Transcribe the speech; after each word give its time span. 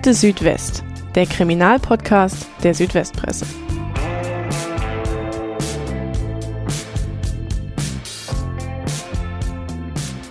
Akte 0.00 0.14
Südwest, 0.14 0.82
der 1.14 1.26
Kriminalpodcast 1.26 2.48
der 2.64 2.72
Südwestpresse. 2.72 3.44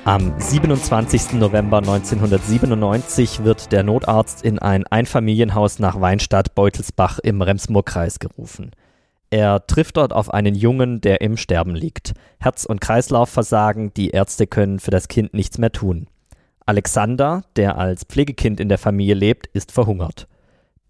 Am 0.06 0.34
27. 0.40 1.34
November 1.34 1.78
1997 1.78 3.44
wird 3.44 3.72
der 3.72 3.84
Notarzt 3.84 4.44
in 4.44 4.58
ein 4.58 4.88
Einfamilienhaus 4.88 5.78
nach 5.78 6.02
Weinstadt-Beutelsbach 6.02 7.20
im 7.20 7.44
Remsmurkreis 7.44 8.18
gerufen. 8.18 8.72
Er 9.30 9.68
trifft 9.68 9.98
dort 9.98 10.14
auf 10.14 10.34
einen 10.34 10.56
Jungen, 10.56 11.00
der 11.00 11.22
im 11.22 11.38
Sterben 11.38 11.76
liegt. 11.76 12.14
Herz- 12.40 12.66
und 12.66 12.82
Kreislauf 12.82 13.30
versagen, 13.30 13.94
die 13.94 14.10
Ärzte 14.10 14.48
können 14.48 14.80
für 14.80 14.90
das 14.90 15.08
Kind 15.08 15.36
nichts 15.36 15.60
mehr 15.60 15.72
tun. 15.72 16.08
Alexander, 16.70 17.42
der 17.56 17.80
als 17.80 18.04
Pflegekind 18.04 18.60
in 18.60 18.70
der 18.70 18.78
Familie 18.78 19.16
lebt, 19.16 19.48
ist 19.48 19.72
verhungert. 19.72 20.28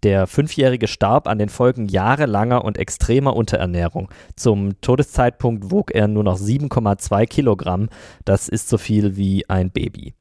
Der 0.02 0.26
Fünfjährige 0.26 0.86
starb 0.86 1.26
an 1.26 1.38
den 1.38 1.48
Folgen 1.48 1.88
jahrelanger 1.88 2.66
und 2.66 2.76
extremer 2.76 3.34
Unterernährung. 3.34 4.10
Zum 4.36 4.78
Todeszeitpunkt 4.82 5.70
wog 5.70 5.90
er 5.90 6.06
nur 6.06 6.22
noch 6.22 6.36
7,2 6.38 7.24
Kilogramm. 7.24 7.88
Das 8.26 8.46
ist 8.46 8.68
so 8.68 8.76
viel 8.76 9.16
wie 9.16 9.48
ein 9.48 9.70
Baby. 9.70 10.12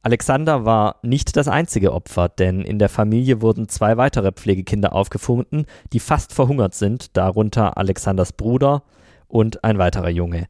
Alexander 0.00 0.64
war 0.64 0.96
nicht 1.02 1.36
das 1.36 1.48
einzige 1.48 1.92
Opfer, 1.92 2.30
denn 2.30 2.62
in 2.62 2.78
der 2.78 2.88
Familie 2.88 3.42
wurden 3.42 3.68
zwei 3.68 3.98
weitere 3.98 4.32
Pflegekinder 4.32 4.94
aufgefunden, 4.94 5.66
die 5.92 6.00
fast 6.00 6.32
verhungert 6.32 6.74
sind, 6.74 7.14
darunter 7.14 7.76
Alexanders 7.76 8.32
Bruder 8.32 8.84
und 9.28 9.64
ein 9.64 9.76
weiterer 9.76 10.08
Junge. 10.08 10.46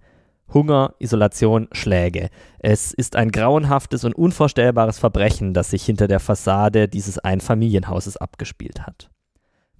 Hunger, 0.55 0.95
Isolation, 0.99 1.69
Schläge. 1.73 2.29
Es 2.59 2.93
ist 2.93 3.17
ein 3.17 3.31
grauenhaftes 3.31 4.05
und 4.05 4.15
unvorstellbares 4.15 4.99
Verbrechen, 4.99 5.55
das 5.55 5.71
sich 5.71 5.85
hinter 5.85 6.09
der 6.09 6.21
Fassade 6.21 6.89
dieses 6.89 7.19
Einfamilienhauses 7.19 8.17
abgespielt 8.17 8.87
hat. 8.87 9.11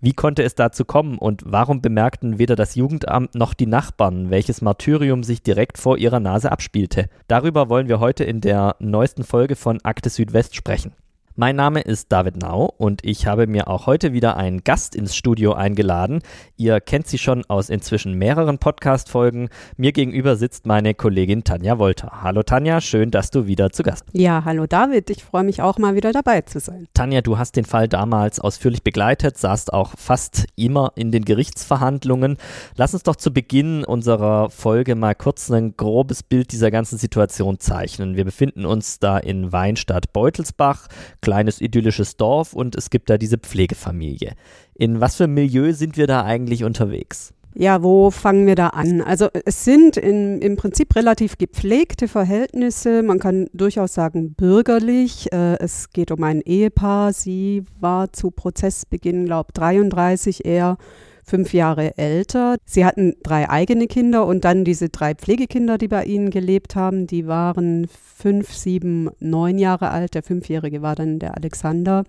Wie 0.05 0.15
konnte 0.15 0.43
es 0.43 0.57
dazu 0.57 0.85
kommen 0.85 1.17
und 1.17 1.43
warum 1.47 1.81
bemerkten 1.81 2.41
weder 2.41 2.57
das 2.57 2.75
Jugendamt 2.75 3.37
noch 3.37 3.55
die 3.55 3.69
Nachbarn, 3.69 4.31
welches 4.31 4.61
Martyrium 4.61 5.23
sich 5.23 5.45
direkt 5.45 5.79
vor 5.79 5.97
ihrer 5.97 6.19
Nase 6.19 6.51
abspielte? 6.51 7.09
Darüber 7.29 7.69
wollen 7.69 7.87
wir 7.87 8.01
heute 8.01 8.25
in 8.25 8.41
der 8.41 8.75
neuesten 8.81 9.23
Folge 9.23 9.55
von 9.55 9.79
Akte 9.85 10.11
Südwest 10.11 10.57
sprechen. 10.57 10.93
Mein 11.35 11.57
Name 11.57 11.81
ist 11.81 12.13
David 12.13 12.37
Nau 12.37 12.75
und 12.77 13.07
ich 13.07 13.27
habe 13.27 13.47
mir 13.47 13.67
auch 13.69 13.87
heute 13.87 14.13
wieder 14.13 14.37
einen 14.37 14.65
Gast 14.65 14.95
ins 14.95 15.17
Studio 15.17 15.55
eingeladen. 15.55 16.21
Ihr 16.59 16.79
kennt 16.79 17.07
sie 17.07 17.17
schon 17.17 17.47
aus 17.47 17.71
inzwischen 17.71 18.13
mehreren 18.13 18.59
Podcast-Folgen. 18.59 19.49
Mir 19.79 19.93
gegenüber 19.93 20.37
sitzt 20.37 20.67
meine 20.67 20.93
Kollegin 20.93 21.43
Tanja 21.43 21.79
Wolter. 21.79 22.21
Hallo 22.23 22.43
Tanja, 22.43 22.83
schön, 22.83 23.11
dass 23.11 23.31
du 23.31 23.47
wieder 23.47 23.71
zu 23.71 23.83
Gast 23.83 24.05
bist. 24.05 24.15
Ja, 24.15 24.45
hallo 24.45 24.67
David, 24.67 25.09
ich 25.09 25.25
freue 25.25 25.45
mich 25.45 25.63
auch 25.63 25.79
mal 25.79 25.95
wieder 25.95 26.13
dabei 26.13 26.43
zu 26.43 26.61
sein. 26.61 26.87
Tanja, 26.93 27.23
du 27.23 27.39
hast 27.39 27.57
den 27.57 27.65
Fall 27.65 27.89
damals 27.89 28.39
ausführlich 28.39 28.83
begleitet, 28.83 29.39
saßt 29.39 29.73
auch 29.73 29.95
fast 29.97 30.45
immer 30.55 30.93
in 30.97 31.13
den 31.13 31.25
Gerichtsverhandlungen. 31.25 32.37
Lass 32.77 32.93
uns 32.93 33.05
doch 33.05 33.17
zu 33.17 33.33
Beginn 33.33 33.85
unserer 33.85 34.51
Folge 34.51 34.97
mal 34.97 35.15
kurz 35.15 35.51
ein 35.51 35.79
grobes 35.79 36.23
Bild 36.23 36.53
dieser 36.53 36.71
ganzen 36.71 36.99
Situation 36.99 37.59
zeichnen. 37.59 38.17
Wir 38.17 38.27
befinden 38.27 38.67
uns 38.67 38.99
da 38.99 39.17
in 39.17 39.51
Weinstadt 39.51 40.13
Beutelsbach 40.13 40.89
kleines 41.23 41.63
idyllisches 41.63 42.19
Dorf 42.19 42.53
und 42.53 42.77
es 42.77 42.91
gibt 42.91 43.09
da 43.09 43.17
diese 43.17 43.39
Pflegefamilie. 43.39 44.35
In 44.75 45.01
was 45.01 45.17
für 45.17 45.25
einem 45.25 45.35
Milieu 45.35 45.73
sind 45.73 45.97
wir 45.97 46.07
da 46.07 46.25
eigentlich 46.25 46.65
unterwegs? 46.65 47.33
Ja, 47.55 47.83
wo 47.83 48.11
fangen 48.11 48.47
wir 48.47 48.55
da 48.55 48.69
an? 48.69 49.03
Also 49.03 49.29
es 49.45 49.65
sind 49.65 49.99
in, 49.99 50.41
im 50.41 50.57
Prinzip 50.57 50.97
relativ 50.97 51.37
gepflegte 51.37 52.09
Verhältnisse. 52.09 53.03
Man 53.03 53.19
kann 53.19 53.49
durchaus 53.53 53.93
sagen 53.93 54.33
bürgerlich. 54.33 55.31
Äh, 55.33 55.59
es 55.59 55.91
geht 55.91 56.11
um 56.11 56.23
ein 56.23 56.41
Ehepaar. 56.41 57.13
Sie 57.13 57.65
war 57.79 58.11
zu 58.13 58.31
Prozessbeginn, 58.31 59.27
glaube 59.27 59.49
ich, 59.51 59.55
33, 59.55 60.47
er 60.47 60.79
fünf 61.23 61.55
Jahre 61.55 61.97
älter. 61.97 62.57
Sie 62.65 62.85
hatten 62.85 63.15
drei 63.23 63.49
eigene 63.49 63.87
Kinder 63.87 64.27
und 64.27 64.45
dann 64.45 64.65
diese 64.65 64.89
drei 64.89 65.15
Pflegekinder, 65.15 65.79
die 65.79 65.89
bei 65.89 66.05
ihnen 66.05 66.31
gelebt 66.31 66.75
haben, 66.75 67.07
die 67.07 67.27
waren 67.27 67.87
fünf, 67.89 68.53
sieben, 68.53 69.11
neun 69.21 69.59
Jahre 69.59 69.91
alt. 69.91 70.15
Der 70.15 70.23
Fünfjährige 70.23 70.83
war 70.83 70.95
dann 70.95 71.19
der 71.19 71.37
Alexander. 71.37 72.05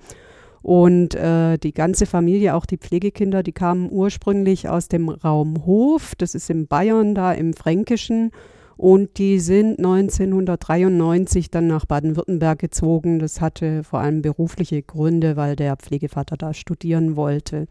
Und 0.62 1.14
äh, 1.16 1.58
die 1.58 1.74
ganze 1.74 2.06
Familie, 2.06 2.56
auch 2.56 2.66
die 2.66 2.78
Pflegekinder, 2.78 3.44
die 3.44 3.52
kamen 3.52 3.90
ursprünglich 3.92 4.70
aus 4.70 4.88
dem 4.88 5.10
Raum 5.10 5.66
Hof, 5.66 6.14
das 6.18 6.36
ist 6.36 6.50
in 6.50 6.68
Bayern, 6.68 7.16
da 7.16 7.34
im 7.34 7.54
Fränkischen. 7.54 8.32
Und 8.78 9.18
die 9.18 9.40
sind 9.40 9.78
1993 9.78 11.52
dann 11.52 11.68
nach 11.68 11.86
Baden-Württemberg 11.86 12.60
gezogen. 12.60 13.20
Das 13.20 13.40
hatte 13.40 13.84
vor 13.84 14.00
allem 14.00 14.22
berufliche 14.22 14.82
Gründe, 14.82 15.36
weil 15.36 15.56
der 15.56 15.76
Pflegevater 15.76 16.38
da 16.38 16.54
studieren 16.54 17.16
wollte. 17.16 17.68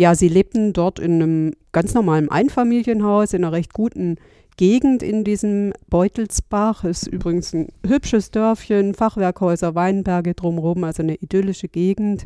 Ja, 0.00 0.14
sie 0.14 0.28
lebten 0.28 0.72
dort 0.72 0.98
in 0.98 1.20
einem 1.20 1.52
ganz 1.72 1.92
normalen 1.92 2.30
Einfamilienhaus 2.30 3.34
in 3.34 3.44
einer 3.44 3.52
recht 3.52 3.74
guten 3.74 4.16
Gegend 4.56 5.02
in 5.02 5.24
diesem 5.24 5.74
Beutelsbach. 5.90 6.84
Ist 6.84 7.06
übrigens 7.06 7.52
ein 7.52 7.68
hübsches 7.86 8.30
Dörfchen, 8.30 8.94
Fachwerkhäuser, 8.94 9.74
Weinberge 9.74 10.32
drumherum, 10.32 10.84
also 10.84 11.02
eine 11.02 11.16
idyllische 11.16 11.68
Gegend. 11.68 12.24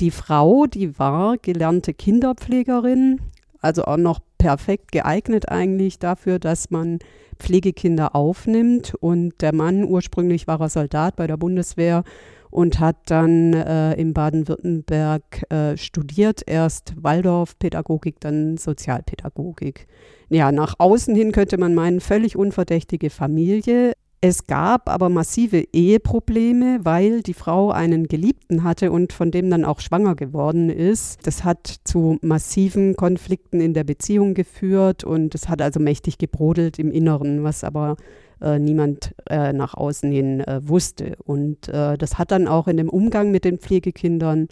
Die 0.00 0.10
Frau, 0.10 0.64
die 0.64 0.98
war 0.98 1.36
gelernte 1.36 1.92
Kinderpflegerin, 1.92 3.20
also 3.60 3.84
auch 3.84 3.98
noch 3.98 4.20
perfekt 4.38 4.90
geeignet 4.90 5.50
eigentlich 5.50 5.98
dafür, 5.98 6.38
dass 6.38 6.70
man 6.70 6.98
Pflegekinder 7.38 8.16
aufnimmt. 8.16 8.94
Und 9.00 9.34
der 9.42 9.54
Mann, 9.54 9.84
ursprünglich 9.84 10.46
war 10.46 10.62
er 10.62 10.70
Soldat 10.70 11.16
bei 11.16 11.26
der 11.26 11.36
Bundeswehr 11.36 12.04
und 12.52 12.80
hat 12.80 12.96
dann 13.06 13.54
äh, 13.54 13.94
in 13.94 14.12
Baden-Württemberg 14.12 15.50
äh, 15.50 15.76
studiert, 15.78 16.42
erst 16.46 16.92
Waldorfpädagogik, 17.02 18.20
dann 18.20 18.58
Sozialpädagogik. 18.58 19.88
Ja, 20.28 20.52
nach 20.52 20.74
außen 20.78 21.14
hin 21.14 21.32
könnte 21.32 21.56
man 21.56 21.74
meinen, 21.74 22.00
völlig 22.00 22.36
unverdächtige 22.36 23.08
Familie. 23.08 23.94
Es 24.20 24.46
gab 24.46 24.88
aber 24.88 25.08
massive 25.08 25.64
Eheprobleme, 25.72 26.80
weil 26.82 27.22
die 27.22 27.34
Frau 27.34 27.70
einen 27.72 28.06
Geliebten 28.06 28.62
hatte 28.62 28.92
und 28.92 29.12
von 29.12 29.30
dem 29.30 29.50
dann 29.50 29.64
auch 29.64 29.80
schwanger 29.80 30.14
geworden 30.14 30.68
ist. 30.68 31.26
Das 31.26 31.44
hat 31.44 31.76
zu 31.84 32.18
massiven 32.20 32.94
Konflikten 32.96 33.60
in 33.60 33.72
der 33.74 33.82
Beziehung 33.82 34.34
geführt 34.34 35.04
und 35.04 35.34
es 35.34 35.48
hat 35.48 35.60
also 35.62 35.80
mächtig 35.80 36.18
gebrodelt 36.18 36.78
im 36.78 36.92
Inneren, 36.92 37.42
was 37.42 37.64
aber 37.64 37.96
äh, 38.42 38.58
niemand 38.58 39.14
äh, 39.30 39.52
nach 39.52 39.74
außen 39.74 40.10
hin 40.10 40.40
äh, 40.40 40.60
wusste. 40.66 41.16
Und 41.24 41.68
äh, 41.68 41.96
das 41.96 42.18
hat 42.18 42.30
dann 42.30 42.48
auch 42.48 42.68
in 42.68 42.76
dem 42.76 42.88
Umgang 42.88 43.30
mit 43.30 43.44
den 43.44 43.58
Pflegekindern 43.58 44.48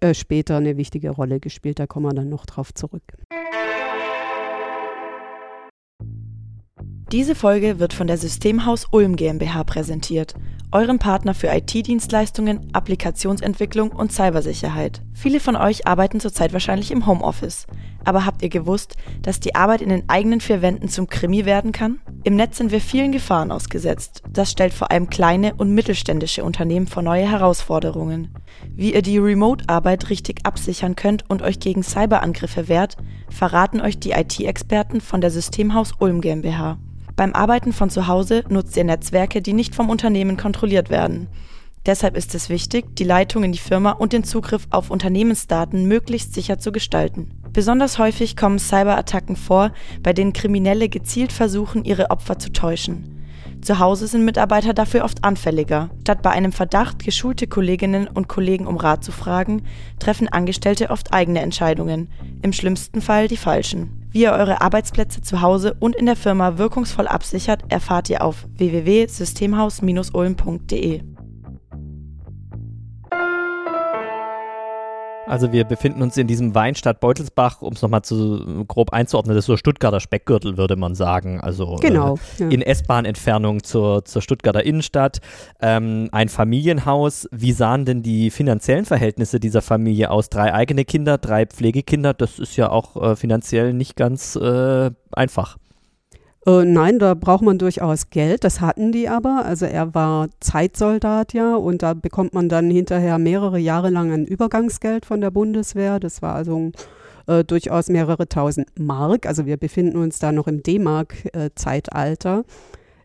äh, 0.00 0.14
später 0.14 0.56
eine 0.56 0.76
wichtige 0.76 1.10
Rolle 1.10 1.40
gespielt. 1.40 1.78
Da 1.78 1.86
kommen 1.86 2.06
wir 2.06 2.14
dann 2.14 2.28
noch 2.28 2.46
drauf 2.46 2.74
zurück. 2.74 3.02
Diese 7.12 7.34
Folge 7.34 7.80
wird 7.80 7.92
von 7.92 8.06
der 8.06 8.18
Systemhaus 8.18 8.86
Ulm 8.92 9.16
GmbH 9.16 9.64
präsentiert, 9.64 10.34
eurem 10.70 11.00
Partner 11.00 11.34
für 11.34 11.48
IT-Dienstleistungen, 11.48 12.72
Applikationsentwicklung 12.72 13.90
und 13.90 14.12
Cybersicherheit. 14.12 15.02
Viele 15.12 15.40
von 15.40 15.56
euch 15.56 15.88
arbeiten 15.88 16.20
zurzeit 16.20 16.52
wahrscheinlich 16.52 16.92
im 16.92 17.08
Homeoffice. 17.08 17.66
Aber 18.04 18.26
habt 18.26 18.42
ihr 18.42 18.48
gewusst, 18.48 18.96
dass 19.22 19.40
die 19.40 19.56
Arbeit 19.56 19.82
in 19.82 19.88
den 19.88 20.08
eigenen 20.08 20.40
vier 20.40 20.62
Wänden 20.62 20.88
zum 20.88 21.08
Krimi 21.08 21.44
werden 21.46 21.72
kann? 21.72 21.98
Im 22.22 22.36
Netz 22.36 22.58
sind 22.58 22.70
wir 22.70 22.80
vielen 22.80 23.10
Gefahren 23.10 23.50
ausgesetzt. 23.50 24.22
Das 24.32 24.52
stellt 24.52 24.72
vor 24.72 24.92
allem 24.92 25.10
kleine 25.10 25.54
und 25.56 25.74
mittelständische 25.74 26.44
Unternehmen 26.44 26.86
vor 26.86 27.02
neue 27.02 27.28
Herausforderungen. 27.28 28.32
Wie 28.76 28.94
ihr 28.94 29.02
die 29.02 29.18
Remote-Arbeit 29.18 30.10
richtig 30.10 30.46
absichern 30.46 30.94
könnt 30.94 31.28
und 31.28 31.42
euch 31.42 31.58
gegen 31.58 31.82
Cyberangriffe 31.82 32.68
wehrt, 32.68 32.96
verraten 33.30 33.80
euch 33.80 33.98
die 33.98 34.12
IT-Experten 34.12 35.00
von 35.00 35.20
der 35.20 35.32
Systemhaus 35.32 35.94
Ulm 35.98 36.20
GmbH. 36.20 36.78
Beim 37.20 37.34
Arbeiten 37.34 37.74
von 37.74 37.90
zu 37.90 38.06
Hause 38.06 38.44
nutzt 38.48 38.78
ihr 38.78 38.84
Netzwerke, 38.84 39.42
die 39.42 39.52
nicht 39.52 39.74
vom 39.74 39.90
Unternehmen 39.90 40.38
kontrolliert 40.38 40.88
werden. 40.88 41.28
Deshalb 41.84 42.16
ist 42.16 42.34
es 42.34 42.48
wichtig, 42.48 42.96
die 42.96 43.04
Leitung 43.04 43.44
in 43.44 43.52
die 43.52 43.58
Firma 43.58 43.90
und 43.90 44.14
den 44.14 44.24
Zugriff 44.24 44.66
auf 44.70 44.88
Unternehmensdaten 44.90 45.84
möglichst 45.84 46.32
sicher 46.32 46.58
zu 46.58 46.72
gestalten. 46.72 47.28
Besonders 47.52 47.98
häufig 47.98 48.38
kommen 48.38 48.58
Cyberattacken 48.58 49.36
vor, 49.36 49.72
bei 50.02 50.14
denen 50.14 50.32
Kriminelle 50.32 50.88
gezielt 50.88 51.30
versuchen, 51.30 51.84
ihre 51.84 52.10
Opfer 52.10 52.38
zu 52.38 52.52
täuschen. 52.52 53.22
Zu 53.60 53.80
Hause 53.80 54.06
sind 54.06 54.24
Mitarbeiter 54.24 54.72
dafür 54.72 55.04
oft 55.04 55.22
anfälliger. 55.22 55.90
Statt 56.00 56.22
bei 56.22 56.30
einem 56.30 56.52
Verdacht 56.52 57.04
geschulte 57.04 57.46
Kolleginnen 57.46 58.08
und 58.08 58.28
Kollegen 58.28 58.66
um 58.66 58.78
Rat 58.78 59.04
zu 59.04 59.12
fragen, 59.12 59.64
treffen 59.98 60.28
Angestellte 60.28 60.88
oft 60.88 61.12
eigene 61.12 61.42
Entscheidungen, 61.42 62.08
im 62.40 62.54
schlimmsten 62.54 63.02
Fall 63.02 63.28
die 63.28 63.36
falschen. 63.36 63.99
Wie 64.12 64.22
ihr 64.22 64.32
eure 64.32 64.60
Arbeitsplätze 64.60 65.22
zu 65.22 65.40
Hause 65.40 65.76
und 65.78 65.94
in 65.94 66.06
der 66.06 66.16
Firma 66.16 66.58
wirkungsvoll 66.58 67.06
absichert, 67.06 67.62
erfahrt 67.68 68.10
ihr 68.10 68.24
auf 68.24 68.48
www.systemhaus-ulm.de. 68.56 71.02
Also 75.30 75.52
wir 75.52 75.62
befinden 75.62 76.02
uns 76.02 76.16
in 76.16 76.26
diesem 76.26 76.56
Weinstadt 76.56 76.98
Beutelsbach, 76.98 77.62
um 77.62 77.74
es 77.74 77.82
nochmal 77.82 78.02
zu 78.02 78.64
grob 78.66 78.92
einzuordnen, 78.92 79.36
das 79.36 79.44
ist 79.44 79.46
so 79.46 79.56
Stuttgarter 79.56 80.00
Speckgürtel, 80.00 80.56
würde 80.56 80.74
man 80.74 80.96
sagen. 80.96 81.40
Also 81.40 81.76
genau, 81.76 82.16
äh, 82.40 82.42
ja. 82.42 82.48
in 82.48 82.62
S-Bahn-Entfernung 82.62 83.62
zur, 83.62 84.04
zur 84.04 84.22
Stuttgarter 84.22 84.64
Innenstadt. 84.64 85.20
Ähm, 85.60 86.08
ein 86.10 86.28
Familienhaus. 86.28 87.28
Wie 87.30 87.52
sahen 87.52 87.84
denn 87.84 88.02
die 88.02 88.30
finanziellen 88.30 88.86
Verhältnisse 88.86 89.38
dieser 89.38 89.62
Familie 89.62 90.10
aus? 90.10 90.30
Drei 90.30 90.52
eigene 90.52 90.84
Kinder, 90.84 91.16
drei 91.16 91.46
Pflegekinder, 91.46 92.12
das 92.12 92.40
ist 92.40 92.56
ja 92.56 92.68
auch 92.70 93.00
äh, 93.00 93.14
finanziell 93.14 93.72
nicht 93.72 93.94
ganz 93.94 94.34
äh, 94.34 94.90
einfach. 95.12 95.58
Äh, 96.50 96.64
nein, 96.64 96.98
da 96.98 97.14
braucht 97.14 97.42
man 97.42 97.58
durchaus 97.58 98.10
Geld. 98.10 98.44
Das 98.44 98.60
hatten 98.60 98.92
die 98.92 99.08
aber. 99.08 99.44
Also 99.44 99.66
er 99.66 99.94
war 99.94 100.28
Zeitsoldat 100.40 101.32
ja 101.32 101.54
und 101.54 101.82
da 101.82 101.94
bekommt 101.94 102.34
man 102.34 102.48
dann 102.48 102.70
hinterher 102.70 103.18
mehrere 103.18 103.58
Jahre 103.58 103.90
lang 103.90 104.10
ein 104.12 104.26
Übergangsgeld 104.26 105.06
von 105.06 105.20
der 105.20 105.30
Bundeswehr. 105.30 106.00
Das 106.00 106.22
war 106.22 106.34
also 106.34 106.72
äh, 107.26 107.44
durchaus 107.44 107.88
mehrere 107.88 108.28
tausend 108.28 108.68
Mark. 108.78 109.26
Also 109.26 109.46
wir 109.46 109.56
befinden 109.56 109.96
uns 109.96 110.18
da 110.18 110.32
noch 110.32 110.46
im 110.46 110.62
D-Mark-Zeitalter. 110.62 112.40
Äh, 112.40 112.52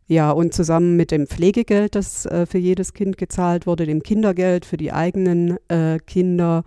ja, 0.08 0.32
und 0.32 0.54
zusammen 0.54 0.96
mit 0.96 1.10
dem 1.12 1.26
Pflegegeld, 1.28 1.96
das 1.96 2.28
äh, 2.28 2.46
für 2.46 2.60
jedes 2.60 2.94
Kind 2.94 3.18
gezahlt 3.18 3.66
wurde, 3.66 3.88
dem 3.88 4.04
Kindergeld 4.04 4.64
für 4.66 4.78
die 4.78 4.94
eigenen 4.94 5.58
äh, 5.68 5.98
Kinder 6.06 6.64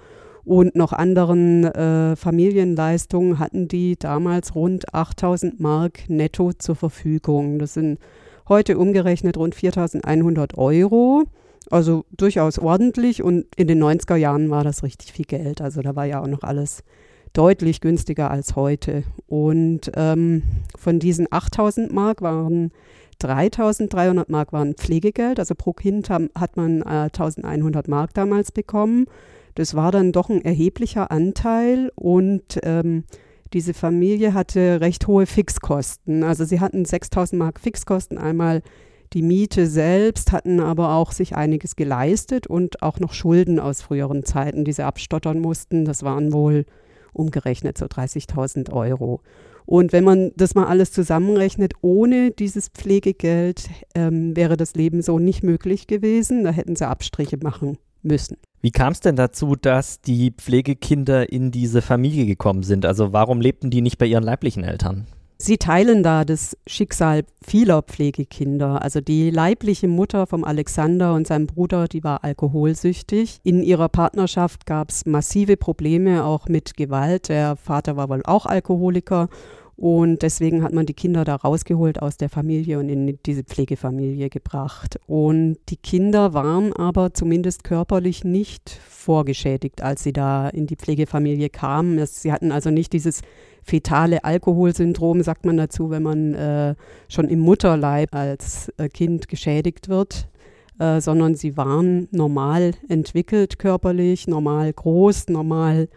und 0.48 0.74
noch 0.74 0.94
anderen 0.94 1.64
äh, 1.64 2.16
Familienleistungen 2.16 3.38
hatten 3.38 3.68
die 3.68 3.98
damals 3.98 4.54
rund 4.54 4.94
8000 4.94 5.60
Mark 5.60 6.08
netto 6.08 6.54
zur 6.54 6.74
Verfügung. 6.74 7.58
Das 7.58 7.74
sind 7.74 7.98
heute 8.48 8.78
umgerechnet 8.78 9.36
rund 9.36 9.54
4100 9.54 10.56
Euro. 10.56 11.24
Also 11.70 12.06
durchaus 12.16 12.58
ordentlich 12.58 13.22
und 13.22 13.44
in 13.56 13.68
den 13.68 13.82
90er 13.82 14.16
Jahren 14.16 14.48
war 14.48 14.64
das 14.64 14.82
richtig 14.82 15.12
viel 15.12 15.26
Geld. 15.26 15.60
Also 15.60 15.82
da 15.82 15.94
war 15.96 16.06
ja 16.06 16.22
auch 16.22 16.26
noch 16.26 16.42
alles 16.42 16.82
deutlich 17.34 17.82
günstiger 17.82 18.30
als 18.30 18.56
heute. 18.56 19.02
Und 19.26 19.92
ähm, 19.96 20.42
von 20.78 20.98
diesen 20.98 21.26
8000 21.30 21.92
Mark 21.92 22.22
waren 22.22 22.72
3300 23.18 24.30
Mark 24.30 24.54
waren 24.54 24.72
Pflegegeld. 24.76 25.40
Also 25.40 25.54
pro 25.54 25.74
Kind 25.74 26.08
haben, 26.08 26.30
hat 26.34 26.56
man 26.56 26.80
äh, 26.80 27.10
1100 27.12 27.86
Mark 27.86 28.14
damals 28.14 28.50
bekommen. 28.50 29.04
Das 29.58 29.75
war 29.75 29.90
dann 29.90 30.12
doch 30.12 30.28
ein 30.28 30.44
erheblicher 30.44 31.10
Anteil 31.10 31.90
und 31.96 32.60
ähm, 32.62 33.02
diese 33.52 33.75
Familie 33.75 34.32
hatte 34.32 34.81
recht 34.81 35.08
hohe 35.08 35.26
Fixkosten. 35.26 36.22
Also 36.22 36.44
sie 36.44 36.60
hatten 36.60 36.84
6000 36.84 37.37
Mark 37.37 37.58
Fixkosten, 37.58 38.19
einmal 38.19 38.62
die 39.14 39.22
Miete 39.22 39.66
selbst, 39.66 40.31
hatten 40.31 40.60
aber 40.60 40.93
auch 40.93 41.10
sich 41.10 41.34
einiges 41.34 41.75
geleistet 41.75 42.46
und 42.46 42.84
auch 42.84 43.00
noch 43.00 43.12
Schulden 43.12 43.58
aus 43.58 43.82
früheren 43.82 44.22
Zeiten, 44.25 44.64
die 44.64 44.72
sie 44.72 44.87
abstottern 44.87 45.40
mussten. 45.40 45.84
Das 45.84 46.05
waren 46.05 46.32
wohl 46.32 46.64
umgerechnet 47.12 47.78
so 47.78 47.87
30.000 47.87 48.72
Euro. 48.72 49.22
Und 49.66 49.93
wenn 49.93 50.05
man 50.05 50.31
das 50.37 50.55
mal 50.55 50.66
alles 50.66 50.93
zusammenrechnet, 50.93 51.72
ohne 51.81 52.31
dieses 52.31 52.69
Pflegegeld 52.69 53.69
ähm, 53.96 54.37
wäre 54.37 54.56
das 54.56 54.76
Leben 54.76 55.02
so 55.02 55.19
nicht 55.19 55.43
möglich 55.43 55.88
gewesen. 55.88 56.44
Da 56.44 56.52
hätten 56.52 56.76
sie 56.76 56.87
Abstriche 56.87 57.38
machen 57.43 57.76
müssen. 58.02 58.36
Wie 58.60 58.70
kam 58.70 58.92
es 58.92 59.00
denn 59.00 59.16
dazu, 59.16 59.54
dass 59.54 60.00
die 60.00 60.32
Pflegekinder 60.32 61.30
in 61.32 61.50
diese 61.50 61.80
Familie 61.80 62.26
gekommen 62.26 62.62
sind? 62.62 62.84
Also 62.84 63.12
warum 63.12 63.40
lebten 63.40 63.70
die 63.70 63.82
nicht 63.82 63.98
bei 63.98 64.06
ihren 64.06 64.24
leiblichen 64.24 64.64
Eltern? 64.64 65.06
Sie 65.40 65.56
teilen 65.56 66.02
da 66.02 66.24
das 66.24 66.56
Schicksal 66.66 67.22
vieler 67.46 67.82
Pflegekinder. 67.82 68.82
Also 68.82 69.00
die 69.00 69.30
leibliche 69.30 69.86
Mutter 69.86 70.26
vom 70.26 70.42
Alexander 70.42 71.14
und 71.14 71.28
seinem 71.28 71.46
Bruder, 71.46 71.86
die 71.86 72.02
war 72.02 72.24
alkoholsüchtig. 72.24 73.38
In 73.44 73.62
ihrer 73.62 73.88
Partnerschaft 73.88 74.66
gab 74.66 74.90
es 74.90 75.06
massive 75.06 75.56
Probleme, 75.56 76.24
auch 76.24 76.48
mit 76.48 76.76
Gewalt. 76.76 77.28
Der 77.28 77.54
Vater 77.54 77.96
war 77.96 78.08
wohl 78.08 78.22
auch 78.24 78.46
Alkoholiker 78.46 79.28
und 79.78 80.22
deswegen 80.22 80.64
hat 80.64 80.72
man 80.72 80.86
die 80.86 80.92
Kinder 80.92 81.25
da 81.25 81.36
rausgeholt 81.36 82.02
aus 82.02 82.16
der 82.16 82.28
Familie 82.28 82.80
und 82.80 82.88
in 82.88 83.16
diese 83.25 83.44
Pflegefamilie 83.44 84.28
gebracht. 84.28 84.98
Und 85.06 85.58
die 85.69 85.76
Kinder 85.76 86.34
waren 86.34 86.72
aber 86.72 87.14
zumindest 87.14 87.62
körperlich 87.62 88.25
nicht 88.25 88.70
vorgeschädigt, 88.88 89.80
als 89.80 90.02
sie 90.02 90.12
da 90.12 90.48
in 90.48 90.66
die 90.66 90.75
Pflegefamilie 90.75 91.48
kamen. 91.48 92.04
Sie 92.06 92.32
hatten 92.32 92.50
also 92.50 92.70
nicht 92.70 92.92
dieses 92.92 93.20
fetale 93.62 94.25
Alkoholsyndrom, 94.25 95.22
sagt 95.22 95.46
man 95.46 95.56
dazu, 95.56 95.90
wenn 95.90 96.02
man 96.02 96.34
äh, 96.34 96.74
schon 97.08 97.28
im 97.28 97.38
Mutterleib 97.38 98.16
als 98.16 98.72
äh, 98.78 98.88
Kind 98.88 99.28
geschädigt 99.28 99.88
wird. 99.88 100.28
Äh, 100.81 101.00
sondern 101.00 101.36
sie 101.36 101.56
waren 101.56 102.08
normal 102.10 102.72
entwickelt 102.88 103.60
körperlich, 103.60 104.26
normal 104.26 104.72
groß, 104.72 105.28
normal 105.28 105.88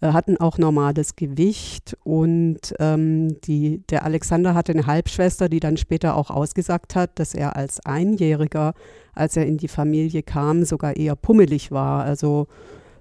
hatten 0.00 0.38
auch 0.38 0.58
normales 0.58 1.16
Gewicht 1.16 1.96
und 2.04 2.74
ähm, 2.78 3.40
die, 3.42 3.82
der 3.88 4.04
Alexander 4.04 4.54
hatte 4.54 4.72
eine 4.72 4.86
Halbschwester, 4.86 5.48
die 5.48 5.60
dann 5.60 5.76
später 5.76 6.16
auch 6.16 6.30
ausgesagt 6.30 6.94
hat, 6.94 7.18
dass 7.18 7.34
er 7.34 7.56
als 7.56 7.84
Einjähriger, 7.84 8.74
als 9.14 9.36
er 9.36 9.46
in 9.46 9.58
die 9.58 9.68
Familie 9.68 10.22
kam, 10.22 10.64
sogar 10.64 10.96
eher 10.96 11.16
pummelig 11.16 11.70
war. 11.70 12.04
Also 12.04 12.46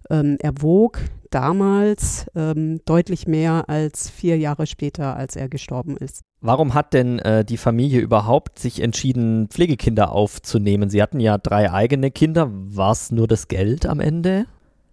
ähm, 0.10 0.38
er 0.42 0.62
wog 0.62 1.00
damals 1.30 2.26
ähm, 2.36 2.82
deutlich 2.86 3.28
mehr 3.28 3.70
als 3.70 4.10
vier 4.10 4.38
Jahre 4.38 4.68
später, 4.68 5.16
als 5.16 5.36
er 5.36 5.48
gestorben 5.48 5.96
ist. 5.98 6.22
Warum 6.42 6.74
hat 6.74 6.94
denn 6.94 7.20
äh, 7.20 7.46
die 7.46 7.58
Familie 7.58 8.00
überhaupt 8.00 8.60
sich 8.60 8.82
entschieden, 8.82 9.48
Pflegekinder 9.50 10.12
aufzunehmen? 10.12 10.90
Sie 10.90 11.02
hatten 11.02 11.20
ja 11.20 11.38
drei 11.38 11.72
eigene 11.72 12.12
Kinder. 12.12 12.50
War 12.52 12.92
es 12.92 13.12
nur 13.12 13.28
das 13.28 13.48
Geld 13.48 13.86
am 13.86 14.00
Ende? 14.00 14.46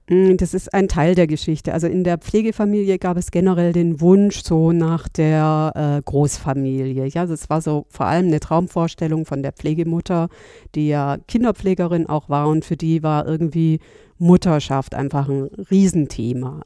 Mm, 0.08 0.36
das 0.36 0.54
ist 0.54 0.72
ein 0.72 0.88
Teil 0.88 1.14
der 1.14 1.26
Geschichte. 1.26 1.72
Also 1.72 1.88
in 1.88 2.04
der 2.04 2.18
Pflegefamilie 2.18 2.98
gab 2.98 3.16
es 3.16 3.30
generell 3.30 3.72
den 3.72 4.00
Wunsch 4.00 4.42
so 4.42 4.72
nach 4.72 5.08
der 5.08 5.72
äh, 5.74 6.02
Großfamilie. 6.04 7.06
Ja, 7.06 7.26
das 7.26 7.50
war 7.50 7.60
so 7.60 7.86
vor 7.88 8.06
allem 8.06 8.26
eine 8.26 8.40
Traumvorstellung 8.40 9.26
von 9.26 9.42
der 9.42 9.52
Pflegemutter, 9.52 10.28
die 10.74 10.88
ja 10.88 11.16
Kinderpflegerin 11.26 12.06
auch 12.08 12.28
war 12.28 12.48
und 12.48 12.64
für 12.64 12.76
die 12.76 13.02
war 13.02 13.26
irgendwie 13.26 13.80
Mutterschaft 14.18 14.94
einfach 14.94 15.28
ein 15.28 15.44
Riesenthema. 15.70 16.62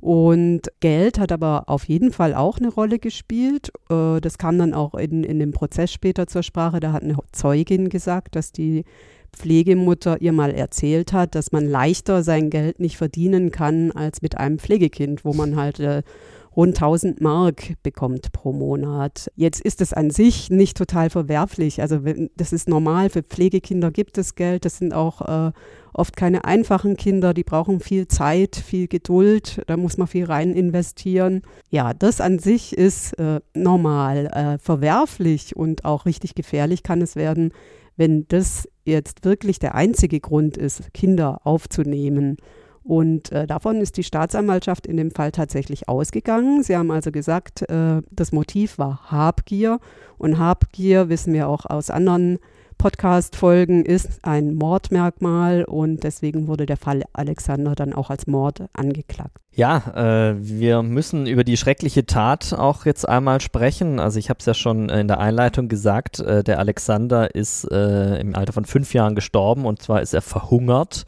Und 0.00 0.62
Geld 0.80 1.18
hat 1.18 1.32
aber 1.32 1.64
auf 1.68 1.84
jeden 1.84 2.12
Fall 2.12 2.34
auch 2.34 2.58
eine 2.58 2.68
Rolle 2.68 2.98
gespielt. 2.98 3.72
Äh, 3.90 4.20
das 4.20 4.38
kam 4.38 4.58
dann 4.58 4.74
auch 4.74 4.94
in, 4.94 5.24
in 5.24 5.38
dem 5.38 5.52
Prozess 5.52 5.92
später 5.92 6.26
zur 6.26 6.42
Sprache. 6.42 6.80
Da 6.80 6.92
hat 6.92 7.02
eine 7.02 7.16
Zeugin 7.32 7.88
gesagt, 7.88 8.36
dass 8.36 8.52
die 8.52 8.84
Pflegemutter 9.36 10.20
ihr 10.20 10.32
mal 10.32 10.50
erzählt 10.50 11.12
hat, 11.12 11.34
dass 11.34 11.52
man 11.52 11.66
leichter 11.68 12.22
sein 12.22 12.50
Geld 12.50 12.80
nicht 12.80 12.96
verdienen 12.96 13.50
kann 13.50 13.92
als 13.92 14.22
mit 14.22 14.36
einem 14.38 14.58
Pflegekind, 14.58 15.24
wo 15.24 15.32
man 15.32 15.56
halt 15.56 15.78
äh, 15.78 16.02
rund 16.56 16.76
1000 16.76 17.20
Mark 17.20 17.74
bekommt 17.82 18.32
pro 18.32 18.52
Monat. 18.52 19.30
Jetzt 19.36 19.60
ist 19.60 19.82
es 19.82 19.92
an 19.92 20.10
sich 20.10 20.50
nicht 20.50 20.76
total 20.76 21.10
verwerflich. 21.10 21.82
Also 21.82 22.00
das 22.36 22.52
ist 22.52 22.68
normal, 22.68 23.10
für 23.10 23.22
Pflegekinder 23.22 23.90
gibt 23.90 24.16
es 24.16 24.34
Geld. 24.34 24.64
Das 24.64 24.78
sind 24.78 24.94
auch 24.94 25.20
äh, 25.20 25.52
oft 25.92 26.16
keine 26.16 26.44
einfachen 26.44 26.96
Kinder, 26.96 27.34
die 27.34 27.44
brauchen 27.44 27.80
viel 27.80 28.08
Zeit, 28.08 28.56
viel 28.56 28.88
Geduld, 28.88 29.62
da 29.66 29.76
muss 29.76 29.98
man 29.98 30.06
viel 30.06 30.24
rein 30.24 30.54
investieren. 30.54 31.42
Ja, 31.70 31.92
das 31.92 32.20
an 32.20 32.38
sich 32.38 32.76
ist 32.76 33.12
äh, 33.18 33.40
normal. 33.54 34.26
Äh, 34.26 34.58
verwerflich 34.58 35.56
und 35.56 35.84
auch 35.84 36.06
richtig 36.06 36.34
gefährlich 36.34 36.82
kann 36.82 37.02
es 37.02 37.16
werden, 37.16 37.52
wenn 37.96 38.26
das 38.28 38.68
jetzt 38.84 39.24
wirklich 39.24 39.58
der 39.58 39.74
einzige 39.74 40.20
Grund 40.20 40.56
ist, 40.56 40.92
Kinder 40.94 41.40
aufzunehmen. 41.44 42.36
Und 42.82 43.32
äh, 43.32 43.48
davon 43.48 43.80
ist 43.80 43.96
die 43.96 44.04
Staatsanwaltschaft 44.04 44.86
in 44.86 44.96
dem 44.96 45.10
Fall 45.10 45.32
tatsächlich 45.32 45.88
ausgegangen. 45.88 46.62
Sie 46.62 46.76
haben 46.76 46.92
also 46.92 47.10
gesagt, 47.10 47.68
äh, 47.68 48.00
das 48.10 48.30
Motiv 48.30 48.78
war 48.78 49.10
Habgier. 49.10 49.80
Und 50.18 50.38
Habgier, 50.38 51.08
wissen 51.08 51.32
wir 51.32 51.48
auch 51.48 51.66
aus 51.66 51.90
anderen 51.90 52.38
Podcast-Folgen, 52.78 53.84
ist 53.84 54.20
ein 54.22 54.54
Mordmerkmal 54.54 55.64
und 55.64 56.04
deswegen 56.04 56.46
wurde 56.46 56.66
der 56.66 56.76
Fall 56.76 57.02
Alexander 57.12 57.74
dann 57.74 57.92
auch 57.92 58.10
als 58.10 58.26
Mord 58.26 58.64
angeklagt. 58.72 59.38
Ja, 59.52 60.30
äh, 60.30 60.34
wir 60.38 60.82
müssen 60.82 61.26
über 61.26 61.42
die 61.42 61.56
schreckliche 61.56 62.06
Tat 62.06 62.52
auch 62.52 62.84
jetzt 62.84 63.08
einmal 63.08 63.40
sprechen. 63.40 63.98
Also 63.98 64.18
ich 64.18 64.28
habe 64.28 64.38
es 64.40 64.46
ja 64.46 64.54
schon 64.54 64.88
in 64.88 65.08
der 65.08 65.18
Einleitung 65.18 65.68
gesagt, 65.68 66.20
äh, 66.20 66.44
der 66.44 66.58
Alexander 66.58 67.34
ist 67.34 67.64
äh, 67.70 68.20
im 68.20 68.34
Alter 68.34 68.52
von 68.52 68.64
fünf 68.64 68.92
Jahren 68.92 69.14
gestorben 69.14 69.64
und 69.64 69.82
zwar 69.82 70.02
ist 70.02 70.14
er 70.14 70.22
verhungert. 70.22 71.06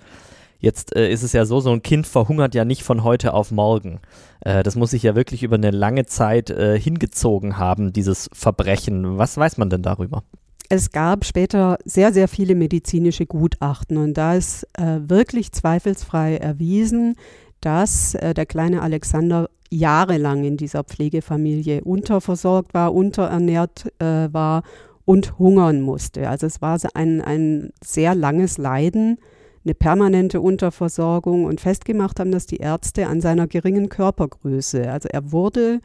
Jetzt 0.61 0.97
äh, 0.97 1.11
ist 1.11 1.23
es 1.23 1.33
ja 1.33 1.45
so, 1.45 1.61
so 1.61 1.71
ein 1.71 1.83
Kind 1.83 2.07
verhungert 2.07 2.55
ja 2.55 2.65
nicht 2.65 2.83
von 2.83 3.05
heute 3.05 3.33
auf 3.33 3.51
morgen. 3.51 4.01
Äh, 4.41 4.63
das 4.63 4.75
muss 4.75 4.91
sich 4.91 5.03
ja 5.03 5.15
wirklich 5.15 5.43
über 5.43 5.57
eine 5.57 5.71
lange 5.71 6.07
Zeit 6.07 6.51
äh, 6.51 6.79
hingezogen 6.79 7.59
haben, 7.59 7.93
dieses 7.93 8.29
Verbrechen. 8.33 9.19
Was 9.19 9.37
weiß 9.37 9.59
man 9.59 9.71
denn 9.71 9.83
darüber? 9.83 10.25
Es 10.71 10.93
gab 10.93 11.25
später 11.25 11.79
sehr, 11.85 12.13
sehr 12.13 12.29
viele 12.29 12.55
medizinische 12.55 13.25
Gutachten 13.25 13.97
und 13.97 14.15
da 14.15 14.35
ist 14.35 14.65
äh, 14.75 15.01
wirklich 15.01 15.53
zweifelsfrei 15.53 16.37
erwiesen, 16.37 17.15
dass 17.63 18.15
äh, 18.15 18.35
der 18.35 18.45
kleine 18.45 18.83
Alexander 18.83 19.49
jahrelang 19.71 20.45
in 20.45 20.59
dieser 20.59 20.85
Pflegefamilie 20.85 21.83
unterversorgt 21.85 22.75
war, 22.75 22.95
unterernährt 22.95 23.87
äh, 23.99 24.33
war 24.33 24.63
und 25.07 25.39
hungern 25.39 25.81
musste. 25.81 26.29
Also 26.29 26.47
es 26.47 26.61
war 26.61 26.79
ein, 26.93 27.23
ein 27.23 27.71
sehr 27.83 28.15
langes 28.15 28.59
Leiden, 28.59 29.19
eine 29.65 29.75
permanente 29.75 30.41
Unterversorgung 30.41 31.45
und 31.45 31.63
festgemacht 31.63 32.21
haben 32.21 32.31
das 32.31 32.47
die 32.47 32.59
Ärzte 32.59 33.07
an 33.07 33.23
seiner 33.23 33.47
geringen 33.47 33.89
Körpergröße. 33.89 34.91
Also 34.91 35.09
er 35.11 35.33
wurde 35.33 35.81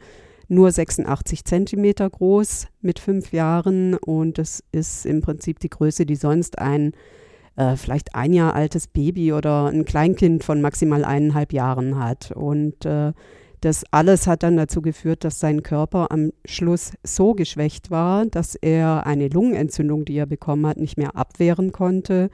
nur 0.48 0.70
86 0.70 1.44
Zentimeter 1.44 2.08
groß 2.08 2.68
mit 2.80 2.98
fünf 2.98 3.32
Jahren 3.32 3.94
und 3.94 4.38
das 4.38 4.62
ist 4.72 5.06
im 5.06 5.20
Prinzip 5.20 5.58
die 5.58 5.70
Größe, 5.70 6.06
die 6.06 6.16
sonst 6.16 6.58
ein 6.58 6.92
äh, 7.56 7.76
vielleicht 7.76 8.14
ein 8.14 8.32
Jahr 8.32 8.54
altes 8.54 8.88
Baby 8.88 9.32
oder 9.32 9.66
ein 9.66 9.84
Kleinkind 9.84 10.44
von 10.44 10.60
maximal 10.60 11.04
eineinhalb 11.04 11.52
Jahren 11.52 11.98
hat. 11.98 12.32
Und 12.32 12.84
äh, 12.84 13.12
das 13.60 13.84
alles 13.90 14.26
hat 14.26 14.42
dann 14.42 14.56
dazu 14.56 14.82
geführt, 14.82 15.24
dass 15.24 15.40
sein 15.40 15.62
Körper 15.62 16.10
am 16.10 16.32
Schluss 16.44 16.92
so 17.02 17.34
geschwächt 17.34 17.90
war, 17.90 18.26
dass 18.26 18.56
er 18.56 19.06
eine 19.06 19.28
Lungenentzündung, 19.28 20.04
die 20.04 20.16
er 20.16 20.26
bekommen 20.26 20.66
hat, 20.66 20.76
nicht 20.76 20.98
mehr 20.98 21.16
abwehren 21.16 21.72
konnte 21.72 22.30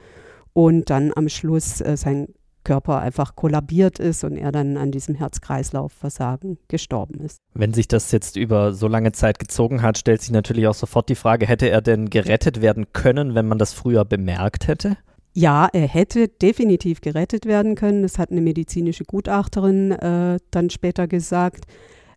und 0.53 0.89
dann 0.89 1.13
am 1.15 1.29
Schluss 1.29 1.81
äh, 1.81 1.95
sein 1.95 2.27
Körper 2.63 2.99
einfach 2.99 3.35
kollabiert 3.35 3.99
ist 3.99 4.23
und 4.23 4.37
er 4.37 4.51
dann 4.51 4.77
an 4.77 4.91
diesem 4.91 5.15
Herz-Kreislauf-Versagen 5.15 6.57
gestorben 6.67 7.19
ist. 7.21 7.39
Wenn 7.53 7.73
sich 7.73 7.87
das 7.87 8.11
jetzt 8.11 8.35
über 8.35 8.73
so 8.73 8.87
lange 8.87 9.11
Zeit 9.11 9.39
gezogen 9.39 9.81
hat, 9.81 9.97
stellt 9.97 10.21
sich 10.21 10.31
natürlich 10.31 10.67
auch 10.67 10.73
sofort 10.73 11.09
die 11.09 11.15
Frage, 11.15 11.47
hätte 11.47 11.69
er 11.69 11.81
denn 11.81 12.09
gerettet 12.09 12.61
werden 12.61 12.93
können, 12.93 13.35
wenn 13.35 13.47
man 13.47 13.57
das 13.57 13.73
früher 13.73 14.05
bemerkt 14.05 14.67
hätte? 14.67 14.97
Ja, 15.33 15.69
er 15.71 15.87
hätte 15.87 16.27
definitiv 16.27 16.99
gerettet 16.99 17.45
werden 17.45 17.75
können. 17.75 18.01
Das 18.01 18.19
hat 18.19 18.31
eine 18.31 18.41
medizinische 18.41 19.05
Gutachterin 19.05 19.91
äh, 19.91 20.39
dann 20.51 20.69
später 20.69 21.07
gesagt. 21.07 21.65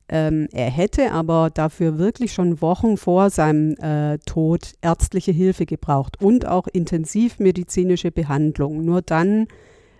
Ähm, 0.09 0.49
er 0.53 0.71
hätte 0.71 1.13
aber 1.13 1.51
dafür 1.51 1.99
wirklich 1.99 2.33
schon 2.33 2.61
Wochen 2.61 2.97
vor 2.97 3.31
seinem 3.31 3.75
äh, 3.77 4.19
Tod 4.27 4.73
ärztliche 4.83 5.33
Hilfe 5.33 5.65
gebraucht 5.65 6.21
und 6.21 6.47
auch 6.47 6.67
intensivmedizinische 6.67 8.11
Behandlung. 8.11 8.85
Nur 8.85 9.01
dann 9.01 9.47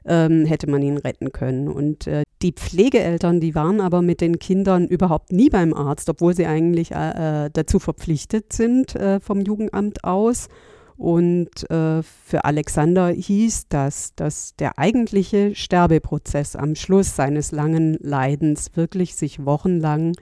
ähm, 0.07 0.45
hätte 0.45 0.69
man 0.69 0.83
ihn 0.83 0.99
retten 0.99 1.33
können. 1.33 1.69
Und 1.69 2.07
äh, 2.07 2.23
die 2.43 2.53
Pflegeeltern, 2.53 3.41
die 3.41 3.55
waren 3.55 3.81
aber 3.81 4.03
mit 4.03 4.21
den 4.21 4.39
Kindern 4.39 4.87
überhaupt 4.87 5.33
nie 5.33 5.49
beim 5.49 5.73
Arzt, 5.75 6.09
obwohl 6.09 6.35
sie 6.35 6.47
eigentlich 6.47 6.93
äh, 6.93 7.47
äh 7.47 7.51
dazu 7.53 7.79
verpflichtet 7.79 8.53
sind 8.53 8.95
äh, 8.97 9.21
vom 9.21 9.41
Jugendamt 9.41 10.05
aus. 10.05 10.49
Und 10.97 11.69
äh, 11.71 12.03
für 12.03 12.45
Alexander 12.45 13.09
hieß 13.09 13.69
das, 13.69 14.15
dass 14.15 14.55
der 14.57 14.79
eigentliche 14.79 15.55
Sterbeprozess 15.55 16.55
am 16.55 16.77
Schluss 16.77 17.17
seines 17.17 17.51
langen 17.51 17.99
Leidens 18.01 18.71
wirklich 18.77 19.17
sich 19.17 19.45
wochenlang 19.45 20.13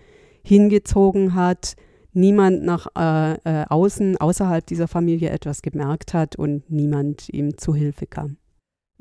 hingezogen 0.42 1.34
hat, 1.34 1.76
niemand 2.14 2.62
nach 2.62 2.86
äh, 2.96 3.34
äh, 3.44 3.66
außen, 3.68 4.16
außerhalb 4.16 4.66
dieser 4.66 4.88
Familie 4.88 5.30
etwas 5.30 5.62
gemerkt 5.62 6.14
hat 6.14 6.36
und 6.36 6.70
niemand 6.70 7.28
ihm 7.28 7.58
zu 7.58 7.74
Hilfe 7.74 8.06
kam. 8.06 8.36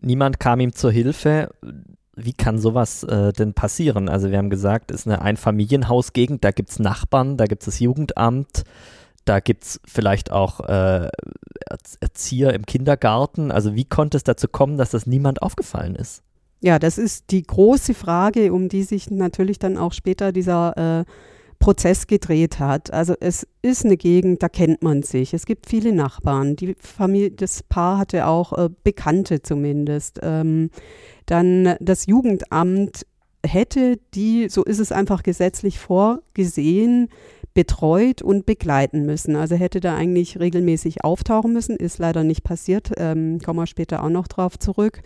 Niemand 0.02 0.40
kam 0.40 0.60
ihm 0.60 0.74
zur 0.74 0.92
Hilfe. 0.92 1.50
Wie 2.16 2.34
kann 2.34 2.60
sowas 2.60 3.04
äh, 3.04 3.32
denn 3.32 3.54
passieren? 3.54 4.10
Also 4.10 4.32
wir 4.32 4.38
haben 4.38 4.50
gesagt, 4.50 4.92
es 4.92 5.02
ist 5.02 5.08
eine 5.08 5.22
Einfamilienhausgegend, 5.22 6.44
da 6.44 6.52
gibt 6.52 6.72
es 6.72 6.80
Nachbarn, 6.80 7.38
da 7.38 7.46
gibt 7.46 7.62
es 7.62 7.68
das 7.68 7.80
Jugendamt. 7.80 8.64
Da 9.26 9.40
gibt 9.40 9.64
es 9.64 9.80
vielleicht 9.86 10.32
auch 10.32 10.62
äh, 10.62 11.08
Erzieher 12.00 12.54
im 12.54 12.66
Kindergarten. 12.66 13.52
Also 13.52 13.76
wie 13.76 13.86
konnte 13.86 14.18
es 14.18 14.24
dazu 14.24 14.48
kommen, 14.48 14.78
dass 14.78 14.90
das 14.90 15.06
niemand 15.06 15.44
aufgefallen 15.44 15.96
ist? 15.96 16.24
Ja, 16.60 16.80
das 16.80 16.98
ist 16.98 17.32
die 17.32 17.44
große 17.44 17.94
Frage, 17.94 18.54
um 18.54 18.70
die 18.70 18.84
sich 18.84 19.10
natürlich 19.10 19.60
dann 19.60 19.78
auch 19.78 19.94
später 19.94 20.32
dieser 20.32 21.02
äh, 21.02 21.06
Prozess 21.62 22.08
gedreht 22.08 22.60
hat. 22.60 22.92
Also 22.92 23.14
es 23.20 23.48
ist 23.62 23.86
eine 23.86 23.96
Gegend, 23.96 24.44
da 24.44 24.50
kennt 24.50 24.82
man 24.82 25.04
sich. 25.04 25.34
Es 25.34 25.46
gibt 25.46 25.68
viele 25.68 25.94
Nachbarn. 25.94 26.58
Die 26.58 26.76
Familie, 26.80 27.32
das 27.32 27.64
Paar 27.64 28.00
hatte 28.00 28.28
auch 28.28 28.52
äh, 28.58 28.70
Bekannte 28.84 29.42
zumindest. 29.42 30.20
Ähm, 30.22 30.72
dann 31.28 31.76
das 31.80 32.08
Jugendamt 32.08 33.06
hätte 33.46 34.00
die, 34.14 34.50
so 34.50 34.64
ist 34.64 34.80
es 34.80 34.92
einfach 34.92 35.24
gesetzlich 35.24 35.80
vorgesehen, 35.80 37.10
betreut 37.54 38.22
und 38.22 38.46
begleiten 38.46 39.06
müssen. 39.06 39.36
Also 39.36 39.56
hätte 39.56 39.80
da 39.80 39.96
eigentlich 39.96 40.40
regelmäßig 40.40 41.04
auftauchen 41.04 41.54
müssen, 41.54 41.76
ist 41.76 42.00
leider 42.00 42.24
nicht 42.24 42.44
passiert, 42.44 42.92
ähm, 42.98 43.40
kommen 43.40 43.60
wir 43.60 43.68
später 43.68 44.04
auch 44.04 44.10
noch 44.10 44.28
drauf 44.28 44.58
zurück. 44.58 45.02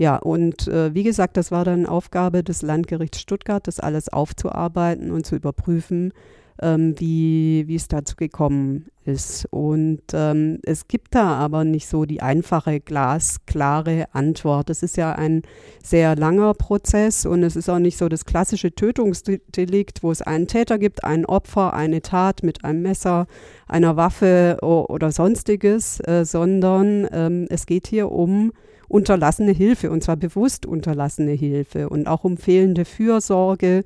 Ja, 0.00 0.16
und 0.16 0.66
äh, 0.66 0.94
wie 0.94 1.02
gesagt, 1.02 1.36
das 1.36 1.52
war 1.52 1.66
dann 1.66 1.84
Aufgabe 1.84 2.42
des 2.42 2.62
Landgerichts 2.62 3.20
Stuttgart, 3.20 3.66
das 3.66 3.80
alles 3.80 4.08
aufzuarbeiten 4.08 5.10
und 5.10 5.26
zu 5.26 5.36
überprüfen, 5.36 6.14
ähm, 6.62 6.94
wie, 6.96 7.64
wie 7.66 7.74
es 7.74 7.86
dazu 7.86 8.16
gekommen 8.16 8.86
ist. 9.04 9.46
Und 9.50 10.00
ähm, 10.14 10.58
es 10.62 10.88
gibt 10.88 11.14
da 11.14 11.34
aber 11.34 11.64
nicht 11.64 11.86
so 11.86 12.06
die 12.06 12.22
einfache, 12.22 12.80
glasklare 12.80 14.06
Antwort. 14.12 14.70
Es 14.70 14.82
ist 14.82 14.96
ja 14.96 15.12
ein 15.12 15.42
sehr 15.84 16.16
langer 16.16 16.54
Prozess 16.54 17.26
und 17.26 17.42
es 17.42 17.54
ist 17.54 17.68
auch 17.68 17.78
nicht 17.78 17.98
so 17.98 18.08
das 18.08 18.24
klassische 18.24 18.74
Tötungsdelikt, 18.74 20.02
wo 20.02 20.10
es 20.10 20.22
einen 20.22 20.46
Täter 20.46 20.78
gibt, 20.78 21.04
ein 21.04 21.26
Opfer, 21.26 21.74
eine 21.74 22.00
Tat 22.00 22.42
mit 22.42 22.64
einem 22.64 22.80
Messer, 22.80 23.26
einer 23.68 23.98
Waffe 23.98 24.56
oder 24.62 25.12
sonstiges, 25.12 26.00
äh, 26.00 26.24
sondern 26.24 27.06
ähm, 27.12 27.46
es 27.50 27.66
geht 27.66 27.86
hier 27.86 28.10
um 28.10 28.52
unterlassene 28.90 29.52
Hilfe 29.52 29.90
und 29.90 30.02
zwar 30.02 30.16
bewusst 30.16 30.66
unterlassene 30.66 31.32
Hilfe 31.32 31.88
und 31.88 32.06
auch 32.06 32.24
um 32.24 32.36
fehlende 32.36 32.84
Fürsorge 32.84 33.84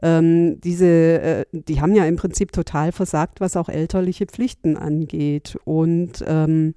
ähm, 0.00 0.60
diese, 0.60 0.86
äh, 0.86 1.44
die 1.52 1.80
haben 1.80 1.94
ja 1.94 2.04
im 2.04 2.16
Prinzip 2.16 2.52
total 2.52 2.92
versagt, 2.92 3.40
was 3.40 3.56
auch 3.56 3.68
elterliche 3.68 4.26
Pflichten 4.26 4.76
angeht. 4.76 5.58
Und 5.64 6.24
ähm, 6.26 6.74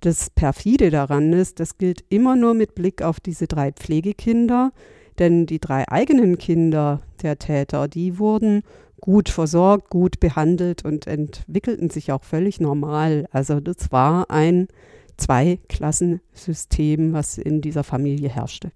das 0.00 0.30
Perfide 0.30 0.90
daran 0.90 1.32
ist, 1.32 1.60
das 1.60 1.78
gilt 1.78 2.04
immer 2.08 2.36
nur 2.36 2.54
mit 2.54 2.74
Blick 2.74 3.02
auf 3.02 3.20
diese 3.20 3.46
drei 3.46 3.72
Pflegekinder, 3.72 4.72
denn 5.18 5.46
die 5.46 5.60
drei 5.60 5.88
eigenen 5.88 6.38
Kinder 6.38 7.02
der 7.22 7.38
Täter, 7.38 7.86
die 7.86 8.18
wurden 8.18 8.62
gut 9.00 9.28
versorgt, 9.28 9.90
gut 9.90 10.18
behandelt 10.18 10.84
und 10.84 11.06
entwickelten 11.06 11.90
sich 11.90 12.10
auch 12.10 12.24
völlig 12.24 12.58
normal. 12.58 13.26
Also 13.30 13.60
das 13.60 13.92
war 13.92 14.30
ein 14.30 14.66
Zweiklassensystem, 15.16 17.12
was 17.12 17.38
in 17.38 17.60
dieser 17.60 17.84
Familie 17.84 18.28
herrschte. 18.28 18.72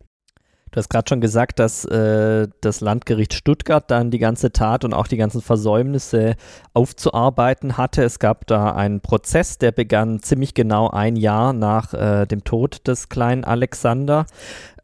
Du 0.71 0.76
hast 0.76 0.90
gerade 0.90 1.09
schon 1.09 1.21
gesagt, 1.21 1.59
dass 1.59 1.85
äh, 1.87 2.47
das 2.61 2.80
Landgericht 2.80 3.33
Stuttgart 3.33 3.90
dann 3.90 4.11
die 4.11 4.18
ganze 4.18 4.52
Tat 4.52 4.85
und 4.85 4.92
auch 4.92 5.07
die 5.07 5.16
ganzen 5.16 5.40
Versäumnisse 5.40 6.37
aufzuarbeiten 6.75 7.78
hatte. 7.78 8.02
Es 8.02 8.18
gab 8.18 8.47
da 8.47 8.73
einen 8.73 9.00
Prozess, 9.00 9.59
der 9.59 9.73
begann 9.73 10.21
ziemlich 10.21 10.54
genau 10.54 10.90
ein 10.90 11.16
Jahr 11.16 11.52
nach 11.52 11.95
äh, 11.95 12.26
dem 12.26 12.45
Tod 12.45 12.87
des 12.87 13.09
kleinen 13.09 13.45
Alexander. 13.45 14.26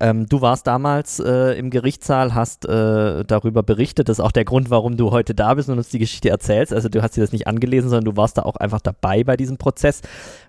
Ähm, 0.01 0.27
du 0.29 0.41
warst 0.41 0.67
damals 0.67 1.21
äh, 1.21 1.59
im 1.59 1.71
Gerichtssaal, 1.71 2.35
hast 2.35 2.67
äh, 2.67 3.25
darüber 3.25 3.63
berichtet. 3.63 4.09
Das 4.09 4.19
ist 4.19 4.25
auch 4.25 4.33
der 4.33 4.45
Grund, 4.45 4.71
warum 4.71 4.97
du 4.97 5.11
heute 5.11 5.35
da 5.35 5.55
bist 5.55 5.69
und 5.69 5.79
uns 5.79 5.89
die 5.89 5.99
Geschichte 5.99 6.31
erzählst. 6.31 6.73
Also 6.73 6.89
du 6.89 7.03
hast 7.03 7.17
dir 7.17 7.21
das 7.21 7.33
nicht 7.33 7.47
angelesen, 7.47 7.91
sondern 7.91 8.13
du 8.13 8.17
warst 8.17 8.39
da 8.39 8.43
auch 8.43 8.57
einfach 8.57 8.81
dabei 8.81 9.25
bei 9.25 9.37
diesem 9.37 9.57
Prozess. 9.57 10.03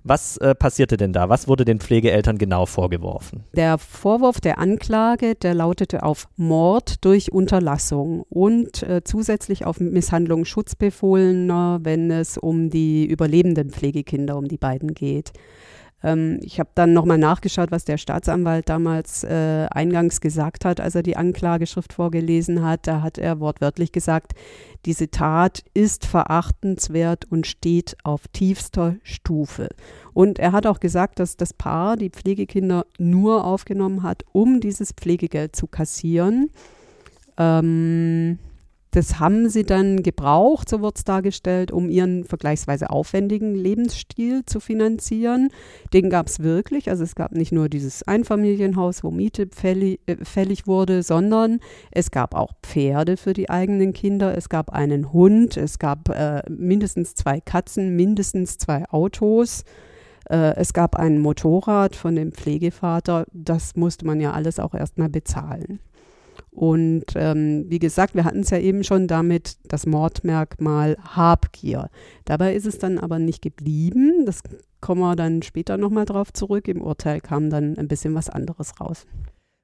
Was 0.04 0.38
äh, 0.38 0.56
passierte 0.56 0.98
denn 0.98 1.14
da? 1.14 1.30
Was 1.30 1.48
wurde 1.48 1.66
den 1.66 1.80
Pflegeeltern 1.80 2.38
genau 2.38 2.66
vorgeworfen? 2.66 3.44
Der 3.56 3.78
Vorwurf 3.78 4.42
der 4.42 4.60
Anklage, 4.60 5.36
der 5.36 5.54
lautete 5.54 6.04
auf 6.04 6.28
Mord 6.36 7.04
durch 7.06 7.32
Unterlassung 7.32 8.24
und 8.30 8.84
äh, 8.84 9.04
zusätzlich 9.04 9.66
auf 9.66 9.80
Misshandlung 9.80 10.46
Schutzbefohlener, 10.46 11.80
wenn 11.84 12.12
es 12.12 12.38
um 12.38 12.70
die 12.70 13.06
überlebenden 13.06 13.72
Pflegekinder, 13.72 14.38
um 14.38 14.48
die 14.48 14.58
beiden 14.58 14.94
geht. 14.94 15.32
Ähm, 16.06 16.40
ich 16.44 16.60
habe 16.60 16.70
dann 16.76 16.94
nochmal 16.94 17.18
nachgeschaut, 17.18 17.72
was 17.72 17.84
der 17.84 17.98
Staatsanwalt 17.98 18.70
damals 18.70 19.24
äh, 19.24 19.66
eingangs 19.72 20.22
gesagt 20.22 20.64
hat, 20.64 20.80
als 20.80 20.94
er 20.94 21.02
die 21.02 21.18
Anklageschrift 21.18 21.94
vorgelesen 21.94 22.64
hat. 22.64 22.86
Da 22.86 23.02
hat 23.02 23.18
er 23.18 23.40
wortwörtlich 23.40 23.92
gesagt, 23.92 24.34
diese 24.86 25.10
Tat 25.10 25.64
ist 25.74 26.06
verachtenswert 26.06 27.26
und 27.26 27.48
steht 27.48 27.98
auf 28.04 28.28
tiefster 28.28 28.98
Stufe. 29.02 29.70
Und 30.14 30.38
er 30.38 30.52
hat 30.52 30.68
auch 30.68 30.80
gesagt, 30.80 31.20
dass 31.20 31.38
das 31.38 31.54
Paar 31.54 31.98
die 31.98 32.12
Pflegekinder 32.12 32.86
nur 33.00 33.44
aufgenommen 33.44 34.04
hat, 34.04 34.24
um 34.32 34.60
dieses 34.60 34.92
Pflegegeld 34.92 35.56
zu 35.56 35.66
kassieren. 35.66 36.52
Ähm, 37.38 38.38
das 38.96 39.20
haben 39.20 39.50
sie 39.50 39.66
dann 39.66 40.04
gebraucht, 40.04 40.70
so 40.70 40.82
wird 40.82 40.98
es 40.98 41.04
dargestellt, 41.04 41.70
um 41.72 41.90
ihren 41.90 42.24
vergleichsweise 42.24 42.90
aufwendigen 42.90 43.54
Lebensstil 43.54 44.46
zu 44.46 44.62
finanzieren. 44.62 45.50
Den 45.92 46.10
gab 46.10 46.28
es 46.28 46.40
wirklich. 46.40 46.90
Also 46.90 47.04
es 47.04 47.14
gab 47.14 47.34
nicht 47.34 47.52
nur 47.52 47.68
dieses 47.68 48.04
Einfamilienhaus, 48.04 49.04
wo 49.04 49.12
Miete 49.12 49.50
fällig, 49.52 50.00
äh, 50.06 50.24
fällig 50.24 50.66
wurde, 50.66 51.04
sondern 51.04 51.60
es 51.92 52.10
gab 52.10 52.34
auch 52.34 52.54
Pferde 52.64 53.18
für 53.18 53.34
die 53.34 53.50
eigenen 53.50 53.92
Kinder. 53.92 54.38
Es 54.38 54.48
gab 54.48 54.70
einen 54.70 55.12
Hund, 55.12 55.58
es 55.58 55.78
gab 55.78 56.08
äh, 56.08 56.42
mindestens 56.50 57.16
zwei 57.16 57.42
Katzen, 57.42 57.98
mindestens 57.98 58.58
zwei 58.58 58.86
Autos. 58.90 59.66
Äh, 60.30 60.56
es 60.56 60.72
gab 60.72 60.96
ein 60.96 61.20
Motorrad 61.20 61.98
von 61.98 62.16
dem 62.16 62.32
Pflegevater. 62.32 63.26
Das 63.34 63.76
musste 63.76 64.06
man 64.06 64.22
ja 64.22 64.32
alles 64.32 64.58
auch 64.58 64.74
erstmal 64.74 65.10
bezahlen. 65.10 65.80
Und 66.56 67.04
ähm, 67.16 67.66
wie 67.68 67.80
gesagt, 67.80 68.16
wir 68.16 68.24
hatten 68.24 68.40
es 68.40 68.50
ja 68.50 68.58
eben 68.58 68.86
schon 68.86 69.08
damit, 69.08 69.58
das 69.68 69.86
Mordmerkmal 69.86 70.96
Habgier. 71.04 71.90
Dabei 72.24 72.56
ist 72.56 72.66
es 72.66 72.78
dann 72.78 72.98
aber 72.98 73.20
nicht 73.20 73.42
geblieben. 73.42 74.26
Das 74.26 74.42
kommen 74.80 75.02
wir 75.02 75.18
dann 75.18 75.42
später 75.42 75.78
nochmal 75.78 76.06
drauf 76.06 76.32
zurück. 76.32 76.70
Im 76.70 76.82
Urteil 76.82 77.20
kam 77.20 77.50
dann 77.50 77.78
ein 77.78 77.90
bisschen 77.90 78.16
was 78.16 78.30
anderes 78.30 78.80
raus. 78.80 79.06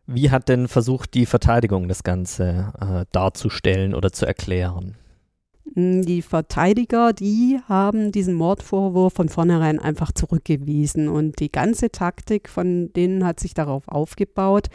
Wie 0.06 0.32
hat 0.32 0.50
denn 0.50 0.68
versucht, 0.68 1.14
die 1.14 1.26
Verteidigung 1.26 1.88
das 1.88 2.04
Ganze 2.04 2.74
äh, 2.82 3.06
darzustellen 3.14 3.96
oder 3.96 4.12
zu 4.12 4.26
erklären? 4.26 4.98
Hm, 5.74 6.02
die 6.02 6.22
Verteidiger, 6.22 7.14
die 7.14 7.60
haben 7.70 8.12
diesen 8.12 8.34
Mordvorwurf 8.34 9.14
von 9.14 9.30
vornherein 9.30 9.80
einfach 9.80 10.12
zurückgewiesen 10.12 11.08
und 11.08 11.40
die 11.40 11.52
ganze 11.52 11.90
Taktik 11.90 12.50
von 12.50 12.92
denen 12.94 13.26
hat 13.26 13.40
sich 13.40 13.54
darauf 13.54 13.88
aufgebaut, 13.88 14.68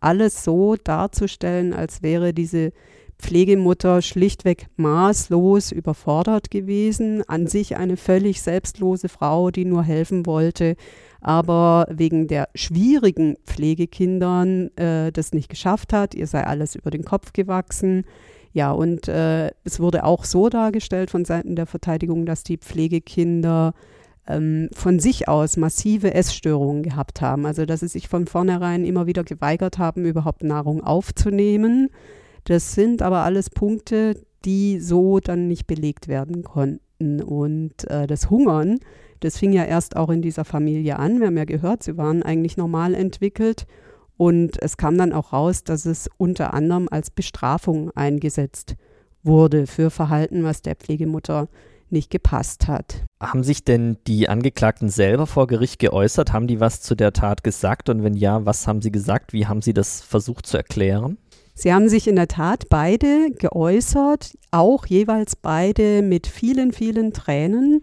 alles 0.00 0.44
so 0.44 0.76
darzustellen, 0.76 1.72
als 1.72 2.02
wäre 2.02 2.32
diese 2.32 2.72
Pflegemutter 3.20 4.02
schlichtweg 4.02 4.66
maßlos 4.76 5.72
überfordert 5.72 6.50
gewesen, 6.50 7.22
an 7.28 7.46
sich 7.46 7.76
eine 7.76 7.96
völlig 7.96 8.40
selbstlose 8.42 9.08
Frau, 9.08 9.50
die 9.50 9.66
nur 9.66 9.82
helfen 9.82 10.24
wollte, 10.26 10.74
aber 11.20 11.86
wegen 11.90 12.28
der 12.28 12.48
schwierigen 12.54 13.36
Pflegekindern 13.44 14.74
äh, 14.76 15.12
das 15.12 15.32
nicht 15.32 15.50
geschafft 15.50 15.92
hat. 15.92 16.14
Ihr 16.14 16.26
sei 16.26 16.44
alles 16.44 16.74
über 16.74 16.90
den 16.90 17.04
Kopf 17.04 17.32
gewachsen. 17.32 18.04
Ja, 18.52 18.72
und 18.72 19.06
äh, 19.06 19.50
es 19.64 19.78
wurde 19.80 20.04
auch 20.04 20.24
so 20.24 20.48
dargestellt 20.48 21.10
von 21.10 21.24
Seiten 21.24 21.54
der 21.54 21.66
Verteidigung, 21.66 22.26
dass 22.26 22.42
die 22.42 22.56
Pflegekinder 22.56 23.74
ähm, 24.26 24.68
von 24.72 24.98
sich 24.98 25.28
aus 25.28 25.56
massive 25.56 26.14
Essstörungen 26.14 26.82
gehabt 26.82 27.20
haben. 27.20 27.46
Also 27.46 27.66
dass 27.66 27.80
sie 27.80 27.88
sich 27.88 28.08
von 28.08 28.26
vornherein 28.26 28.84
immer 28.84 29.06
wieder 29.06 29.24
geweigert 29.24 29.78
haben, 29.78 30.04
überhaupt 30.04 30.42
Nahrung 30.42 30.82
aufzunehmen. 30.82 31.88
Das 32.44 32.72
sind 32.72 33.02
aber 33.02 33.20
alles 33.20 33.50
Punkte, 33.50 34.24
die 34.44 34.80
so 34.80 35.20
dann 35.20 35.48
nicht 35.48 35.66
belegt 35.66 36.08
werden 36.08 36.42
konnten. 36.42 37.22
Und 37.22 37.88
äh, 37.90 38.06
das 38.06 38.30
Hungern, 38.30 38.78
das 39.20 39.38
fing 39.38 39.52
ja 39.52 39.64
erst 39.64 39.96
auch 39.96 40.10
in 40.10 40.22
dieser 40.22 40.44
Familie 40.44 40.98
an. 40.98 41.20
Wir 41.20 41.26
haben 41.26 41.36
ja 41.36 41.44
gehört, 41.44 41.82
sie 41.82 41.96
waren 41.96 42.22
eigentlich 42.22 42.56
normal 42.56 42.94
entwickelt. 42.94 43.66
Und 44.16 44.60
es 44.62 44.76
kam 44.76 44.98
dann 44.98 45.12
auch 45.12 45.32
raus, 45.32 45.64
dass 45.64 45.86
es 45.86 46.08
unter 46.18 46.52
anderem 46.52 46.88
als 46.90 47.10
Bestrafung 47.10 47.90
eingesetzt 47.92 48.76
wurde 49.22 49.66
für 49.66 49.90
Verhalten, 49.90 50.44
was 50.44 50.62
der 50.62 50.76
Pflegemutter 50.76 51.48
nicht 51.92 52.10
gepasst 52.10 52.68
hat. 52.68 53.04
Haben 53.20 53.42
sich 53.42 53.64
denn 53.64 53.98
die 54.06 54.28
Angeklagten 54.28 54.88
selber 54.88 55.26
vor 55.26 55.46
Gericht 55.46 55.78
geäußert? 55.78 56.32
Haben 56.32 56.46
die 56.46 56.60
was 56.60 56.80
zu 56.80 56.94
der 56.94 57.12
Tat 57.12 57.44
gesagt? 57.44 57.88
Und 57.88 58.02
wenn 58.02 58.14
ja, 58.14 58.44
was 58.46 58.66
haben 58.66 58.82
sie 58.82 58.92
gesagt? 58.92 59.32
Wie 59.32 59.46
haben 59.46 59.62
sie 59.62 59.74
das 59.74 60.00
versucht 60.00 60.46
zu 60.46 60.56
erklären? 60.56 61.18
Sie 61.54 61.74
haben 61.74 61.88
sich 61.88 62.08
in 62.08 62.16
der 62.16 62.28
Tat 62.28 62.68
beide 62.70 63.30
geäußert, 63.32 64.38
auch 64.50 64.86
jeweils 64.86 65.36
beide 65.36 66.00
mit 66.00 66.26
vielen, 66.26 66.72
vielen 66.72 67.12
Tränen. 67.12 67.82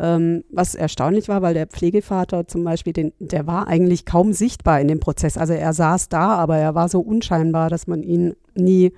Ähm, 0.00 0.42
was 0.50 0.74
erstaunlich 0.74 1.28
war, 1.28 1.42
weil 1.42 1.54
der 1.54 1.68
Pflegevater 1.68 2.48
zum 2.48 2.64
Beispiel, 2.64 2.92
den, 2.92 3.12
der 3.20 3.46
war 3.46 3.68
eigentlich 3.68 4.06
kaum 4.06 4.32
sichtbar 4.32 4.80
in 4.80 4.88
dem 4.88 4.98
Prozess. 4.98 5.38
Also 5.38 5.52
er 5.52 5.72
saß 5.72 6.08
da, 6.08 6.34
aber 6.34 6.56
er 6.56 6.74
war 6.74 6.88
so 6.88 7.00
unscheinbar, 7.00 7.70
dass 7.70 7.86
man 7.86 8.02
ihn 8.02 8.34
nie 8.54 8.92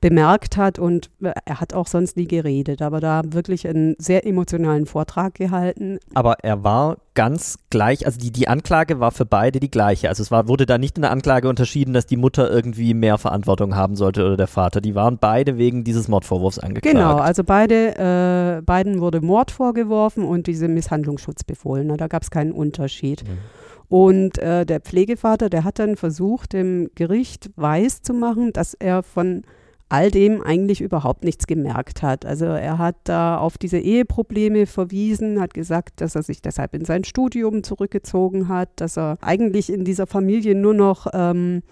bemerkt 0.00 0.56
hat 0.56 0.78
und 0.78 1.10
er 1.20 1.60
hat 1.60 1.74
auch 1.74 1.86
sonst 1.86 2.16
nie 2.16 2.26
geredet, 2.26 2.80
aber 2.80 3.00
da 3.00 3.22
wirklich 3.26 3.68
einen 3.68 3.96
sehr 3.98 4.26
emotionalen 4.26 4.86
Vortrag 4.86 5.34
gehalten. 5.34 5.98
Aber 6.14 6.36
er 6.42 6.64
war 6.64 6.96
ganz 7.14 7.58
gleich, 7.68 8.06
also 8.06 8.18
die, 8.18 8.30
die 8.30 8.48
Anklage 8.48 8.98
war 8.98 9.10
für 9.10 9.26
beide 9.26 9.60
die 9.60 9.70
gleiche. 9.70 10.08
Also 10.08 10.22
es 10.22 10.30
war, 10.30 10.48
wurde 10.48 10.64
da 10.64 10.78
nicht 10.78 10.96
in 10.96 11.02
der 11.02 11.10
Anklage 11.10 11.48
unterschieden, 11.48 11.92
dass 11.92 12.06
die 12.06 12.16
Mutter 12.16 12.50
irgendwie 12.50 12.94
mehr 12.94 13.18
Verantwortung 13.18 13.76
haben 13.76 13.94
sollte 13.94 14.24
oder 14.24 14.36
der 14.36 14.46
Vater. 14.46 14.80
Die 14.80 14.94
waren 14.94 15.18
beide 15.18 15.58
wegen 15.58 15.84
dieses 15.84 16.08
Mordvorwurfs 16.08 16.58
angeklagt. 16.58 16.96
Genau, 16.96 17.16
also 17.16 17.44
beide, 17.44 18.58
äh, 18.58 18.62
beiden 18.62 19.00
wurde 19.00 19.20
Mord 19.20 19.50
vorgeworfen 19.50 20.24
und 20.24 20.46
diese 20.46 20.68
Misshandlungsschutz 20.68 21.44
befohlen. 21.44 21.94
Da 21.98 22.06
gab 22.06 22.22
es 22.22 22.30
keinen 22.30 22.52
Unterschied. 22.52 23.24
Mhm. 23.24 23.38
Und 23.88 24.38
äh, 24.38 24.64
der 24.64 24.80
Pflegevater, 24.80 25.50
der 25.50 25.64
hat 25.64 25.80
dann 25.80 25.96
versucht, 25.96 26.52
dem 26.52 26.90
Gericht 26.94 27.50
weiszumachen, 27.56 28.52
dass 28.52 28.74
er 28.74 29.02
von 29.02 29.42
all 29.90 30.10
dem 30.10 30.40
eigentlich 30.40 30.80
überhaupt 30.80 31.24
nichts 31.24 31.46
gemerkt 31.46 32.02
hat. 32.02 32.24
Also 32.24 32.46
er 32.46 32.78
hat 32.78 32.96
da 33.04 33.38
auf 33.38 33.58
diese 33.58 33.78
Eheprobleme 33.78 34.66
verwiesen, 34.66 35.40
hat 35.40 35.52
gesagt, 35.52 36.00
dass 36.00 36.14
er 36.14 36.22
sich 36.22 36.40
deshalb 36.40 36.74
in 36.74 36.84
sein 36.84 37.04
Studium 37.04 37.64
zurückgezogen 37.64 38.48
hat, 38.48 38.68
dass 38.76 38.96
er 38.96 39.18
eigentlich 39.20 39.70
in 39.70 39.84
dieser 39.84 40.06
Familie 40.06 40.54
nur 40.54 40.74
noch 40.74 41.08
ähm, 41.12 41.62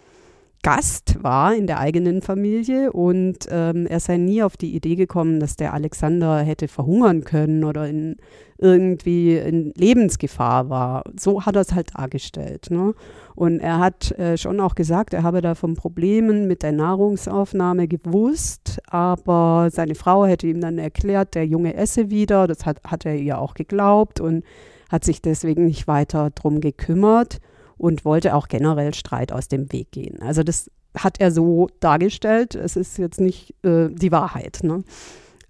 Gast 0.63 1.23
war 1.23 1.55
in 1.55 1.69
der 1.69 1.79
eigenen 1.79 2.21
Familie 2.21 2.93
und 2.93 3.47
ähm, 3.49 3.87
er 3.87 4.01
sei 4.01 4.17
nie 4.17 4.43
auf 4.43 4.57
die 4.57 4.75
Idee 4.75 4.97
gekommen, 4.97 5.39
dass 5.39 5.55
der 5.55 5.73
Alexander 5.73 6.41
hätte 6.41 6.67
verhungern 6.67 7.23
können 7.23 7.63
oder 7.63 7.89
in, 7.89 8.17
irgendwie 8.59 9.37
in 9.37 9.73
Lebensgefahr 9.77 10.69
war. 10.69 11.05
So 11.19 11.47
hat 11.47 11.55
er 11.55 11.63
es 11.63 11.75
halt 11.75 11.97
dargestellt. 11.97 12.71
Ne? 12.71 12.95
Und 13.37 13.61
er 13.61 13.79
hat 13.79 14.11
äh, 14.19 14.37
schon 14.37 14.59
auch 14.59 14.75
gesagt, 14.75 15.15
er 15.15 15.23
habe 15.23 15.43
da 15.43 15.55
von 15.55 15.75
Problemen 15.75 16.49
mit 16.49 16.65
der 16.65 16.73
Nahrungsaufnahme 16.73 17.87
gewusst, 17.87 18.81
aber 18.89 19.69
seine 19.71 19.95
Frau 19.95 20.27
hätte 20.27 20.49
ihm 20.49 20.61
dann 20.61 20.79
erklärt, 20.79 21.37
der 21.37 21.47
Junge 21.47 21.75
esse 21.75 22.11
wieder. 22.11 22.49
Das 22.49 22.67
hat, 22.67 22.83
hat 22.83 23.07
er 23.07 23.15
ihr 23.15 23.39
auch 23.39 23.55
geglaubt 23.55 24.21
und 24.21 24.45
hat 24.91 25.05
sich 25.05 25.23
deswegen 25.23 25.67
nicht 25.67 25.87
weiter 25.87 26.31
drum 26.31 26.61
gekümmert 26.61 27.39
und 27.79 28.05
wollte 28.05 28.35
auch 28.35 28.49
generell 28.49 28.93
Streit 28.95 29.33
aus 29.33 29.49
dem 29.49 29.73
Weg 29.73 29.93
gehen. 29.93 30.21
Also 30.21 30.43
das 30.43 30.71
hat 30.97 31.21
er 31.21 31.31
so 31.31 31.69
dargestellt. 31.81 32.55
Es 32.55 32.77
ist 32.77 32.99
jetzt 32.99 33.21
nicht 33.21 33.55
äh, 33.65 33.89
die 33.89 34.13
Wahrheit. 34.13 34.61
Ne? 34.63 34.85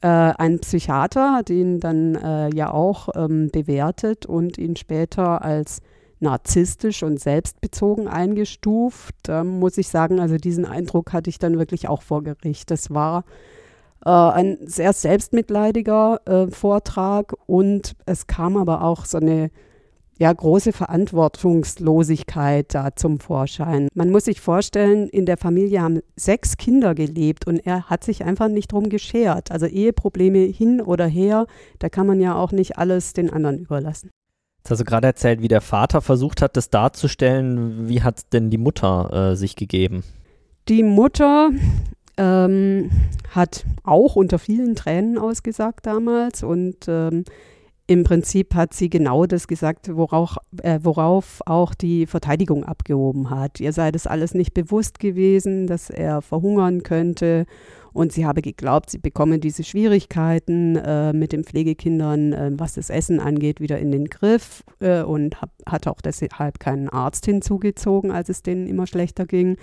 Äh, 0.00 0.08
ein 0.08 0.60
Psychiater 0.60 1.32
hat 1.34 1.50
ihn 1.50 1.80
dann 1.80 2.14
äh, 2.14 2.54
ja 2.54 2.72
auch 2.72 3.08
ähm, 3.14 3.50
bewertet 3.50 4.26
und 4.26 4.58
ihn 4.58 4.76
später 4.76 5.42
als 5.42 5.80
narzisstisch 6.20 7.02
und 7.02 7.20
selbstbezogen 7.20 8.08
eingestuft. 8.08 9.14
Da 9.22 9.44
muss 9.44 9.78
ich 9.78 9.88
sagen, 9.88 10.20
also 10.20 10.36
diesen 10.36 10.64
Eindruck 10.64 11.12
hatte 11.12 11.30
ich 11.30 11.38
dann 11.38 11.58
wirklich 11.58 11.88
auch 11.88 12.02
vor 12.02 12.22
Gericht. 12.22 12.70
Das 12.70 12.92
war 12.92 13.24
äh, 14.04 14.10
ein 14.10 14.58
sehr 14.62 14.92
selbstmitleidiger 14.92 16.20
äh, 16.26 16.46
Vortrag 16.48 17.34
und 17.46 17.94
es 18.06 18.26
kam 18.26 18.56
aber 18.56 18.82
auch 18.82 19.04
so 19.04 19.18
eine 19.18 19.50
ja, 20.18 20.32
große 20.32 20.72
Verantwortungslosigkeit 20.72 22.74
da 22.74 22.96
zum 22.96 23.20
Vorschein. 23.20 23.86
Man 23.94 24.10
muss 24.10 24.24
sich 24.24 24.40
vorstellen, 24.40 25.08
in 25.08 25.26
der 25.26 25.36
Familie 25.36 25.80
haben 25.80 26.00
sechs 26.16 26.56
Kinder 26.56 26.96
gelebt 26.96 27.46
und 27.46 27.64
er 27.64 27.84
hat 27.84 28.02
sich 28.02 28.24
einfach 28.24 28.48
nicht 28.48 28.72
drum 28.72 28.88
geschert. 28.88 29.52
Also 29.52 29.66
Eheprobleme 29.66 30.40
hin 30.40 30.80
oder 30.80 31.06
her, 31.06 31.46
da 31.78 31.88
kann 31.88 32.08
man 32.08 32.20
ja 32.20 32.34
auch 32.34 32.50
nicht 32.50 32.78
alles 32.78 33.12
den 33.12 33.30
anderen 33.30 33.60
überlassen. 33.60 34.10
Jetzt 34.58 34.72
hast 34.72 34.80
du 34.80 34.84
gerade 34.84 35.06
erzählt, 35.06 35.40
wie 35.40 35.48
der 35.48 35.60
Vater 35.60 36.02
versucht 36.02 36.42
hat, 36.42 36.56
das 36.56 36.68
darzustellen. 36.68 37.88
Wie 37.88 38.02
hat 38.02 38.32
denn 38.32 38.50
die 38.50 38.58
Mutter 38.58 39.30
äh, 39.30 39.36
sich 39.36 39.54
gegeben? 39.54 40.02
Die 40.68 40.82
Mutter 40.82 41.50
ähm, 42.16 42.90
hat 43.30 43.64
auch 43.84 44.16
unter 44.16 44.40
vielen 44.40 44.74
Tränen 44.74 45.16
ausgesagt 45.16 45.86
damals 45.86 46.42
und 46.42 46.86
ähm, 46.88 47.24
im 47.88 48.04
Prinzip 48.04 48.54
hat 48.54 48.74
sie 48.74 48.90
genau 48.90 49.24
das 49.24 49.48
gesagt, 49.48 49.88
worauf, 49.96 50.36
äh, 50.62 50.78
worauf 50.82 51.40
auch 51.46 51.74
die 51.74 52.04
Verteidigung 52.04 52.62
abgehoben 52.64 53.30
hat. 53.30 53.60
Ihr 53.60 53.72
sei 53.72 53.90
das 53.90 54.06
alles 54.06 54.34
nicht 54.34 54.52
bewusst 54.52 54.98
gewesen, 54.98 55.66
dass 55.66 55.88
er 55.88 56.20
verhungern 56.20 56.82
könnte. 56.82 57.46
Und 57.94 58.12
sie 58.12 58.26
habe 58.26 58.42
geglaubt, 58.42 58.90
sie 58.90 58.98
bekomme 58.98 59.38
diese 59.38 59.64
Schwierigkeiten 59.64 60.76
äh, 60.76 61.14
mit 61.14 61.32
den 61.32 61.44
Pflegekindern, 61.44 62.32
äh, 62.34 62.50
was 62.52 62.74
das 62.74 62.90
Essen 62.90 63.20
angeht, 63.20 63.58
wieder 63.58 63.78
in 63.78 63.90
den 63.90 64.04
Griff 64.10 64.62
äh, 64.80 65.00
und 65.00 65.40
hab, 65.40 65.50
hat 65.64 65.88
auch 65.88 66.02
deshalb 66.02 66.60
keinen 66.60 66.90
Arzt 66.90 67.24
hinzugezogen, 67.24 68.10
als 68.10 68.28
es 68.28 68.42
denen 68.42 68.66
immer 68.66 68.86
schlechter 68.86 69.24
ging. 69.24 69.56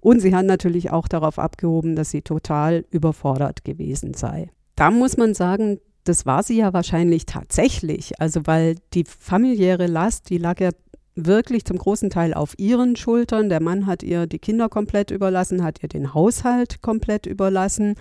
Und 0.00 0.18
sie 0.18 0.34
hat 0.34 0.46
natürlich 0.46 0.90
auch 0.90 1.06
darauf 1.06 1.38
abgehoben, 1.38 1.94
dass 1.94 2.10
sie 2.10 2.22
total 2.22 2.84
überfordert 2.90 3.64
gewesen 3.64 4.14
sei. 4.14 4.50
Da 4.74 4.90
muss 4.90 5.16
man 5.16 5.34
sagen, 5.34 5.78
das 6.08 6.26
war 6.26 6.42
sie 6.42 6.56
ja 6.56 6.72
wahrscheinlich 6.72 7.26
tatsächlich. 7.26 8.20
Also 8.20 8.40
weil 8.44 8.76
die 8.94 9.04
familiäre 9.04 9.86
Last, 9.86 10.30
die 10.30 10.38
lag 10.38 10.60
ja 10.60 10.70
wirklich 11.14 11.64
zum 11.64 11.78
großen 11.78 12.10
Teil 12.10 12.32
auf 12.32 12.54
ihren 12.58 12.96
Schultern. 12.96 13.48
Der 13.48 13.60
Mann 13.60 13.86
hat 13.86 14.02
ihr 14.02 14.26
die 14.26 14.38
Kinder 14.38 14.68
komplett 14.68 15.10
überlassen, 15.10 15.64
hat 15.64 15.82
ihr 15.82 15.88
den 15.88 16.14
Haushalt 16.14 16.80
komplett 16.80 17.26
überlassen. 17.26 17.94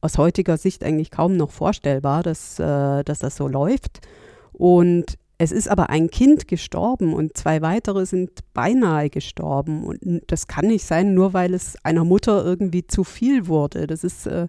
Aus 0.00 0.18
heutiger 0.18 0.58
Sicht 0.58 0.84
eigentlich 0.84 1.10
kaum 1.10 1.36
noch 1.36 1.50
vorstellbar, 1.50 2.22
dass, 2.22 2.58
äh, 2.58 3.04
dass 3.04 3.20
das 3.20 3.36
so 3.36 3.48
läuft. 3.48 4.00
Und 4.52 5.16
es 5.38 5.50
ist 5.50 5.68
aber 5.68 5.90
ein 5.90 6.10
Kind 6.10 6.46
gestorben 6.46 7.12
und 7.14 7.36
zwei 7.36 7.62
weitere 7.62 8.06
sind 8.06 8.30
beinahe 8.52 9.10
gestorben. 9.10 9.84
Und 9.84 10.22
das 10.26 10.46
kann 10.46 10.66
nicht 10.66 10.84
sein, 10.84 11.14
nur 11.14 11.32
weil 11.32 11.54
es 11.54 11.76
einer 11.84 12.04
Mutter 12.04 12.44
irgendwie 12.44 12.86
zu 12.86 13.02
viel 13.02 13.46
wurde. 13.46 13.86
Das 13.86 14.04
ist 14.04 14.26
äh, 14.26 14.48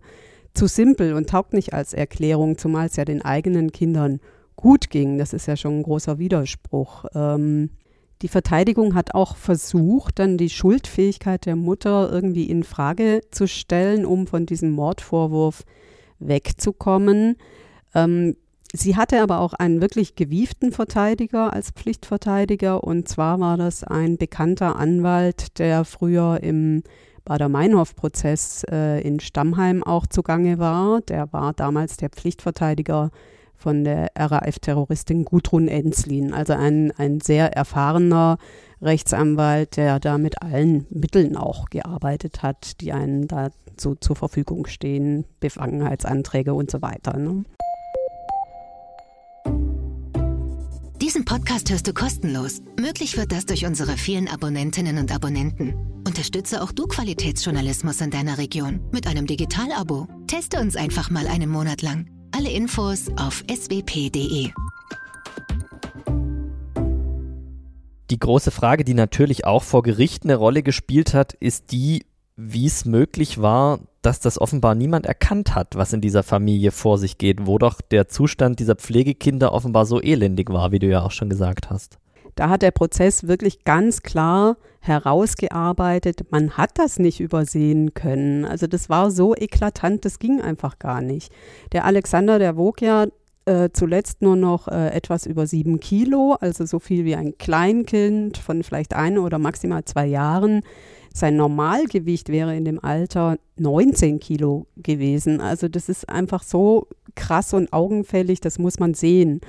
zu 0.56 0.68
simpel 0.68 1.14
und 1.14 1.30
taugt 1.30 1.54
nicht 1.54 1.74
als 1.74 1.94
Erklärung, 1.94 2.58
zumal 2.58 2.88
es 2.88 2.96
ja 2.96 3.06
den 3.06 3.22
eigenen 3.22 3.72
Kindern 3.72 4.20
gut 4.56 4.90
ging. 4.90 5.18
Das 5.18 5.34
ist 5.34 5.48
ja 5.48 5.58
schon 5.58 5.80
ein 5.80 5.84
großer 5.84 6.18
Widerspruch. 6.18 7.06
Ähm, 7.14 7.70
die 8.22 8.28
Verteidigung 8.28 8.96
hat 8.96 9.14
auch 9.14 9.36
versucht, 9.36 10.20
dann 10.20 10.38
die 10.38 10.50
Schuldfähigkeit 10.50 11.46
der 11.46 11.56
Mutter 11.56 12.10
irgendwie 12.12 12.50
in 12.50 12.64
Frage 12.64 13.22
zu 13.32 13.48
stellen, 13.48 14.06
um 14.06 14.26
von 14.26 14.46
diesem 14.46 14.72
Mordvorwurf 14.72 15.64
wegzukommen. 16.20 17.36
Ähm, 17.94 18.36
Sie 18.74 18.98
hatte 18.98 19.22
aber 19.22 19.40
auch 19.40 19.54
einen 19.54 19.80
wirklich 19.80 20.16
gewieften 20.16 20.74
Verteidiger 20.74 21.54
als 21.54 21.72
Pflichtverteidiger 21.72 22.84
und 22.84 23.08
zwar 23.08 23.40
war 23.40 23.56
das 23.56 23.86
ein 23.86 24.18
bekannter 24.18 24.76
Anwalt, 24.76 25.60
der 25.60 25.86
früher 25.86 26.40
im 26.44 26.84
Bader-Meinhof-Prozess 27.26 28.64
äh, 28.72 29.02
in 29.02 29.20
Stammheim 29.20 29.84
auch 29.84 30.08
zugange 30.08 30.60
war. 30.60 31.02
Der 31.02 31.34
war 31.34 31.54
damals 31.54 31.98
der 31.98 32.10
Pflichtverteidiger 32.10 33.12
von 33.56 33.84
der 33.84 34.12
RAF-Terroristin 34.16 35.26
Gudrun 35.26 35.68
Enslin, 35.68 36.34
also 36.34 36.54
ein, 36.54 36.92
ein 36.98 37.22
sehr 37.22 37.56
erfahrener 37.56 38.38
Rechtsanwalt, 38.82 39.78
der 39.78 40.00
da 40.00 40.18
mit 40.18 40.42
allen 40.42 40.86
Mitteln 40.90 41.36
auch 41.36 41.70
gearbeitet 41.70 42.44
hat, 42.44 42.82
die 42.82 42.94
einen 42.94 43.28
da 43.28 43.50
so 43.78 43.96
zur 43.96 44.16
Verfügung 44.16 44.68
stehen, 44.68 45.26
Befangenheitsanträge 45.40 46.54
und 46.54 46.70
so 46.70 46.82
weiter. 46.82 47.18
Ne? 47.18 47.44
Diesen 51.06 51.24
Podcast 51.24 51.70
hörst 51.70 51.86
du 51.86 51.94
kostenlos. 51.94 52.64
Möglich 52.80 53.16
wird 53.16 53.32
das 53.32 53.46
durch 53.46 53.68
unsere 53.68 53.96
vielen 53.96 54.28
Abonnentinnen 54.28 54.98
und 54.98 55.14
Abonnenten. 55.14 55.76
Unterstütze 56.04 56.64
auch 56.64 56.72
du 56.72 56.88
Qualitätsjournalismus 56.88 58.02
in 58.02 58.10
deiner 58.10 58.40
Region 58.40 58.80
mit 58.92 59.06
einem 59.06 59.28
Digital-Abo. 59.28 60.08
Teste 60.26 60.60
uns 60.60 60.76
einfach 60.76 61.12
mal 61.12 61.28
einen 61.28 61.48
Monat 61.48 61.84
lang. 61.84 62.10
Alle 62.36 62.50
Infos 62.50 63.12
auf 63.18 63.44
swp.de. 63.48 64.50
Die 68.10 68.20
große 68.20 68.50
Frage, 68.50 68.84
die 68.84 68.96
natürlich 68.96 69.46
auch 69.46 69.62
vor 69.62 69.84
Gericht 69.84 70.24
eine 70.24 70.38
Rolle 70.38 70.64
gespielt 70.64 71.14
hat, 71.14 71.34
ist 71.34 71.72
die, 71.72 72.08
wie 72.36 72.66
es 72.66 72.86
möglich 72.86 73.40
war, 73.40 73.80
dass 74.06 74.20
das 74.20 74.40
offenbar 74.40 74.76
niemand 74.76 75.06
erkannt 75.06 75.56
hat, 75.56 75.76
was 75.76 75.92
in 75.94 76.02
dieser 76.02 76.24
Familie 76.24 76.72
vor 76.72 76.98
sich 76.98 77.18
geht, 77.18 77.48
wo 77.48 77.58
doch 77.58 77.82
der 77.82 78.08
Zustand 78.08 78.60
dieser 78.60 78.76
Pflegekinder 78.76 79.52
offenbar 79.52 79.86
so 79.86 80.02
elendig 80.02 80.50
war, 80.52 80.72
wie 80.72 80.80
du 80.80 80.88
ja 80.88 81.02
auch 81.02 81.12
schon 81.12 81.30
gesagt 81.30 81.70
hast. 81.70 81.98
Da 82.36 82.50
hat 82.50 82.62
der 82.62 82.72
Prozess 82.72 83.28
wirklich 83.28 83.64
ganz 83.64 84.04
klar 84.04 84.58
herausgearbeitet, 84.82 86.32
man 86.32 86.52
hat 86.52 86.72
das 86.78 87.00
nicht 87.00 87.20
übersehen 87.20 87.94
können. 87.94 88.46
Also 88.46 88.68
das 88.68 88.90
war 88.90 89.10
so 89.10 89.36
eklatant, 89.36 90.06
das 90.06 90.20
ging 90.20 90.42
einfach 90.42 90.78
gar 90.78 91.02
nicht. 91.02 91.32
Der 91.72 91.86
Alexander, 91.86 92.38
der 92.38 92.58
wog 92.58 92.82
ja 92.82 93.08
äh, 93.46 93.70
zuletzt 93.72 94.22
nur 94.22 94.36
noch 94.36 94.68
äh, 94.68 94.90
etwas 94.90 95.26
über 95.26 95.48
sieben 95.48 95.80
Kilo, 95.80 96.36
also 96.40 96.66
so 96.66 96.80
viel 96.80 97.06
wie 97.06 97.16
ein 97.16 97.38
Kleinkind 97.38 98.38
von 98.38 98.64
vielleicht 98.64 98.94
ein 98.94 99.18
oder 99.18 99.40
maximal 99.40 99.86
zwei 99.86 100.06
Jahren. 100.06 100.62
Sein 101.16 101.38
Normalgewicht 101.38 102.28
wäre 102.28 102.58
in 102.58 102.66
dem 102.66 102.84
Alter 102.84 103.38
19 103.56 104.20
Kilo 104.20 104.68
gewesen. 104.76 105.40
Also 105.40 105.70
das 105.70 105.88
ist 105.88 106.10
einfach 106.10 106.44
so 106.44 106.90
krass 107.16 107.54
und 107.54 107.72
augenfällig, 107.72 108.42
das 108.42 108.60
muss 108.60 108.80
man 108.80 108.94
sehen. 108.94 109.40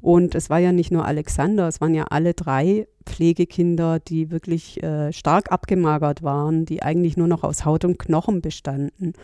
Und 0.00 0.36
es 0.36 0.50
war 0.50 0.60
ja 0.60 0.70
nicht 0.70 0.92
nur 0.92 1.04
Alexander, 1.04 1.66
es 1.66 1.80
waren 1.80 1.94
ja 1.94 2.04
alle 2.10 2.32
drei 2.32 2.86
Pflegekinder, 3.04 3.98
die 3.98 4.30
wirklich 4.30 4.80
äh, 4.84 5.12
stark 5.12 5.50
abgemagert 5.50 6.22
waren, 6.22 6.64
die 6.64 6.84
eigentlich 6.84 7.16
nur 7.16 7.26
noch 7.26 7.42
aus 7.42 7.64
Haut 7.64 7.84
und 7.84 7.98
Knochen 7.98 8.40
bestanden. 8.40 9.14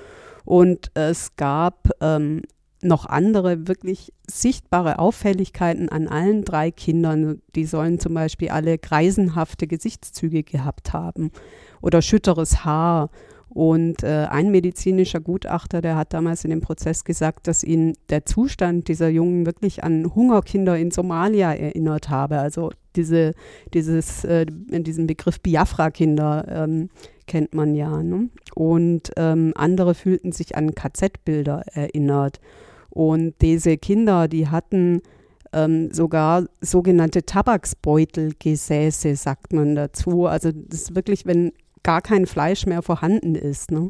Und 0.45 0.91
es 0.95 1.37
gab 1.37 1.88
ähm, 2.01 2.43
noch 2.83 3.07
andere 3.07 3.69
wirklich 3.69 4.12
sichtbare 4.40 4.99
Auffälligkeiten 4.99 5.88
an 5.88 6.09
allen 6.09 6.45
drei 6.45 6.71
Kindern. 6.71 7.42
Die 7.55 7.64
sollen 7.64 7.99
zum 7.99 8.14
Beispiel 8.14 8.49
alle 8.51 8.79
greisenhafte 8.79 9.66
Gesichtszüge 9.66 10.42
gehabt 10.42 10.92
haben 10.92 11.31
oder 11.81 12.03
schütteres 12.03 12.64
Haar 12.64 13.11
und 13.55 14.03
äh, 14.03 14.27
ein 14.31 14.51
medizinischer 14.51 15.21
Gutachter, 15.21 15.83
der 15.83 15.97
hat 15.97 16.14
damals 16.14 16.42
in 16.45 16.51
dem 16.51 16.62
Prozess 16.62 17.05
gesagt, 17.05 17.47
dass 17.47 17.62
ihn 17.62 17.92
der 18.09 18.25
Zustand 18.25 18.88
dieser 18.88 19.09
Jungen 19.09 19.45
wirklich 19.45 19.85
an 19.85 20.14
Hungerkinder 20.14 20.79
in 20.79 20.90
Somalia 20.90 21.53
erinnert 21.53 22.09
habe. 22.09 22.38
Also 22.38 22.71
diese, 22.97 23.35
dieses, 23.75 24.25
äh, 24.25 24.47
diesen 24.47 25.07
Begriff 25.07 25.38
Biafra-Kinder 25.40 26.47
ähm, 26.49 26.88
kennt 27.27 27.53
man 27.53 27.75
ja. 27.75 28.03
Ne? 28.03 28.31
Und 28.55 29.12
ähm, 29.16 29.53
andere 29.55 29.95
fühlten 29.95 30.33
sich 30.33 30.57
an 30.57 30.75
KZ-Bilder 30.75 31.62
erinnert. 31.75 32.40
Und 32.92 33.35
diese 33.40 33.78
Kinder, 33.78 34.28
die 34.28 34.48
hatten 34.48 35.00
ähm, 35.55 35.90
sogar 35.92 36.44
sogenannte 36.61 37.24
Tabaksbeutelgesäße, 37.24 39.16
sagt 39.16 39.55
man 39.55 39.74
dazu. 39.74 40.26
Also 40.26 40.50
das 40.52 40.83
ist 40.83 40.94
wirklich, 40.94 41.24
wenn 41.24 41.52
gar 41.83 42.02
kein 42.02 42.26
Fleisch 42.26 42.66
mehr 42.66 42.83
vorhanden 42.83 43.35
ist. 43.35 43.70
Ne? 43.70 43.88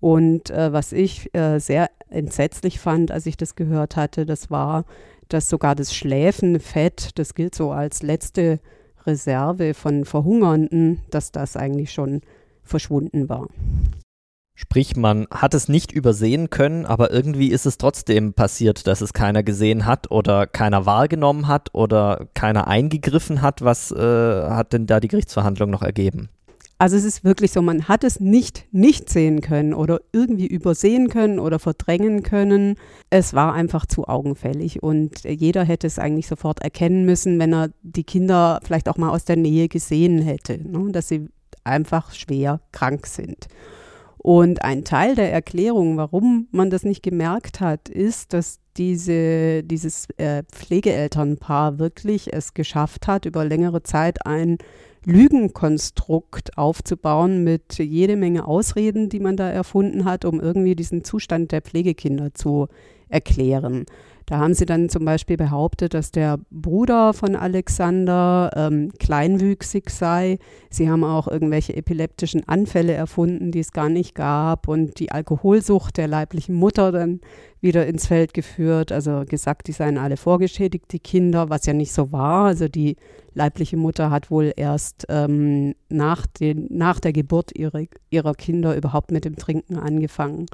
Und 0.00 0.50
äh, 0.50 0.72
was 0.72 0.92
ich 0.92 1.32
äh, 1.34 1.58
sehr 1.60 1.90
entsetzlich 2.08 2.80
fand, 2.80 3.12
als 3.12 3.26
ich 3.26 3.36
das 3.36 3.54
gehört 3.54 3.94
hatte, 3.94 4.26
das 4.26 4.50
war, 4.50 4.84
dass 5.28 5.48
sogar 5.48 5.76
das 5.76 5.94
Schläfenfett, 5.94 7.18
das 7.18 7.34
gilt 7.34 7.54
so 7.54 7.70
als 7.70 8.02
letzte 8.02 8.58
Reserve 9.06 9.74
von 9.74 10.04
Verhungernden, 10.04 11.02
dass 11.10 11.30
das 11.30 11.56
eigentlich 11.56 11.92
schon 11.92 12.20
verschwunden 12.62 13.28
war. 13.28 13.48
Sprich, 14.60 14.94
man 14.94 15.26
hat 15.30 15.54
es 15.54 15.70
nicht 15.70 15.90
übersehen 15.90 16.50
können, 16.50 16.84
aber 16.84 17.10
irgendwie 17.10 17.48
ist 17.48 17.64
es 17.64 17.78
trotzdem 17.78 18.34
passiert, 18.34 18.86
dass 18.86 19.00
es 19.00 19.14
keiner 19.14 19.42
gesehen 19.42 19.86
hat 19.86 20.10
oder 20.10 20.46
keiner 20.46 20.84
wahrgenommen 20.84 21.48
hat 21.48 21.70
oder 21.72 22.26
keiner 22.34 22.68
eingegriffen 22.68 23.40
hat. 23.40 23.64
Was 23.64 23.90
äh, 23.90 23.96
hat 23.96 24.74
denn 24.74 24.84
da 24.86 25.00
die 25.00 25.08
Gerichtsverhandlung 25.08 25.70
noch 25.70 25.80
ergeben? 25.80 26.28
Also 26.76 26.98
es 26.98 27.04
ist 27.04 27.24
wirklich 27.24 27.52
so, 27.52 27.62
man 27.62 27.88
hat 27.88 28.04
es 28.04 28.20
nicht 28.20 28.66
nicht 28.70 29.08
sehen 29.08 29.40
können 29.40 29.72
oder 29.72 30.02
irgendwie 30.12 30.46
übersehen 30.46 31.08
können 31.08 31.38
oder 31.38 31.58
verdrängen 31.58 32.22
können. 32.22 32.74
Es 33.08 33.32
war 33.32 33.54
einfach 33.54 33.86
zu 33.86 34.08
augenfällig 34.08 34.82
und 34.82 35.24
jeder 35.24 35.64
hätte 35.64 35.86
es 35.86 35.98
eigentlich 35.98 36.26
sofort 36.26 36.60
erkennen 36.60 37.06
müssen, 37.06 37.38
wenn 37.38 37.54
er 37.54 37.70
die 37.80 38.04
Kinder 38.04 38.60
vielleicht 38.62 38.90
auch 38.90 38.98
mal 38.98 39.08
aus 39.08 39.24
der 39.24 39.36
Nähe 39.36 39.68
gesehen 39.68 40.20
hätte, 40.20 40.58
ne? 40.58 40.92
dass 40.92 41.08
sie 41.08 41.30
einfach 41.64 42.12
schwer 42.12 42.60
krank 42.72 43.06
sind. 43.06 43.48
Und 44.22 44.62
ein 44.62 44.84
Teil 44.84 45.14
der 45.14 45.32
Erklärung, 45.32 45.96
warum 45.96 46.46
man 46.50 46.68
das 46.68 46.84
nicht 46.84 47.02
gemerkt 47.02 47.60
hat, 47.60 47.88
ist, 47.88 48.34
dass 48.34 48.60
diese, 48.76 49.62
dieses 49.62 50.08
äh, 50.18 50.42
Pflegeelternpaar 50.52 51.78
wirklich 51.78 52.30
es 52.30 52.52
geschafft 52.52 53.06
hat, 53.06 53.24
über 53.24 53.46
längere 53.46 53.82
Zeit 53.82 54.26
ein 54.26 54.58
Lügenkonstrukt 55.06 56.58
aufzubauen 56.58 57.44
mit 57.44 57.78
jede 57.78 58.16
Menge 58.16 58.46
Ausreden, 58.46 59.08
die 59.08 59.20
man 59.20 59.38
da 59.38 59.48
erfunden 59.48 60.04
hat, 60.04 60.26
um 60.26 60.38
irgendwie 60.38 60.76
diesen 60.76 61.02
Zustand 61.02 61.50
der 61.50 61.62
Pflegekinder 61.62 62.34
zu 62.34 62.68
erklären. 63.08 63.86
Da 64.30 64.38
haben 64.38 64.54
sie 64.54 64.64
dann 64.64 64.88
zum 64.88 65.04
Beispiel 65.04 65.36
behauptet, 65.36 65.92
dass 65.92 66.12
der 66.12 66.38
Bruder 66.52 67.14
von 67.14 67.34
Alexander 67.34 68.52
ähm, 68.54 68.92
kleinwüchsig 68.96 69.90
sei. 69.90 70.38
Sie 70.70 70.88
haben 70.88 71.02
auch 71.02 71.26
irgendwelche 71.26 71.74
epileptischen 71.74 72.46
Anfälle 72.46 72.92
erfunden, 72.92 73.50
die 73.50 73.58
es 73.58 73.72
gar 73.72 73.88
nicht 73.88 74.14
gab 74.14 74.68
und 74.68 75.00
die 75.00 75.10
Alkoholsucht 75.10 75.96
der 75.96 76.06
leiblichen 76.06 76.54
Mutter 76.54 76.92
dann 76.92 77.20
wieder 77.60 77.88
ins 77.88 78.06
Feld 78.06 78.32
geführt. 78.32 78.92
Also 78.92 79.24
gesagt, 79.28 79.66
die 79.66 79.72
seien 79.72 79.98
alle 79.98 80.16
vorgeschädigt, 80.16 80.92
die 80.92 81.00
Kinder, 81.00 81.50
was 81.50 81.66
ja 81.66 81.72
nicht 81.72 81.92
so 81.92 82.12
war. 82.12 82.44
Also 82.44 82.68
die 82.68 82.98
leibliche 83.34 83.76
Mutter 83.76 84.12
hat 84.12 84.30
wohl 84.30 84.52
erst 84.54 85.06
ähm, 85.08 85.74
nach, 85.88 86.28
den, 86.28 86.68
nach 86.70 87.00
der 87.00 87.12
Geburt 87.12 87.50
ihre, 87.58 87.88
ihrer 88.10 88.34
Kinder 88.34 88.76
überhaupt 88.76 89.10
mit 89.10 89.24
dem 89.24 89.34
Trinken 89.34 89.76
angefangen. 89.76 90.46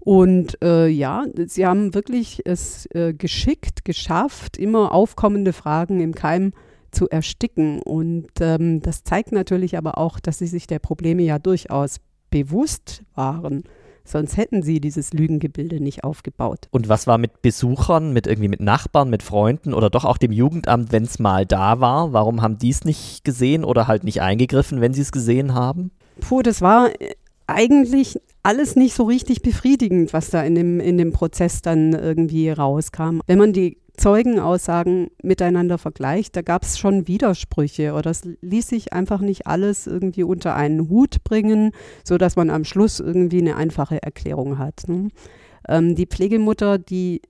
Und 0.00 0.62
äh, 0.62 0.88
ja, 0.88 1.24
sie 1.46 1.66
haben 1.66 1.94
wirklich 1.94 2.42
es 2.44 2.86
äh, 2.94 3.12
geschickt 3.12 3.84
geschafft, 3.84 4.56
immer 4.56 4.92
aufkommende 4.92 5.52
Fragen 5.52 6.00
im 6.00 6.14
Keim 6.14 6.52
zu 6.90 7.08
ersticken. 7.08 7.80
Und 7.82 8.28
ähm, 8.40 8.82
das 8.82 9.04
zeigt 9.04 9.32
natürlich 9.32 9.76
aber 9.76 9.98
auch, 9.98 10.18
dass 10.18 10.38
sie 10.38 10.46
sich 10.46 10.66
der 10.66 10.78
Probleme 10.78 11.22
ja 11.22 11.38
durchaus 11.38 11.96
bewusst 12.30 13.02
waren. 13.14 13.64
Sonst 14.04 14.36
hätten 14.36 14.62
sie 14.62 14.80
dieses 14.80 15.12
Lügengebilde 15.12 15.80
nicht 15.80 16.02
aufgebaut. 16.02 16.66
Und 16.70 16.88
was 16.88 17.06
war 17.06 17.18
mit 17.18 17.42
Besuchern, 17.42 18.12
mit 18.12 18.26
irgendwie 18.26 18.48
mit 18.48 18.60
Nachbarn, 18.60 19.10
mit 19.10 19.22
Freunden 19.22 19.72
oder 19.74 19.90
doch 19.90 20.04
auch 20.04 20.16
dem 20.16 20.32
Jugendamt, 20.32 20.90
wenn 20.90 21.04
es 21.04 21.18
mal 21.18 21.46
da 21.46 21.80
war? 21.80 22.12
Warum 22.12 22.42
haben 22.42 22.58
die 22.58 22.70
es 22.70 22.84
nicht 22.84 23.24
gesehen 23.24 23.64
oder 23.64 23.86
halt 23.86 24.02
nicht 24.02 24.20
eingegriffen, 24.22 24.80
wenn 24.80 24.94
sie 24.94 25.02
es 25.02 25.12
gesehen 25.12 25.54
haben? 25.54 25.92
Puh, 26.20 26.42
das 26.42 26.60
war 26.60 26.88
äh, 27.00 27.14
eigentlich 27.46 28.18
alles 28.42 28.76
nicht 28.76 28.94
so 28.94 29.04
richtig 29.04 29.42
befriedigend, 29.42 30.12
was 30.12 30.30
da 30.30 30.42
in 30.42 30.54
dem, 30.54 30.80
in 30.80 30.96
dem 30.98 31.12
Prozess 31.12 31.62
dann 31.62 31.92
irgendwie 31.92 32.50
rauskam. 32.50 33.20
Wenn 33.26 33.38
man 33.38 33.52
die 33.52 33.78
Zeugenaussagen 33.96 35.08
miteinander 35.22 35.76
vergleicht, 35.76 36.34
da 36.34 36.40
gab 36.40 36.62
es 36.62 36.78
schon 36.78 37.06
Widersprüche 37.06 37.92
oder 37.92 38.10
es 38.10 38.22
ließ 38.40 38.68
sich 38.68 38.92
einfach 38.94 39.20
nicht 39.20 39.46
alles 39.46 39.86
irgendwie 39.86 40.22
unter 40.22 40.56
einen 40.56 40.88
Hut 40.88 41.22
bringen, 41.22 41.72
sodass 42.02 42.36
man 42.36 42.48
am 42.48 42.64
Schluss 42.64 42.98
irgendwie 42.98 43.40
eine 43.40 43.56
einfache 43.56 44.02
Erklärung 44.02 44.56
hat. 44.56 44.84
Ne? 44.86 45.08
Ähm, 45.68 45.94
die 45.96 46.06
Pflegemutter, 46.06 46.78
die 46.78 47.20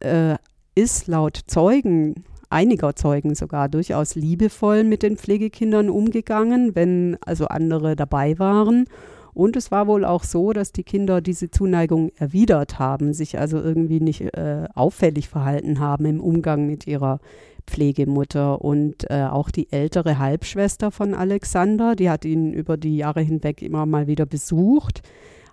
äh, 0.00 0.34
ist 0.74 1.06
laut 1.06 1.38
Zeugen 1.46 2.24
einiger 2.50 2.94
Zeugen 2.94 3.34
sogar 3.34 3.68
durchaus 3.68 4.14
liebevoll 4.14 4.84
mit 4.84 5.02
den 5.02 5.16
Pflegekindern 5.16 5.90
umgegangen, 5.90 6.74
wenn 6.74 7.16
also 7.24 7.46
andere 7.46 7.96
dabei 7.96 8.38
waren 8.38 8.86
Und 9.36 9.54
es 9.54 9.70
war 9.70 9.86
wohl 9.86 10.04
auch 10.06 10.24
so, 10.24 10.54
dass 10.54 10.72
die 10.72 10.82
Kinder 10.82 11.20
diese 11.20 11.50
Zuneigung 11.50 12.10
erwidert 12.16 12.78
haben, 12.78 13.12
sich 13.12 13.38
also 13.38 13.60
irgendwie 13.60 14.00
nicht 14.00 14.22
äh, 14.22 14.66
auffällig 14.74 15.28
verhalten 15.28 15.78
haben 15.78 16.06
im 16.06 16.20
Umgang 16.20 16.66
mit 16.66 16.86
ihrer 16.86 17.20
Pflegemutter. 17.66 18.62
Und 18.62 19.10
äh, 19.10 19.24
auch 19.24 19.50
die 19.50 19.70
ältere 19.70 20.18
Halbschwester 20.18 20.90
von 20.90 21.12
Alexander, 21.12 21.96
die 21.96 22.08
hat 22.08 22.24
ihn 22.24 22.54
über 22.54 22.78
die 22.78 22.96
Jahre 22.96 23.20
hinweg 23.20 23.60
immer 23.60 23.84
mal 23.84 24.06
wieder 24.06 24.24
besucht 24.24 25.02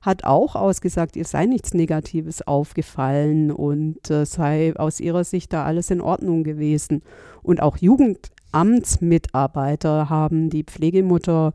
hat 0.01 0.23
auch 0.25 0.55
ausgesagt, 0.55 1.15
ihr 1.15 1.23
sei 1.23 1.45
nichts 1.45 1.73
Negatives 1.73 2.45
aufgefallen 2.45 3.53
und 3.53 4.11
äh, 4.11 4.25
sei 4.25 4.73
aus 4.75 4.99
ihrer 4.99 5.23
Sicht 5.23 5.53
da 5.53 5.63
alles 5.63 5.89
in 5.91 6.01
Ordnung 6.01 6.43
gewesen. 6.43 7.03
Und 7.41 7.61
auch 7.61 7.77
Jugendamtsmitarbeiter 7.77 10.09
haben 10.09 10.49
die 10.49 10.65
Pflegemutter 10.65 11.53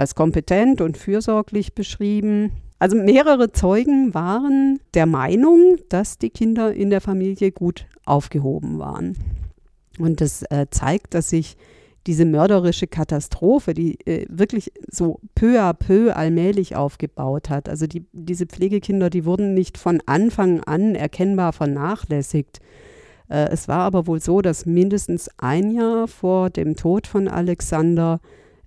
als 0.00 0.14
kompetent 0.14 0.80
und 0.80 0.96
fürsorglich 0.96 1.74
beschrieben. 1.74 2.52
Also 2.78 2.96
mehrere 2.96 3.52
Zeugen 3.52 4.14
waren 4.14 4.80
der 4.94 5.04
Meinung, 5.04 5.76
dass 5.90 6.16
die 6.16 6.30
Kinder 6.30 6.72
in 6.72 6.88
der 6.88 7.02
Familie 7.02 7.52
gut 7.52 7.84
aufgehoben 8.06 8.78
waren. 8.78 9.14
Und 9.98 10.22
das 10.22 10.42
äh, 10.44 10.68
zeigt, 10.70 11.12
dass 11.12 11.28
sich 11.28 11.58
diese 12.06 12.24
mörderische 12.24 12.86
Katastrophe, 12.86 13.74
die 13.74 13.98
äh, 14.06 14.24
wirklich 14.30 14.72
so 14.90 15.20
peu 15.34 15.60
à 15.60 15.74
peu 15.74 16.16
allmählich 16.16 16.76
aufgebaut 16.76 17.50
hat. 17.50 17.68
Also 17.68 17.86
die, 17.86 18.06
diese 18.12 18.46
Pflegekinder, 18.46 19.10
die 19.10 19.26
wurden 19.26 19.52
nicht 19.52 19.76
von 19.76 20.00
Anfang 20.06 20.64
an 20.64 20.94
erkennbar 20.94 21.52
vernachlässigt. 21.52 22.60
Äh, 23.28 23.50
es 23.50 23.68
war 23.68 23.80
aber 23.80 24.06
wohl 24.06 24.22
so, 24.22 24.40
dass 24.40 24.64
mindestens 24.64 25.28
ein 25.36 25.72
Jahr 25.72 26.08
vor 26.08 26.48
dem 26.48 26.74
Tod 26.74 27.06
von 27.06 27.28
Alexander 27.28 28.18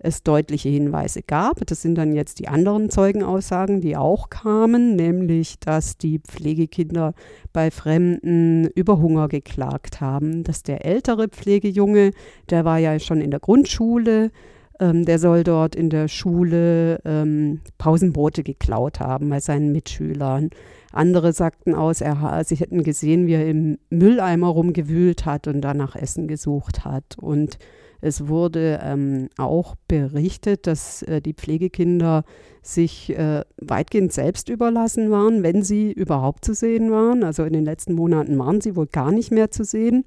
es 0.03 0.23
deutliche 0.23 0.69
Hinweise 0.69 1.21
gab. 1.23 1.65
Das 1.65 1.81
sind 1.81 1.95
dann 1.95 2.13
jetzt 2.13 2.39
die 2.39 2.47
anderen 2.47 2.89
Zeugenaussagen, 2.89 3.81
die 3.81 3.97
auch 3.97 4.29
kamen, 4.29 4.95
nämlich, 4.95 5.59
dass 5.59 5.97
die 5.97 6.19
Pflegekinder 6.19 7.13
bei 7.53 7.71
Fremden 7.71 8.67
über 8.75 8.99
Hunger 8.99 9.27
geklagt 9.27 10.01
haben, 10.01 10.43
dass 10.43 10.61
der 10.63 10.85
ältere 10.85 11.29
Pflegejunge, 11.29 12.11
der 12.49 12.65
war 12.65 12.77
ja 12.77 12.99
schon 12.99 13.21
in 13.21 13.31
der 13.31 13.39
Grundschule, 13.39 14.31
ähm, 14.79 15.05
der 15.05 15.19
soll 15.19 15.43
dort 15.43 15.75
in 15.75 15.89
der 15.89 16.07
Schule 16.07 16.99
ähm, 17.05 17.61
Pausenbrote 17.77 18.43
geklaut 18.43 18.99
haben 18.99 19.29
bei 19.29 19.39
seinen 19.39 19.71
Mitschülern. 19.71 20.49
Andere 20.91 21.33
sagten 21.33 21.73
aus, 21.73 22.01
er, 22.01 22.43
sie 22.43 22.55
hätten 22.55 22.83
gesehen, 22.83 23.25
wie 23.25 23.33
er 23.33 23.47
im 23.47 23.77
Mülleimer 23.89 24.47
rumgewühlt 24.47 25.25
hat 25.25 25.47
und 25.47 25.61
danach 25.61 25.95
Essen 25.95 26.27
gesucht 26.27 26.85
hat. 26.85 27.17
Und 27.19 27.57
es 28.03 28.27
wurde 28.27 28.81
ähm, 28.83 29.29
auch 29.37 29.75
berichtet, 29.87 30.67
dass 30.67 31.03
äh, 31.03 31.21
die 31.21 31.33
Pflegekinder 31.33 32.25
sich 32.61 33.17
äh, 33.17 33.45
weitgehend 33.61 34.11
selbst 34.11 34.49
überlassen 34.49 35.09
waren, 35.09 35.41
wenn 35.41 35.63
sie 35.63 35.89
überhaupt 35.89 36.43
zu 36.43 36.53
sehen 36.53 36.91
waren. 36.91 37.23
Also 37.23 37.45
in 37.45 37.53
den 37.53 37.63
letzten 37.63 37.93
Monaten 37.93 38.37
waren 38.37 38.59
sie 38.59 38.75
wohl 38.75 38.87
gar 38.87 39.13
nicht 39.13 39.31
mehr 39.31 39.51
zu 39.51 39.63
sehen. 39.63 40.03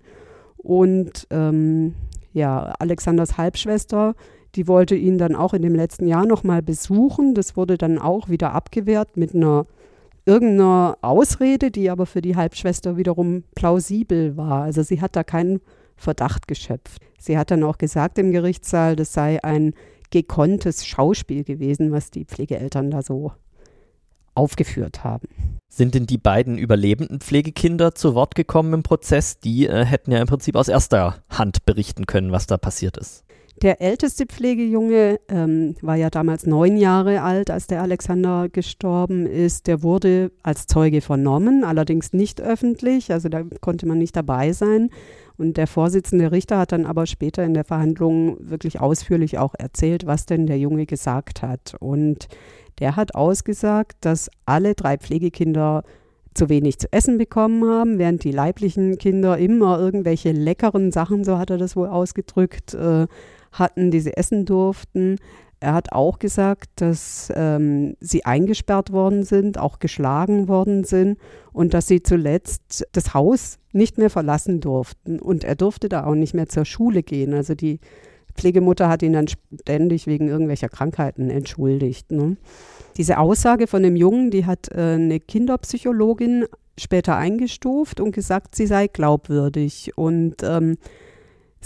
Und 0.58 1.26
ähm, 1.30 1.94
ja, 2.34 2.74
Alexanders 2.78 3.38
Halbschwester, 3.38 4.14
die 4.56 4.68
wollte 4.68 4.94
ihn 4.94 5.16
dann 5.16 5.34
auch 5.34 5.54
in 5.54 5.62
dem 5.62 5.74
letzten 5.74 6.06
Jahr 6.06 6.26
nochmal 6.26 6.60
besuchen. 6.60 7.32
Das 7.32 7.56
wurde 7.56 7.78
dann 7.78 7.98
auch 7.98 8.28
wieder 8.28 8.52
abgewehrt 8.52 9.16
mit 9.16 9.34
einer 9.34 9.64
irgendeiner 10.26 10.98
Ausrede, 11.00 11.70
die 11.70 11.88
aber 11.88 12.04
für 12.04 12.20
die 12.20 12.36
Halbschwester 12.36 12.98
wiederum 12.98 13.44
plausibel 13.54 14.36
war. 14.36 14.64
Also 14.64 14.82
sie 14.82 15.00
hat 15.00 15.16
da 15.16 15.24
keinen 15.24 15.60
Verdacht 15.96 16.48
geschöpft. 16.48 17.02
Sie 17.18 17.38
hat 17.38 17.50
dann 17.50 17.62
auch 17.64 17.78
gesagt 17.78 18.18
im 18.18 18.32
Gerichtssaal, 18.32 18.96
das 18.96 19.12
sei 19.12 19.42
ein 19.42 19.74
gekonntes 20.10 20.86
Schauspiel 20.86 21.44
gewesen, 21.44 21.92
was 21.92 22.10
die 22.10 22.24
Pflegeeltern 22.24 22.90
da 22.90 23.02
so 23.02 23.32
aufgeführt 24.34 25.02
haben. 25.02 25.28
Sind 25.68 25.94
denn 25.94 26.06
die 26.06 26.18
beiden 26.18 26.58
überlebenden 26.58 27.20
Pflegekinder 27.20 27.94
zu 27.94 28.14
Wort 28.14 28.34
gekommen 28.34 28.72
im 28.72 28.82
Prozess? 28.82 29.40
Die 29.40 29.66
äh, 29.66 29.84
hätten 29.84 30.12
ja 30.12 30.20
im 30.20 30.26
Prinzip 30.26 30.56
aus 30.56 30.68
erster 30.68 31.22
Hand 31.28 31.64
berichten 31.64 32.06
können, 32.06 32.32
was 32.32 32.46
da 32.46 32.56
passiert 32.56 32.96
ist. 32.96 33.24
Der 33.62 33.80
älteste 33.80 34.26
Pflegejunge 34.26 35.18
ähm, 35.28 35.76
war 35.80 35.96
ja 35.96 36.10
damals 36.10 36.44
neun 36.44 36.76
Jahre 36.76 37.22
alt, 37.22 37.50
als 37.50 37.66
der 37.66 37.80
Alexander 37.80 38.50
gestorben 38.50 39.26
ist. 39.26 39.66
Der 39.66 39.82
wurde 39.82 40.30
als 40.42 40.66
Zeuge 40.66 41.00
vernommen, 41.00 41.64
allerdings 41.64 42.12
nicht 42.12 42.40
öffentlich, 42.42 43.12
also 43.12 43.30
da 43.30 43.44
konnte 43.62 43.86
man 43.86 43.96
nicht 43.96 44.14
dabei 44.14 44.52
sein. 44.52 44.90
Und 45.38 45.56
der 45.56 45.66
Vorsitzende 45.66 46.32
Richter 46.32 46.58
hat 46.58 46.72
dann 46.72 46.86
aber 46.86 47.06
später 47.06 47.44
in 47.44 47.54
der 47.54 47.64
Verhandlung 47.64 48.36
wirklich 48.40 48.80
ausführlich 48.80 49.38
auch 49.38 49.54
erzählt, 49.58 50.06
was 50.06 50.26
denn 50.26 50.46
der 50.46 50.58
Junge 50.58 50.86
gesagt 50.86 51.42
hat. 51.42 51.74
Und 51.78 52.28
der 52.78 52.96
hat 52.96 53.14
ausgesagt, 53.14 53.96
dass 54.00 54.30
alle 54.44 54.74
drei 54.74 54.96
Pflegekinder 54.98 55.82
zu 56.34 56.48
wenig 56.48 56.78
zu 56.78 56.92
essen 56.92 57.18
bekommen 57.18 57.68
haben, 57.68 57.98
während 57.98 58.22
die 58.24 58.30
leiblichen 58.30 58.98
Kinder 58.98 59.38
immer 59.38 59.78
irgendwelche 59.78 60.32
leckeren 60.32 60.92
Sachen, 60.92 61.24
so 61.24 61.38
hat 61.38 61.50
er 61.50 61.58
das 61.58 61.76
wohl 61.76 61.88
ausgedrückt, 61.88 62.74
äh, 62.74 63.06
hatten, 63.52 63.90
die 63.90 64.00
sie 64.00 64.16
essen 64.16 64.44
durften. 64.44 65.16
Er 65.60 65.72
hat 65.72 65.92
auch 65.92 66.18
gesagt, 66.18 66.68
dass 66.76 67.32
ähm, 67.34 67.96
sie 68.00 68.24
eingesperrt 68.24 68.92
worden 68.92 69.24
sind, 69.24 69.58
auch 69.58 69.78
geschlagen 69.78 70.48
worden 70.48 70.84
sind 70.84 71.18
und 71.52 71.72
dass 71.72 71.86
sie 71.86 72.02
zuletzt 72.02 72.86
das 72.92 73.14
Haus 73.14 73.58
nicht 73.72 73.96
mehr 73.96 74.10
verlassen 74.10 74.60
durften. 74.60 75.18
Und 75.18 75.44
er 75.44 75.54
durfte 75.54 75.88
da 75.88 76.04
auch 76.04 76.14
nicht 76.14 76.34
mehr 76.34 76.48
zur 76.48 76.66
Schule 76.66 77.02
gehen. 77.02 77.32
Also 77.32 77.54
die 77.54 77.80
Pflegemutter 78.36 78.88
hat 78.88 79.02
ihn 79.02 79.14
dann 79.14 79.28
ständig 79.28 80.06
wegen 80.06 80.28
irgendwelcher 80.28 80.68
Krankheiten 80.68 81.30
entschuldigt. 81.30 82.12
Ne? 82.12 82.36
Diese 82.98 83.18
Aussage 83.18 83.66
von 83.66 83.82
dem 83.82 83.96
Jungen, 83.96 84.30
die 84.30 84.44
hat 84.44 84.68
äh, 84.72 84.94
eine 84.94 85.20
Kinderpsychologin 85.20 86.44
später 86.78 87.16
eingestuft 87.16 88.00
und 88.00 88.12
gesagt, 88.12 88.54
sie 88.54 88.66
sei 88.66 88.88
glaubwürdig. 88.88 89.92
Und 89.96 90.42
ähm, 90.42 90.76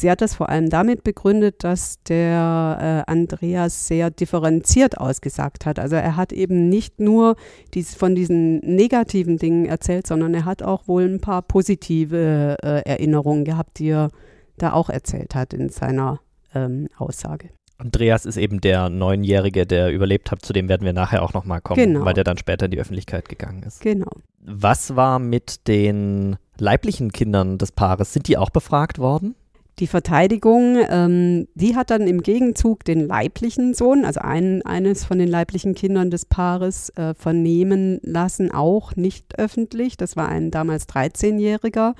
Sie 0.00 0.10
hat 0.10 0.22
das 0.22 0.34
vor 0.34 0.48
allem 0.48 0.70
damit 0.70 1.04
begründet, 1.04 1.62
dass 1.62 2.02
der 2.04 3.04
äh, 3.06 3.10
Andreas 3.10 3.86
sehr 3.86 4.10
differenziert 4.10 4.96
ausgesagt 4.96 5.66
hat. 5.66 5.78
Also 5.78 5.96
er 5.96 6.16
hat 6.16 6.32
eben 6.32 6.70
nicht 6.70 7.00
nur 7.00 7.36
dies, 7.74 7.94
von 7.94 8.14
diesen 8.14 8.60
negativen 8.60 9.36
Dingen 9.36 9.66
erzählt, 9.66 10.06
sondern 10.06 10.32
er 10.32 10.46
hat 10.46 10.62
auch 10.62 10.88
wohl 10.88 11.04
ein 11.04 11.20
paar 11.20 11.42
positive 11.42 12.56
äh, 12.62 12.80
Erinnerungen 12.88 13.44
gehabt, 13.44 13.78
die 13.78 13.90
er 13.90 14.10
da 14.56 14.72
auch 14.72 14.88
erzählt 14.88 15.34
hat 15.34 15.52
in 15.52 15.68
seiner 15.68 16.20
ähm, 16.54 16.88
Aussage. 16.96 17.50
Andreas 17.76 18.24
ist 18.24 18.38
eben 18.38 18.62
der 18.62 18.88
Neunjährige, 18.88 19.66
der 19.66 19.92
überlebt 19.92 20.30
hat, 20.30 20.42
zu 20.42 20.54
dem 20.54 20.70
werden 20.70 20.86
wir 20.86 20.94
nachher 20.94 21.22
auch 21.22 21.34
nochmal 21.34 21.60
kommen, 21.60 21.82
genau. 21.82 22.06
weil 22.06 22.14
der 22.14 22.24
dann 22.24 22.38
später 22.38 22.66
in 22.66 22.70
die 22.70 22.80
Öffentlichkeit 22.80 23.28
gegangen 23.28 23.64
ist. 23.64 23.82
Genau. 23.82 24.10
Was 24.42 24.96
war 24.96 25.18
mit 25.18 25.68
den 25.68 26.36
leiblichen 26.58 27.12
Kindern 27.12 27.58
des 27.58 27.72
Paares? 27.72 28.14
Sind 28.14 28.28
die 28.28 28.38
auch 28.38 28.50
befragt 28.50 28.98
worden? 28.98 29.34
Die 29.80 29.86
Verteidigung, 29.86 30.76
ähm, 30.90 31.48
die 31.54 31.74
hat 31.74 31.88
dann 31.88 32.02
im 32.02 32.22
Gegenzug 32.22 32.84
den 32.84 33.00
leiblichen 33.00 33.72
Sohn, 33.72 34.04
also 34.04 34.20
ein, 34.20 34.60
eines 34.66 35.06
von 35.06 35.18
den 35.18 35.28
leiblichen 35.28 35.74
Kindern 35.74 36.10
des 36.10 36.26
Paares, 36.26 36.90
äh, 36.96 37.14
vernehmen 37.14 37.98
lassen, 38.02 38.50
auch 38.50 38.94
nicht 38.96 39.38
öffentlich. 39.38 39.96
Das 39.96 40.16
war 40.16 40.28
ein 40.28 40.50
damals 40.50 40.86
13-Jähriger. 40.86 41.94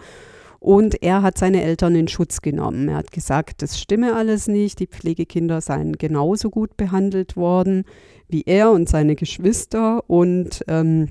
Und 0.59 1.03
er 1.03 1.23
hat 1.23 1.39
seine 1.39 1.63
Eltern 1.63 1.95
in 1.95 2.07
Schutz 2.07 2.43
genommen. 2.43 2.89
Er 2.89 2.97
hat 2.97 3.13
gesagt, 3.13 3.63
das 3.63 3.81
stimme 3.81 4.15
alles 4.15 4.47
nicht. 4.47 4.79
Die 4.79 4.87
Pflegekinder 4.87 5.63
seien 5.63 5.97
genauso 5.97 6.51
gut 6.51 6.77
behandelt 6.77 7.35
worden 7.35 7.85
wie 8.29 8.43
er 8.45 8.71
und 8.71 8.91
seine 8.91 9.17
Geschwister. 9.17 10.05
Und 10.07 10.63
ähm, 10.69 11.09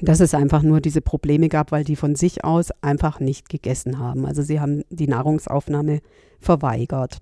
dass 0.00 0.20
es 0.20 0.34
einfach 0.34 0.62
nur 0.62 0.80
diese 0.80 1.00
Probleme 1.00 1.48
gab, 1.48 1.72
weil 1.72 1.84
die 1.84 1.96
von 1.96 2.14
sich 2.14 2.44
aus 2.44 2.70
einfach 2.80 3.20
nicht 3.20 3.48
gegessen 3.48 3.98
haben. 3.98 4.26
Also 4.26 4.42
sie 4.42 4.60
haben 4.60 4.82
die 4.90 5.08
Nahrungsaufnahme 5.08 6.00
verweigert. 6.40 7.18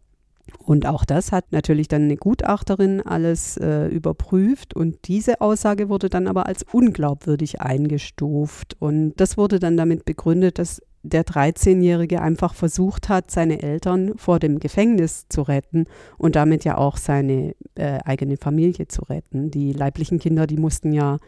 Und 0.58 0.86
auch 0.86 1.04
das 1.04 1.32
hat 1.32 1.52
natürlich 1.52 1.88
dann 1.88 2.02
eine 2.02 2.16
Gutachterin 2.16 3.00
alles 3.00 3.56
äh, 3.56 3.86
überprüft 3.86 4.74
und 4.74 4.96
diese 5.06 5.40
Aussage 5.40 5.88
wurde 5.88 6.08
dann 6.08 6.26
aber 6.26 6.46
als 6.46 6.64
unglaubwürdig 6.72 7.60
eingestuft. 7.60 8.76
Und 8.80 9.14
das 9.16 9.36
wurde 9.36 9.60
dann 9.60 9.76
damit 9.76 10.04
begründet, 10.04 10.58
dass 10.58 10.82
der 11.02 11.24
13-Jährige 11.24 12.20
einfach 12.20 12.54
versucht 12.54 13.08
hat, 13.08 13.30
seine 13.30 13.62
Eltern 13.62 14.12
vor 14.16 14.38
dem 14.38 14.58
Gefängnis 14.58 15.26
zu 15.28 15.42
retten 15.42 15.86
und 16.18 16.36
damit 16.36 16.64
ja 16.64 16.76
auch 16.76 16.96
seine 16.98 17.54
äh, 17.74 18.00
eigene 18.04 18.36
Familie 18.36 18.88
zu 18.88 19.02
retten. 19.02 19.50
Die 19.50 19.72
leiblichen 19.72 20.18
Kinder, 20.18 20.46
die 20.46 20.58
mussten 20.58 20.92
ja 20.92 21.18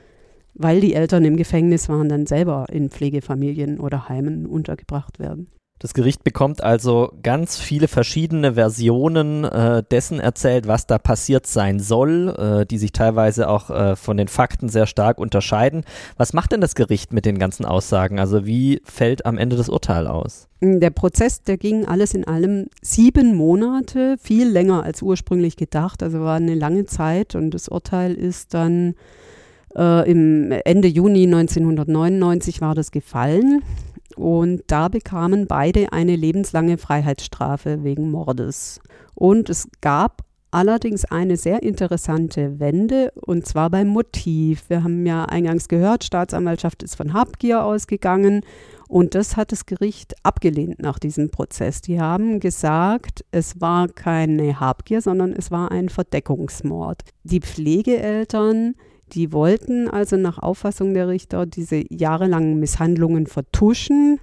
weil 0.55 0.81
die 0.81 0.95
Eltern 0.95 1.25
im 1.25 1.37
Gefängnis 1.37 1.89
waren, 1.89 2.09
dann 2.09 2.27
selber 2.27 2.67
in 2.71 2.91
Pflegefamilien 2.91 3.81
oder 3.81 4.09
Heimen 4.09 4.47
untergebracht 4.47 5.19
werden. 5.19 5.49
Das 5.83 5.95
Gericht 5.95 6.23
bekommt 6.23 6.63
also 6.63 7.13
ganz 7.25 7.59
viele 7.59 7.89
verschiedene 7.89 8.55
Versionen 8.55 9.43
äh, 9.43 9.83
dessen 9.83 10.21
erzählt, 10.21 10.69
was 10.69 10.87
da 10.87 10.99
passiert 10.99 11.45
sein 11.45 11.81
soll, 11.81 12.29
äh, 12.39 12.67
die 12.67 12.79
sich 12.79 12.93
teilweise 12.93 13.49
auch 13.49 13.69
äh, 13.69 13.97
von 13.97 14.17
den 14.17 14.29
Fakten 14.29 14.69
sehr 14.69 14.87
stark 14.87 15.19
unterscheiden. 15.19 15.83
Was 16.17 16.35
macht 16.35 16.53
denn 16.53 16.61
das 16.61 16.77
Gericht 16.77 17.13
mit 17.13 17.27
den 17.27 17.37
ganzen 17.37 17.65
Aussagen? 17.65 18.21
Also 18.21 18.47
wie 18.47 18.81
fällt 18.85 19.27
am 19.27 19.39
Ende 19.39 19.57
das 19.57 19.69
Urteil 19.69 20.07
aus? 20.07 20.47
Der 20.61 20.91
Prozess, 20.91 21.43
der 21.43 21.57
ging 21.57 21.85
alles 21.85 22.15
in 22.15 22.29
allem 22.29 22.67
sieben 22.81 23.35
Monate, 23.35 24.19
viel 24.23 24.49
länger 24.49 24.85
als 24.85 25.03
ursprünglich 25.03 25.57
gedacht. 25.57 26.05
Also 26.05 26.21
war 26.21 26.37
eine 26.37 26.55
lange 26.55 26.85
Zeit 26.85 27.35
und 27.35 27.51
das 27.51 27.67
Urteil 27.67 28.15
ist 28.15 28.55
dann 28.55 28.95
äh, 29.77 30.11
im 30.11 30.53
Ende 30.65 30.89
Juni 30.89 31.25
1999 31.25 32.61
war 32.61 32.75
das 32.75 32.91
gefallen. 32.91 33.63
Und 34.17 34.63
da 34.67 34.89
bekamen 34.89 35.47
beide 35.47 35.93
eine 35.93 36.17
lebenslange 36.17 36.79
Freiheitsstrafe 36.79 37.83
wegen 37.83 38.11
Mordes. 38.11 38.81
Und 39.15 39.49
es 39.49 39.69
gab 39.81 40.23
allerdings 40.51 41.07
eine 41.07 41.37
sehr 41.37 41.63
interessante 41.63 42.61
Wende, 42.61 43.13
und 43.15 43.47
zwar 43.47 43.71
beim 43.71 43.89
Motiv. 43.89 44.69
Wir 44.69 44.85
haben 44.85 45.05
ja 45.07 45.25
eingangs 45.25 45.67
gehört, 45.67 46.05
Staatsanwaltschaft 46.05 46.83
ist 46.83 46.95
von 46.95 47.15
Habgier 47.15 47.65
ausgegangen. 47.65 48.43
Und 48.89 49.15
das 49.15 49.39
hat 49.39 49.53
das 49.53 49.65
Gericht 49.65 50.15
abgelehnt 50.23 50.83
nach 50.83 50.99
diesem 50.99 51.31
Prozess. 51.31 51.81
Die 51.81 51.99
haben 51.99 52.41
gesagt, 52.41 53.25
es 53.31 53.59
war 53.59 53.89
keine 53.89 54.61
Habgier, 54.61 55.01
sondern 55.01 55.33
es 55.33 55.51
war 55.51 55.73
ein 55.73 55.89
Verdeckungsmord. 55.89 57.01
Die 57.25 57.41
Pflegeeltern 57.41 58.75
die 59.13 59.33
wollten 59.33 59.89
also 59.89 60.17
nach 60.17 60.39
Auffassung 60.39 60.95
der 60.95 61.09
Richter 61.09 61.47
diese 61.47 61.85
jahrelangen 61.91 62.59
Misshandlungen 62.59 63.27
vertuschen. 63.27 64.21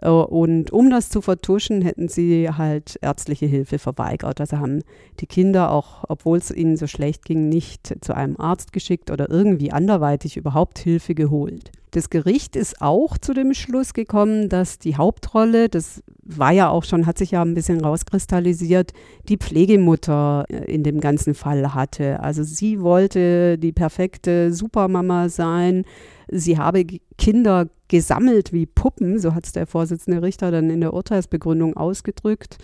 Äh, 0.00 0.08
und 0.08 0.72
um 0.72 0.90
das 0.90 1.08
zu 1.08 1.20
vertuschen, 1.20 1.82
hätten 1.82 2.08
sie 2.08 2.50
halt 2.50 2.98
ärztliche 3.02 3.46
Hilfe 3.46 3.78
verweigert. 3.78 4.40
Also 4.40 4.58
haben 4.58 4.82
die 5.20 5.26
Kinder 5.26 5.70
auch, 5.70 6.04
obwohl 6.08 6.38
es 6.38 6.50
ihnen 6.50 6.76
so 6.76 6.86
schlecht 6.86 7.24
ging, 7.24 7.48
nicht 7.48 8.04
zu 8.04 8.14
einem 8.14 8.38
Arzt 8.38 8.72
geschickt 8.72 9.10
oder 9.10 9.30
irgendwie 9.30 9.72
anderweitig 9.72 10.36
überhaupt 10.36 10.78
Hilfe 10.78 11.14
geholt. 11.14 11.70
Das 11.90 12.10
Gericht 12.10 12.56
ist 12.56 12.82
auch 12.82 13.16
zu 13.16 13.32
dem 13.32 13.54
Schluss 13.54 13.94
gekommen, 13.94 14.48
dass 14.48 14.78
die 14.78 14.96
Hauptrolle, 14.96 15.68
das 15.68 16.02
war 16.22 16.50
ja 16.50 16.68
auch 16.68 16.84
schon, 16.84 17.06
hat 17.06 17.18
sich 17.18 17.30
ja 17.30 17.42
ein 17.42 17.54
bisschen 17.54 17.80
rauskristallisiert, 17.80 18.92
die 19.28 19.36
Pflegemutter 19.36 20.44
äh, 20.48 20.64
in 20.72 20.82
dem 20.82 21.00
ganzen 21.00 21.34
Fall 21.34 21.74
hatte. 21.74 22.20
Also 22.20 22.42
sie 22.42 22.80
wollte 22.80 23.58
die 23.58 23.72
perfekte 23.72 24.52
Supermama 24.52 25.28
sein. 25.28 25.84
Sie 26.28 26.58
habe 26.58 26.84
Kinder 27.16 27.68
gesammelt 27.88 28.52
wie 28.52 28.66
Puppen, 28.66 29.20
so 29.20 29.34
hat 29.34 29.46
es 29.46 29.52
der 29.52 29.66
Vorsitzende 29.66 30.22
Richter 30.22 30.50
dann 30.50 30.70
in 30.70 30.80
der 30.80 30.92
Urteilsbegründung 30.92 31.76
ausgedrückt. 31.76 32.58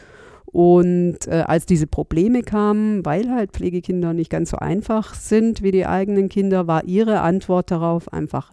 Und 0.46 1.28
äh, 1.28 1.44
als 1.46 1.64
diese 1.64 1.86
Probleme 1.86 2.42
kamen, 2.42 3.06
weil 3.06 3.30
halt 3.30 3.52
Pflegekinder 3.52 4.12
nicht 4.12 4.28
ganz 4.28 4.50
so 4.50 4.58
einfach 4.58 5.14
sind 5.14 5.62
wie 5.62 5.70
die 5.70 5.86
eigenen 5.86 6.28
Kinder, 6.28 6.66
war 6.66 6.84
ihre 6.84 7.20
Antwort 7.20 7.70
darauf 7.70 8.12
einfach 8.12 8.52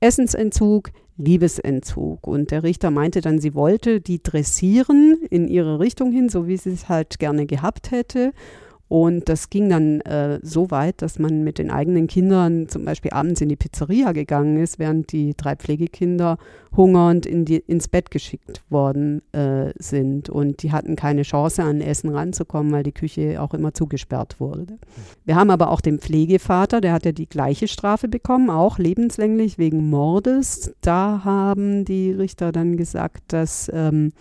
Essensentzug, 0.00 0.90
Liebesentzug. 1.16 2.26
Und 2.26 2.50
der 2.50 2.62
Richter 2.62 2.90
meinte 2.90 3.20
dann, 3.20 3.38
sie 3.38 3.54
wollte 3.54 4.00
die 4.00 4.22
dressieren 4.22 5.18
in 5.30 5.48
ihre 5.48 5.80
Richtung 5.80 6.12
hin, 6.12 6.28
so 6.28 6.46
wie 6.46 6.56
sie 6.56 6.70
es 6.70 6.88
halt 6.88 7.18
gerne 7.18 7.46
gehabt 7.46 7.90
hätte. 7.90 8.32
Und 8.88 9.28
das 9.28 9.50
ging 9.50 9.68
dann 9.68 10.00
äh, 10.02 10.38
so 10.42 10.70
weit, 10.70 11.02
dass 11.02 11.18
man 11.18 11.42
mit 11.42 11.58
den 11.58 11.70
eigenen 11.70 12.06
Kindern 12.06 12.68
zum 12.68 12.84
Beispiel 12.84 13.10
abends 13.10 13.40
in 13.40 13.48
die 13.48 13.56
Pizzeria 13.56 14.12
gegangen 14.12 14.58
ist, 14.58 14.78
während 14.78 15.10
die 15.10 15.34
drei 15.36 15.56
Pflegekinder 15.56 16.38
hungernd 16.76 17.26
in 17.26 17.44
die, 17.44 17.56
ins 17.56 17.88
Bett 17.88 18.12
geschickt 18.12 18.62
worden 18.68 19.22
äh, 19.32 19.72
sind. 19.78 20.30
Und 20.30 20.62
die 20.62 20.70
hatten 20.70 20.94
keine 20.94 21.22
Chance, 21.22 21.64
an 21.64 21.80
Essen 21.80 22.10
ranzukommen, 22.10 22.70
weil 22.72 22.84
die 22.84 22.92
Küche 22.92 23.42
auch 23.42 23.54
immer 23.54 23.74
zugesperrt 23.74 24.38
wurde. 24.38 24.78
Wir 25.24 25.34
haben 25.34 25.50
aber 25.50 25.70
auch 25.70 25.80
den 25.80 25.98
Pflegevater, 25.98 26.80
der 26.80 26.92
hat 26.92 27.04
ja 27.06 27.12
die 27.12 27.28
gleiche 27.28 27.66
Strafe 27.66 28.06
bekommen, 28.06 28.50
auch 28.50 28.78
lebenslänglich 28.78 29.58
wegen 29.58 29.88
Mordes. 29.90 30.74
Da 30.80 31.22
haben 31.24 31.84
die 31.84 32.12
Richter 32.12 32.52
dann 32.52 32.76
gesagt, 32.76 33.32
dass 33.32 33.68
ähm, 33.74 34.12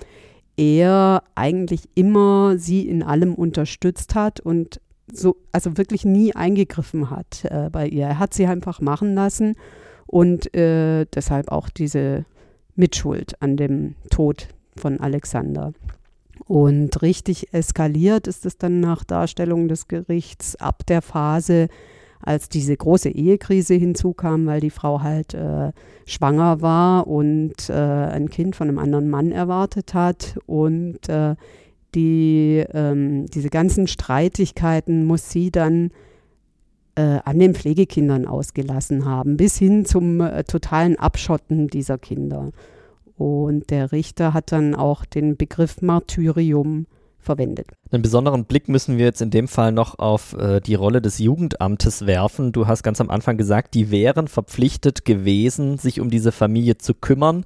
er 0.57 1.23
eigentlich 1.35 1.89
immer 1.95 2.57
sie 2.57 2.87
in 2.87 3.03
allem 3.03 3.33
unterstützt 3.33 4.15
hat 4.15 4.39
und 4.39 4.79
so, 5.11 5.35
also 5.51 5.77
wirklich 5.77 6.05
nie 6.05 6.35
eingegriffen 6.35 7.09
hat 7.09 7.45
äh, 7.45 7.69
bei 7.71 7.87
ihr. 7.87 8.05
Er 8.05 8.19
hat 8.19 8.33
sie 8.33 8.47
einfach 8.47 8.81
machen 8.81 9.13
lassen 9.13 9.55
und 10.07 10.53
äh, 10.55 11.05
deshalb 11.13 11.51
auch 11.51 11.69
diese 11.69 12.25
Mitschuld 12.75 13.41
an 13.41 13.57
dem 13.57 13.95
Tod 14.09 14.47
von 14.75 14.99
Alexander. 14.99 15.73
Und 16.47 17.01
richtig 17.01 17.53
eskaliert 17.53 18.27
ist 18.27 18.45
es 18.45 18.57
dann 18.57 18.79
nach 18.79 19.03
Darstellung 19.03 19.67
des 19.67 19.87
Gerichts 19.87 20.55
ab 20.55 20.85
der 20.87 21.01
Phase, 21.01 21.69
als 22.25 22.49
diese 22.49 22.75
große 22.75 23.09
Ehekrise 23.09 23.75
hinzukam, 23.75 24.47
weil 24.47 24.59
die 24.59 24.71
Frau 24.71 25.01
halt 25.01 25.33
äh, 25.33 25.71
schwanger 26.05 26.61
war 26.61 27.07
und 27.07 27.69
äh, 27.69 27.73
ein 27.73 28.29
Kind 28.29 28.55
von 28.55 28.67
einem 28.67 28.79
anderen 28.79 29.09
Mann 29.09 29.31
erwartet 29.31 29.93
hat 29.93 30.37
und 30.47 31.07
äh, 31.07 31.35
die, 31.93 32.65
ähm, 32.73 33.27
diese 33.27 33.49
ganzen 33.49 33.87
Streitigkeiten 33.87 35.05
muss 35.05 35.29
sie 35.29 35.51
dann 35.51 35.91
äh, 36.95 37.19
an 37.23 37.39
den 37.39 37.53
Pflegekindern 37.53 38.25
ausgelassen 38.25 39.05
haben, 39.05 39.37
bis 39.37 39.57
hin 39.57 39.85
zum 39.85 40.19
äh, 40.19 40.43
totalen 40.43 40.97
Abschotten 40.97 41.67
dieser 41.67 41.97
Kinder. 41.97 42.51
Und 43.17 43.69
der 43.69 43.91
Richter 43.91 44.33
hat 44.33 44.51
dann 44.51 44.75
auch 44.75 45.05
den 45.05 45.37
Begriff 45.37 45.81
Martyrium 45.81 46.85
verwendet. 47.25 47.67
Einen 47.91 48.01
besonderen 48.01 48.45
Blick 48.45 48.69
müssen 48.69 48.97
wir 48.97 49.05
jetzt 49.05 49.21
in 49.21 49.31
dem 49.31 49.47
Fall 49.47 49.71
noch 49.71 49.99
auf 49.99 50.33
äh, 50.33 50.61
die 50.61 50.75
Rolle 50.75 51.01
des 51.01 51.19
Jugendamtes 51.19 52.05
werfen. 52.05 52.51
Du 52.51 52.67
hast 52.67 52.83
ganz 52.83 53.01
am 53.01 53.09
Anfang 53.09 53.37
gesagt, 53.37 53.73
die 53.73 53.91
wären 53.91 54.27
verpflichtet 54.27 55.05
gewesen, 55.05 55.77
sich 55.77 55.99
um 55.99 56.09
diese 56.09 56.31
Familie 56.31 56.77
zu 56.77 56.93
kümmern. 56.93 57.45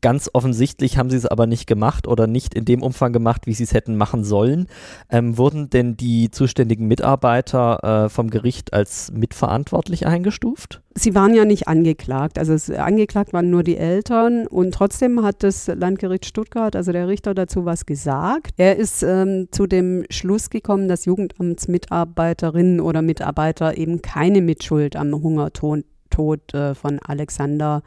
Ganz 0.00 0.30
offensichtlich 0.32 0.96
haben 0.96 1.10
sie 1.10 1.16
es 1.16 1.26
aber 1.26 1.46
nicht 1.46 1.66
gemacht 1.66 2.06
oder 2.06 2.26
nicht 2.26 2.54
in 2.54 2.64
dem 2.64 2.82
Umfang 2.82 3.12
gemacht, 3.12 3.46
wie 3.46 3.54
sie 3.54 3.64
es 3.64 3.74
hätten 3.74 3.96
machen 3.96 4.22
sollen. 4.22 4.68
Ähm, 5.10 5.38
wurden 5.38 5.70
denn 5.70 5.96
die 5.96 6.30
zuständigen 6.30 6.86
Mitarbeiter 6.86 8.04
äh, 8.04 8.08
vom 8.08 8.30
Gericht 8.30 8.72
als 8.72 9.10
mitverantwortlich 9.12 10.06
eingestuft? 10.06 10.82
Sie 10.94 11.14
waren 11.14 11.34
ja 11.34 11.44
nicht 11.44 11.66
angeklagt. 11.66 12.38
Also 12.38 12.52
es, 12.52 12.70
angeklagt 12.70 13.32
waren 13.32 13.50
nur 13.50 13.64
die 13.64 13.76
Eltern 13.76 14.46
und 14.46 14.72
trotzdem 14.72 15.22
hat 15.24 15.42
das 15.42 15.66
Landgericht 15.66 16.26
Stuttgart, 16.26 16.76
also 16.76 16.92
der 16.92 17.08
Richter 17.08 17.34
dazu 17.34 17.64
was 17.64 17.84
gesagt. 17.84 18.52
Er 18.56 18.76
ist 18.76 19.02
ähm, 19.02 19.48
zu 19.50 19.66
dem 19.66 20.04
Schluss 20.10 20.50
gekommen, 20.50 20.88
dass 20.88 21.06
Jugendamtsmitarbeiterinnen 21.06 22.80
oder 22.80 23.02
Mitarbeiter 23.02 23.76
eben 23.76 24.00
keine 24.02 24.42
Mitschuld 24.42 24.94
am 24.94 25.12
Hungertod 25.12 25.84
Tod, 26.10 26.52
äh, 26.54 26.74
von 26.74 26.98
Alexander 27.00 27.82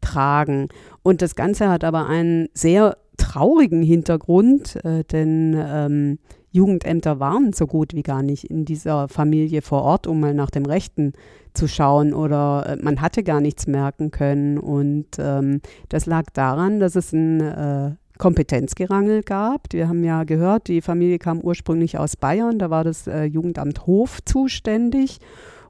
tragen. 0.00 0.68
Und 1.02 1.22
das 1.22 1.34
Ganze 1.34 1.68
hat 1.68 1.84
aber 1.84 2.06
einen 2.06 2.48
sehr 2.54 2.96
traurigen 3.16 3.82
Hintergrund, 3.82 4.76
äh, 4.84 5.04
denn 5.04 5.56
ähm, 5.58 6.18
Jugendämter 6.52 7.20
waren 7.20 7.52
so 7.52 7.66
gut 7.66 7.94
wie 7.94 8.02
gar 8.02 8.22
nicht 8.22 8.44
in 8.44 8.64
dieser 8.64 9.08
Familie 9.08 9.62
vor 9.62 9.82
Ort, 9.82 10.06
um 10.06 10.20
mal 10.20 10.34
nach 10.34 10.50
dem 10.50 10.64
Rechten 10.64 11.12
zu 11.54 11.68
schauen 11.68 12.14
oder 12.14 12.66
äh, 12.66 12.82
man 12.82 13.00
hatte 13.00 13.22
gar 13.22 13.40
nichts 13.40 13.66
merken 13.66 14.10
können. 14.10 14.58
Und 14.58 15.06
ähm, 15.18 15.60
das 15.88 16.06
lag 16.06 16.24
daran, 16.32 16.80
dass 16.80 16.96
es 16.96 17.12
ein 17.12 17.40
äh, 17.40 17.90
Kompetenzgerangel 18.18 19.22
gab. 19.22 19.72
Wir 19.72 19.88
haben 19.88 20.02
ja 20.02 20.24
gehört, 20.24 20.68
die 20.68 20.80
Familie 20.80 21.18
kam 21.18 21.40
ursprünglich 21.40 21.98
aus 21.98 22.16
Bayern, 22.16 22.58
da 22.58 22.70
war 22.70 22.84
das 22.84 23.06
äh, 23.06 23.24
Jugendamt 23.24 23.86
Hof 23.86 24.24
zuständig. 24.24 25.18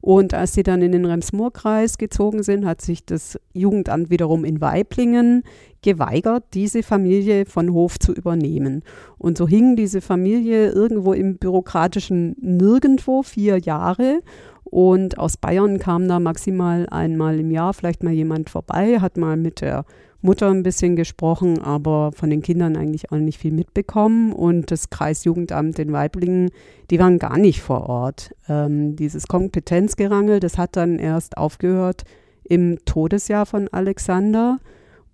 Und 0.01 0.35
als 0.35 0.53
sie 0.53 0.63
dann 0.63 0.83
in 0.83 0.93
den 0.93 1.05
Rems-Murr-Kreis 1.05 1.99
gezogen 1.99 2.43
sind, 2.43 2.67
hat 2.67 2.81
sich 2.81 3.05
das 3.05 3.39
Jugendamt 3.53 4.11
wiederum 4.11 4.45
in 4.45 4.61
Weiblingen 4.61 5.43
geweigert, 5.83 6.45
diese 6.55 6.83
Familie 6.83 7.47
von 7.47 7.73
Hof 7.73 7.99
zu 7.99 8.13
übernehmen. 8.13 8.83
Und 9.19 9.39
so 9.39 9.47
hing 9.47 9.77
diese 9.77 10.01
Familie 10.01 10.71
irgendwo 10.71 11.13
im 11.13 11.39
bürokratischen 11.39 12.37
Nirgendwo 12.41 13.23
vier 13.23 13.59
Jahre. 13.59 14.21
Und 14.65 15.19
aus 15.19 15.37
Bayern 15.37 15.79
kam 15.79 16.09
da 16.09 16.19
maximal 16.19 16.87
einmal 16.91 17.39
im 17.39 17.51
Jahr 17.51 17.73
vielleicht 17.73 18.03
mal 18.03 18.13
jemand 18.13 18.51
vorbei, 18.51 18.99
hat 19.01 19.17
mal 19.17 19.37
mit 19.37 19.61
der 19.61 19.85
Mutter 20.27 20.51
ein 20.51 20.63
bisschen 20.63 20.97
gesprochen, 20.97 21.63
aber 21.63 22.13
von 22.13 22.29
den 22.29 22.43
Kindern 22.43 22.77
eigentlich 22.77 23.11
auch 23.11 23.17
nicht 23.17 23.39
viel 23.39 23.53
mitbekommen. 23.53 24.33
Und 24.33 24.71
das 24.71 24.91
Kreisjugendamt 24.91 25.79
in 25.79 25.93
Weiblingen, 25.93 26.51
die 26.91 26.99
waren 26.99 27.19
gar 27.19 27.39
nicht 27.39 27.63
vor 27.63 27.89
Ort. 27.89 28.35
Ähm, 28.49 28.97
dieses 28.97 29.27
Kompetenzgerangel, 29.27 30.41
das 30.41 30.59
hat 30.59 30.77
dann 30.77 30.99
erst 30.99 31.39
aufgehört 31.39 32.03
im 32.45 32.79
Todesjahr 32.85 33.47
von 33.47 33.69
Alexander. 33.69 34.59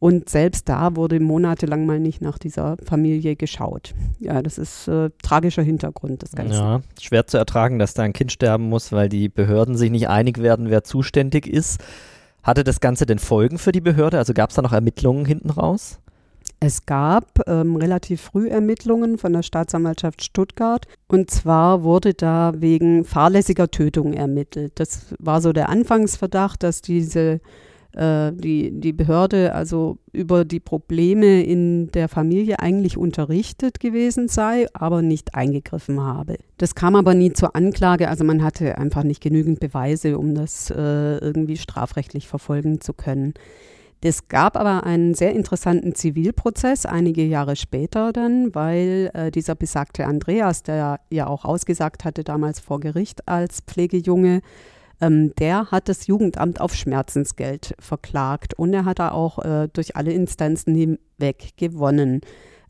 Und 0.02 0.28
selbst 0.28 0.68
da 0.68 0.96
wurde 0.96 1.20
monatelang 1.20 1.86
mal 1.86 2.00
nicht 2.00 2.20
nach 2.20 2.36
dieser 2.36 2.76
Familie 2.84 3.36
geschaut. 3.36 3.94
Ja, 4.18 4.42
das 4.42 4.58
ist 4.58 4.88
äh, 4.88 5.10
tragischer 5.22 5.62
Hintergrund 5.62 6.22
des 6.22 6.32
Ganzen. 6.32 6.54
Ja, 6.54 6.80
schwer 7.00 7.28
zu 7.28 7.36
ertragen, 7.38 7.78
dass 7.78 7.94
da 7.94 8.02
ein 8.02 8.12
Kind 8.12 8.32
sterben 8.32 8.68
muss, 8.68 8.90
weil 8.90 9.08
die 9.08 9.28
Behörden 9.28 9.76
sich 9.76 9.92
nicht 9.92 10.08
einig 10.08 10.38
werden, 10.38 10.70
wer 10.70 10.82
zuständig 10.82 11.46
ist. 11.46 11.80
Hatte 12.42 12.64
das 12.64 12.80
Ganze 12.80 13.06
denn 13.06 13.18
Folgen 13.18 13.58
für 13.58 13.72
die 13.72 13.80
Behörde? 13.80 14.18
Also 14.18 14.34
gab 14.34 14.50
es 14.50 14.56
da 14.56 14.62
noch 14.62 14.72
Ermittlungen 14.72 15.24
hinten 15.24 15.50
raus? 15.50 16.00
Es 16.58 16.86
gab 16.86 17.48
ähm, 17.48 17.76
relativ 17.76 18.20
früh 18.20 18.48
Ermittlungen 18.48 19.18
von 19.18 19.32
der 19.32 19.42
Staatsanwaltschaft 19.42 20.22
Stuttgart. 20.22 20.86
Und 21.08 21.30
zwar 21.30 21.82
wurde 21.82 22.14
da 22.14 22.52
wegen 22.56 23.04
fahrlässiger 23.04 23.70
Tötung 23.70 24.12
ermittelt. 24.12 24.72
Das 24.76 25.06
war 25.18 25.40
so 25.40 25.52
der 25.52 25.68
Anfangsverdacht, 25.68 26.62
dass 26.62 26.80
diese 26.80 27.40
äh, 27.94 28.32
die, 28.32 28.70
die 28.72 28.92
Behörde 28.92 29.54
also 29.54 29.98
über 30.12 30.44
die 30.44 30.60
Probleme 30.60 31.42
in 31.42 31.90
der 31.92 32.08
Familie 32.08 32.58
eigentlich 32.58 32.96
unterrichtet 32.96 33.80
gewesen 33.80 34.28
sei, 34.28 34.66
aber 34.72 35.02
nicht 35.02 35.34
eingegriffen 35.34 36.00
habe. 36.00 36.36
Das 36.58 36.74
kam 36.74 36.94
aber 36.94 37.14
nie 37.14 37.32
zur 37.32 37.54
Anklage, 37.56 38.08
also 38.08 38.24
man 38.24 38.42
hatte 38.42 38.78
einfach 38.78 39.02
nicht 39.02 39.22
genügend 39.22 39.60
Beweise, 39.60 40.18
um 40.18 40.34
das 40.34 40.70
äh, 40.70 41.18
irgendwie 41.18 41.56
strafrechtlich 41.56 42.28
verfolgen 42.28 42.80
zu 42.80 42.92
können. 42.92 43.34
Es 44.04 44.26
gab 44.26 44.56
aber 44.56 44.84
einen 44.84 45.14
sehr 45.14 45.32
interessanten 45.32 45.94
Zivilprozess 45.94 46.86
einige 46.86 47.24
Jahre 47.24 47.54
später 47.54 48.12
dann, 48.12 48.52
weil 48.52 49.10
äh, 49.14 49.30
dieser 49.30 49.54
besagte 49.54 50.06
Andreas, 50.06 50.64
der 50.64 50.98
ja 51.10 51.28
auch 51.28 51.44
ausgesagt 51.44 52.04
hatte 52.04 52.24
damals 52.24 52.58
vor 52.58 52.80
Gericht 52.80 53.28
als 53.28 53.60
Pflegejunge, 53.60 54.40
ähm, 55.02 55.34
der 55.34 55.70
hat 55.72 55.88
das 55.88 56.06
Jugendamt 56.06 56.60
auf 56.60 56.74
Schmerzensgeld 56.74 57.74
verklagt 57.78 58.54
und 58.54 58.72
er 58.72 58.84
hat 58.84 59.00
da 59.00 59.10
auch 59.10 59.40
äh, 59.40 59.68
durch 59.72 59.96
alle 59.96 60.12
Instanzen 60.12 60.74
hinweg 60.74 61.56
gewonnen. 61.56 62.20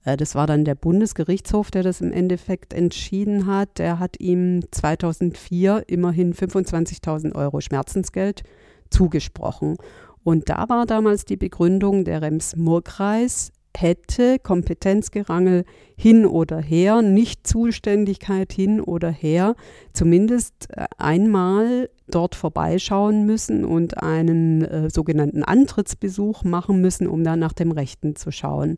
Äh, 0.05 0.17
das 0.17 0.35
war 0.35 0.47
dann 0.47 0.65
der 0.65 0.75
Bundesgerichtshof, 0.75 1.71
der 1.71 1.83
das 1.83 2.01
im 2.01 2.11
Endeffekt 2.11 2.73
entschieden 2.73 3.47
hat. 3.47 3.79
Der 3.79 3.99
hat 3.99 4.19
ihm 4.19 4.65
2004 4.71 5.85
immerhin 5.89 6.33
25.000 6.33 7.35
Euro 7.35 7.61
Schmerzensgeld 7.61 8.43
zugesprochen. 8.89 9.77
Und 10.25 10.49
da 10.49 10.69
war 10.69 10.87
damals 10.87 11.27
die 11.27 11.37
Begründung, 11.37 12.05
der 12.05 12.23
Rems-Murr-Kreis 12.23 13.53
hätte 13.77 14.39
Kompetenzgerangel 14.39 15.65
hin 15.97 16.27
oder 16.27 16.61
her, 16.61 17.03
nicht 17.03 17.47
Zuständigkeit 17.47 18.53
hin 18.53 18.81
oder 18.81 19.11
her, 19.11 19.55
zumindest 19.93 20.69
äh, 20.71 20.87
einmal 20.99 21.89
dort 22.09 22.35
vorbeischauen 22.35 23.25
müssen 23.25 23.65
und 23.65 24.03
einen 24.03 24.63
äh, 24.63 24.91
sogenannten 24.91 25.43
Antrittsbesuch 25.43 26.45
machen 26.45 26.81
müssen, 26.81 27.07
um 27.07 27.25
dann 27.25 27.39
nach 27.39 27.53
dem 27.53 27.71
Rechten 27.71 28.17
zu 28.17 28.31
schauen. 28.31 28.77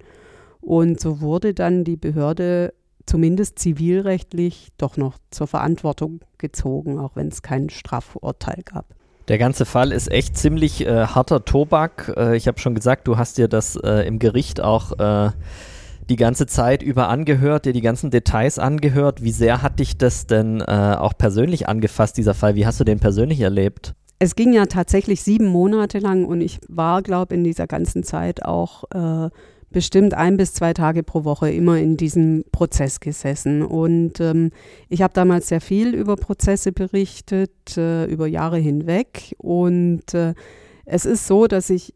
Und 0.60 1.00
so 1.00 1.20
wurde 1.20 1.54
dann 1.54 1.84
die 1.84 1.96
Behörde 1.96 2.72
zumindest 3.06 3.58
zivilrechtlich 3.58 4.68
doch 4.78 4.96
noch 4.96 5.18
zur 5.30 5.46
Verantwortung 5.46 6.20
gezogen, 6.38 6.98
auch 6.98 7.16
wenn 7.16 7.28
es 7.28 7.42
kein 7.42 7.68
Strafurteil 7.68 8.62
gab. 8.64 8.94
Der 9.28 9.38
ganze 9.38 9.64
Fall 9.64 9.90
ist 9.92 10.10
echt 10.10 10.36
ziemlich 10.36 10.86
äh, 10.86 11.06
harter 11.06 11.44
Tobak. 11.44 12.12
Äh, 12.16 12.36
ich 12.36 12.46
habe 12.46 12.58
schon 12.58 12.74
gesagt, 12.74 13.08
du 13.08 13.16
hast 13.16 13.38
dir 13.38 13.48
das 13.48 13.76
äh, 13.76 14.06
im 14.06 14.18
Gericht 14.18 14.60
auch 14.60 14.98
äh, 14.98 15.30
die 16.10 16.16
ganze 16.16 16.46
Zeit 16.46 16.82
über 16.82 17.08
angehört, 17.08 17.64
dir 17.64 17.72
die 17.72 17.80
ganzen 17.80 18.10
Details 18.10 18.58
angehört. 18.58 19.22
Wie 19.22 19.30
sehr 19.30 19.62
hat 19.62 19.78
dich 19.78 19.96
das 19.96 20.26
denn 20.26 20.60
äh, 20.60 20.64
auch 20.98 21.16
persönlich 21.16 21.68
angefasst, 21.68 22.18
dieser 22.18 22.34
Fall? 22.34 22.54
Wie 22.54 22.66
hast 22.66 22.80
du 22.80 22.84
den 22.84 23.00
persönlich 23.00 23.40
erlebt? 23.40 23.94
Es 24.18 24.36
ging 24.36 24.52
ja 24.52 24.66
tatsächlich 24.66 25.22
sieben 25.22 25.46
Monate 25.46 25.98
lang 25.98 26.26
und 26.26 26.40
ich 26.40 26.60
war, 26.68 27.02
glaube 27.02 27.34
ich, 27.34 27.38
in 27.38 27.44
dieser 27.44 27.66
ganzen 27.66 28.04
Zeit 28.04 28.44
auch 28.44 28.84
äh, 28.94 29.30
bestimmt 29.74 30.14
ein 30.14 30.36
bis 30.36 30.54
zwei 30.54 30.72
Tage 30.72 31.02
pro 31.02 31.24
Woche 31.24 31.50
immer 31.50 31.78
in 31.78 31.96
diesem 31.96 32.44
Prozess 32.52 33.00
gesessen. 33.00 33.60
Und 33.62 34.20
ähm, 34.20 34.52
ich 34.88 35.02
habe 35.02 35.12
damals 35.12 35.48
sehr 35.48 35.60
viel 35.60 35.94
über 35.94 36.14
Prozesse 36.14 36.70
berichtet, 36.72 37.76
äh, 37.76 38.04
über 38.06 38.28
Jahre 38.28 38.56
hinweg. 38.56 39.34
Und 39.36 40.14
äh, 40.14 40.34
es 40.86 41.04
ist 41.04 41.26
so, 41.26 41.48
dass 41.48 41.70
ich, 41.70 41.92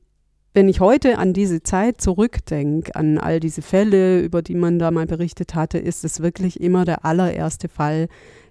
wenn 0.54 0.68
ich 0.68 0.80
heute 0.80 1.18
an 1.18 1.32
diese 1.32 1.62
Zeit 1.62 2.00
zurückdenke, 2.00 2.96
an 2.96 3.16
all 3.16 3.38
diese 3.38 3.62
Fälle, 3.62 4.22
über 4.22 4.42
die 4.42 4.56
man 4.56 4.80
da 4.80 4.90
mal 4.90 5.06
berichtet 5.06 5.54
hatte, 5.54 5.78
ist 5.78 6.04
es 6.04 6.20
wirklich 6.20 6.60
immer 6.60 6.84
der 6.84 7.04
allererste 7.04 7.68
Fall, 7.68 8.08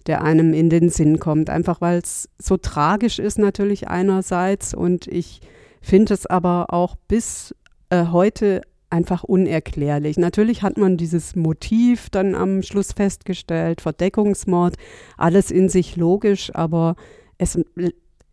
der 0.07 0.23
einem 0.23 0.53
in 0.53 0.69
den 0.69 0.89
Sinn 0.89 1.19
kommt. 1.19 1.49
Einfach 1.49 1.82
weil 1.82 1.99
es 1.99 2.30
so 2.39 2.55
tragisch 2.55 3.19
ist 3.19 3.39
natürlich 3.39 3.89
einerseits 3.89 4.73
und 4.73 5.05
ich 5.05 5.41
finde 5.82 6.13
es 6.13 6.25
aber 6.25 6.67
auch 6.73 6.95
bis 7.09 7.53
äh, 7.89 8.05
heute 8.05 8.61
einfach 8.89 9.23
unerklärlich. 9.23 10.17
Natürlich 10.17 10.63
hat 10.63 10.77
man 10.77 10.97
dieses 10.97 11.35
Motiv 11.35 12.09
dann 12.09 12.35
am 12.35 12.61
Schluss 12.63 12.93
festgestellt, 12.93 13.81
Verdeckungsmord, 13.81 14.75
alles 15.17 15.51
in 15.51 15.69
sich 15.69 15.95
logisch, 15.95 16.53
aber 16.55 16.95
es 17.38 17.59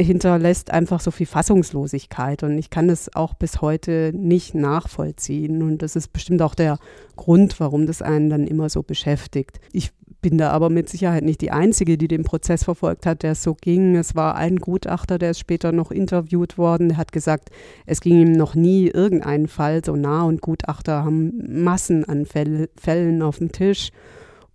hinterlässt 0.01 0.71
einfach 0.71 1.01
so 1.01 1.11
viel 1.11 1.27
Fassungslosigkeit 1.27 2.43
und 2.43 2.59
ich 2.59 2.71
kann 2.71 2.89
das 2.89 3.15
auch 3.15 3.35
bis 3.35 3.61
heute 3.61 4.13
nicht 4.15 4.55
nachvollziehen 4.55 5.63
und 5.63 5.83
das 5.83 5.95
ist 5.95 6.13
bestimmt 6.13 6.43
auch 6.43 6.55
der 6.55 6.79
Grund, 7.17 7.61
warum 7.61 7.87
das 7.87 8.03
einen 8.03 8.29
dann 8.29 8.47
immer 8.47 8.69
so 8.69 8.83
beschäftigt. 8.83 9.61
Ich 9.73 9.93
bin 10.25 10.39
da 10.39 10.53
aber 10.53 10.71
mit 10.71 10.89
Sicherheit 10.89 11.23
nicht 11.23 11.43
die 11.43 11.51
Einzige, 11.51 11.99
die 11.99 12.09
den 12.09 12.25
Prozess 12.25 12.65
verfolgt 12.65 13.05
hat, 13.05 13.23
der 13.23 13.35
so 13.35 13.55
ging. 13.55 13.95
Es 13.95 14.15
war 14.15 14.37
ein 14.37 14.57
Gutachter, 14.57 15.19
der 15.19 15.33
ist 15.33 15.39
später 15.39 15.71
noch 15.71 15.91
interviewt 15.91 16.57
worden, 16.57 16.89
der 16.89 16.97
hat 16.97 17.13
gesagt, 17.13 17.51
es 17.85 18.01
ging 18.01 18.19
ihm 18.19 18.33
noch 18.33 18.55
nie 18.55 18.89
irgendeinen 18.89 19.49
Fall 19.49 19.85
so 19.85 19.97
nah 19.97 20.23
und 20.23 20.41
Gutachter 20.41 21.05
haben 21.05 21.63
Massen 21.63 22.07
an 22.07 22.25
Fäll 22.25 22.71
Fällen 22.75 23.21
auf 23.21 23.37
dem 23.37 23.53
Tisch. 23.53 23.91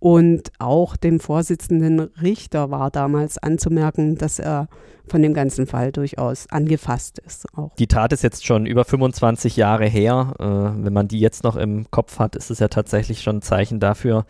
Und 0.00 0.50
auch 0.58 0.96
dem 0.96 1.20
Vorsitzenden 1.20 2.00
Richter 2.20 2.72
war 2.72 2.90
damals 2.90 3.38
anzumerken, 3.38 4.16
dass 4.16 4.40
er 4.40 4.66
von 5.06 5.22
dem 5.22 5.34
ganzen 5.34 5.68
Fall 5.68 5.92
durchaus 5.92 6.50
angefasst 6.50 7.20
ist. 7.20 7.46
Auch. 7.56 7.76
Die 7.76 7.86
Tat 7.86 8.12
ist 8.12 8.24
jetzt 8.24 8.44
schon 8.44 8.66
über 8.66 8.84
25 8.84 9.56
Jahre 9.56 9.86
her. 9.86 10.34
Äh, 10.40 10.84
wenn 10.84 10.92
man 10.92 11.06
die 11.06 11.20
jetzt 11.20 11.44
noch 11.44 11.54
im 11.54 11.88
Kopf 11.92 12.18
hat, 12.18 12.34
ist 12.34 12.50
es 12.50 12.58
ja 12.58 12.66
tatsächlich 12.66 13.22
schon 13.22 13.36
ein 13.36 13.42
Zeichen 13.42 13.78
dafür, 13.78 14.24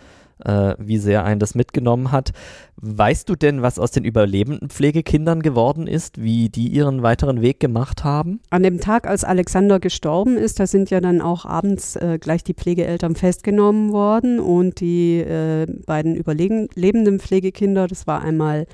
äh, 0.44 0.74
wie 0.78 0.98
sehr 0.98 1.24
einen 1.24 1.40
das 1.40 1.54
mitgenommen 1.54 2.12
hat. 2.12 2.32
Weißt 2.76 3.28
du 3.28 3.36
denn, 3.36 3.62
was 3.62 3.78
aus 3.78 3.90
den 3.90 4.04
überlebenden 4.04 4.70
Pflegekindern 4.70 5.42
geworden 5.42 5.86
ist, 5.86 6.22
wie 6.22 6.48
die 6.48 6.68
ihren 6.68 7.02
weiteren 7.02 7.42
Weg 7.42 7.60
gemacht 7.60 8.04
haben? 8.04 8.40
An 8.50 8.62
dem 8.62 8.80
Tag, 8.80 9.06
als 9.06 9.24
Alexander 9.24 9.80
gestorben 9.80 10.36
ist, 10.36 10.60
da 10.60 10.66
sind 10.66 10.90
ja 10.90 11.00
dann 11.00 11.20
auch 11.20 11.44
abends 11.44 11.96
äh, 11.96 12.18
gleich 12.18 12.42
die 12.42 12.54
Pflegeeltern 12.54 13.16
festgenommen 13.16 13.92
worden 13.92 14.40
und 14.40 14.80
die 14.80 15.18
äh, 15.18 15.66
beiden 15.86 16.14
überlebenden 16.14 17.20
Pflegekinder, 17.20 17.86
das 17.86 18.06
war 18.06 18.22
einmal 18.22 18.66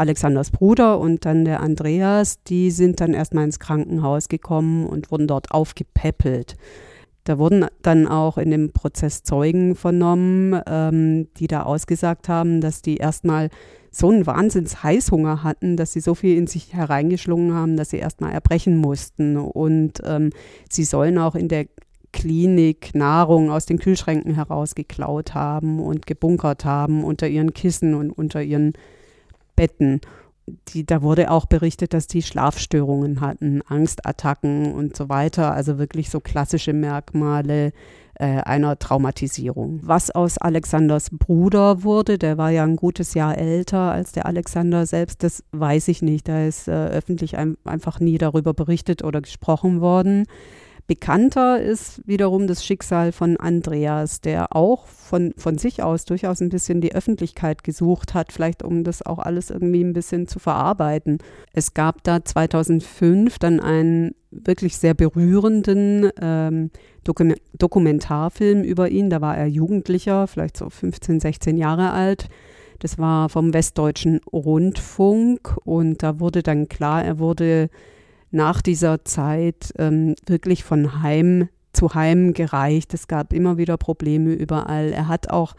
Alexanders 0.00 0.50
Bruder 0.50 0.98
und 0.98 1.26
dann 1.26 1.44
der 1.44 1.60
Andreas, 1.60 2.42
die 2.44 2.70
sind 2.70 3.00
dann 3.00 3.12
erstmal 3.12 3.44
ins 3.44 3.58
Krankenhaus 3.58 4.28
gekommen 4.28 4.86
und 4.86 5.10
wurden 5.10 5.26
dort 5.26 5.50
aufgepäppelt. 5.50 6.56
Da 7.24 7.38
wurden 7.38 7.66
dann 7.82 8.08
auch 8.08 8.38
in 8.38 8.50
dem 8.50 8.72
Prozess 8.72 9.22
Zeugen 9.22 9.74
vernommen, 9.74 10.60
ähm, 10.66 11.28
die 11.36 11.46
da 11.46 11.62
ausgesagt 11.62 12.28
haben, 12.28 12.60
dass 12.60 12.82
die 12.82 12.96
erstmal 12.96 13.50
so 13.90 14.08
einen 14.08 14.26
Wahnsinns-Heißhunger 14.26 15.42
hatten, 15.42 15.76
dass 15.76 15.92
sie 15.92 16.00
so 16.00 16.14
viel 16.14 16.36
in 16.36 16.46
sich 16.46 16.72
hereingeschlungen 16.72 17.54
haben, 17.54 17.76
dass 17.76 17.90
sie 17.90 17.98
erstmal 17.98 18.32
erbrechen 18.32 18.76
mussten. 18.76 19.36
Und 19.36 20.00
ähm, 20.04 20.30
sie 20.70 20.84
sollen 20.84 21.18
auch 21.18 21.34
in 21.34 21.48
der 21.48 21.66
Klinik 22.12 22.94
Nahrung 22.94 23.50
aus 23.50 23.66
den 23.66 23.78
Kühlschränken 23.78 24.34
herausgeklaut 24.34 25.34
haben 25.34 25.80
und 25.80 26.06
gebunkert 26.06 26.64
haben 26.64 27.04
unter 27.04 27.28
ihren 27.28 27.52
Kissen 27.54 27.94
und 27.94 28.10
unter 28.10 28.42
ihren 28.42 28.72
Betten 29.54 30.00
die, 30.68 30.84
da 30.84 31.02
wurde 31.02 31.30
auch 31.30 31.46
berichtet, 31.46 31.94
dass 31.94 32.06
die 32.06 32.22
Schlafstörungen 32.22 33.20
hatten, 33.20 33.62
Angstattacken 33.66 34.74
und 34.74 34.96
so 34.96 35.08
weiter. 35.08 35.52
Also 35.52 35.78
wirklich 35.78 36.10
so 36.10 36.20
klassische 36.20 36.72
Merkmale 36.72 37.72
äh, 38.20 38.40
einer 38.42 38.78
Traumatisierung. 38.78 39.80
Was 39.82 40.10
aus 40.10 40.38
Alexanders 40.38 41.08
Bruder 41.10 41.82
wurde, 41.82 42.18
der 42.18 42.36
war 42.36 42.50
ja 42.50 42.64
ein 42.64 42.76
gutes 42.76 43.14
Jahr 43.14 43.38
älter 43.38 43.92
als 43.92 44.12
der 44.12 44.26
Alexander 44.26 44.86
selbst, 44.86 45.22
das 45.22 45.42
weiß 45.52 45.88
ich 45.88 46.02
nicht. 46.02 46.28
Da 46.28 46.44
ist 46.44 46.68
äh, 46.68 46.72
öffentlich 46.72 47.38
ein, 47.38 47.56
einfach 47.64 47.98
nie 47.98 48.18
darüber 48.18 48.52
berichtet 48.52 49.02
oder 49.02 49.22
gesprochen 49.22 49.80
worden. 49.80 50.26
Bekannter 50.90 51.62
ist 51.62 52.04
wiederum 52.08 52.48
das 52.48 52.64
Schicksal 52.64 53.12
von 53.12 53.36
Andreas, 53.36 54.20
der 54.20 54.56
auch 54.56 54.88
von, 54.88 55.32
von 55.36 55.56
sich 55.56 55.84
aus 55.84 56.04
durchaus 56.04 56.40
ein 56.40 56.48
bisschen 56.48 56.80
die 56.80 56.96
Öffentlichkeit 56.96 57.62
gesucht 57.62 58.12
hat, 58.12 58.32
vielleicht 58.32 58.64
um 58.64 58.82
das 58.82 59.06
auch 59.06 59.20
alles 59.20 59.50
irgendwie 59.50 59.84
ein 59.84 59.92
bisschen 59.92 60.26
zu 60.26 60.40
verarbeiten. 60.40 61.18
Es 61.52 61.74
gab 61.74 62.02
da 62.02 62.24
2005 62.24 63.38
dann 63.38 63.60
einen 63.60 64.16
wirklich 64.32 64.78
sehr 64.78 64.94
berührenden 64.94 66.10
ähm, 66.20 66.72
Dokum 67.04 67.34
Dokumentarfilm 67.56 68.64
über 68.64 68.88
ihn. 68.88 69.10
Da 69.10 69.20
war 69.20 69.36
er 69.36 69.46
Jugendlicher, 69.46 70.26
vielleicht 70.26 70.56
so 70.56 70.70
15, 70.70 71.20
16 71.20 71.56
Jahre 71.56 71.92
alt. 71.92 72.28
Das 72.80 72.98
war 72.98 73.28
vom 73.28 73.54
Westdeutschen 73.54 74.22
Rundfunk 74.32 75.56
und 75.62 76.02
da 76.02 76.18
wurde 76.18 76.42
dann 76.42 76.68
klar, 76.68 77.04
er 77.04 77.20
wurde 77.20 77.70
nach 78.30 78.62
dieser 78.62 79.04
Zeit 79.04 79.72
ähm, 79.78 80.14
wirklich 80.26 80.64
von 80.64 81.02
Heim 81.02 81.48
zu 81.72 81.94
Heim 81.94 82.32
gereicht. 82.34 82.94
Es 82.94 83.08
gab 83.08 83.32
immer 83.32 83.56
wieder 83.56 83.76
Probleme 83.76 84.32
überall. 84.32 84.92
Er 84.92 85.08
hat 85.08 85.30
auch 85.30 85.54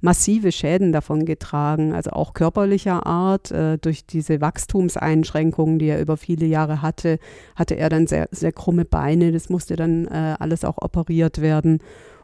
massive 0.00 0.52
Schäden 0.52 0.92
davon 0.92 1.24
getragen, 1.24 1.92
also 1.92 2.10
auch 2.10 2.34
körperlicher 2.34 3.06
Art. 3.06 3.50
Äh, 3.50 3.78
durch 3.78 4.06
diese 4.06 4.40
Wachstumseinschränkungen, 4.40 5.78
die 5.78 5.86
er 5.86 6.00
über 6.00 6.16
viele 6.16 6.46
Jahre 6.46 6.82
hatte, 6.82 7.18
hatte 7.54 7.76
er 7.76 7.88
dann 7.88 8.06
sehr, 8.06 8.28
sehr 8.30 8.52
krumme 8.52 8.84
Beine. 8.84 9.32
Das 9.32 9.48
musste 9.48 9.76
dann 9.76 10.06
äh, 10.06 10.36
alles 10.38 10.64
auch 10.64 10.78
operiert 10.80 11.40
werden. 11.40 11.80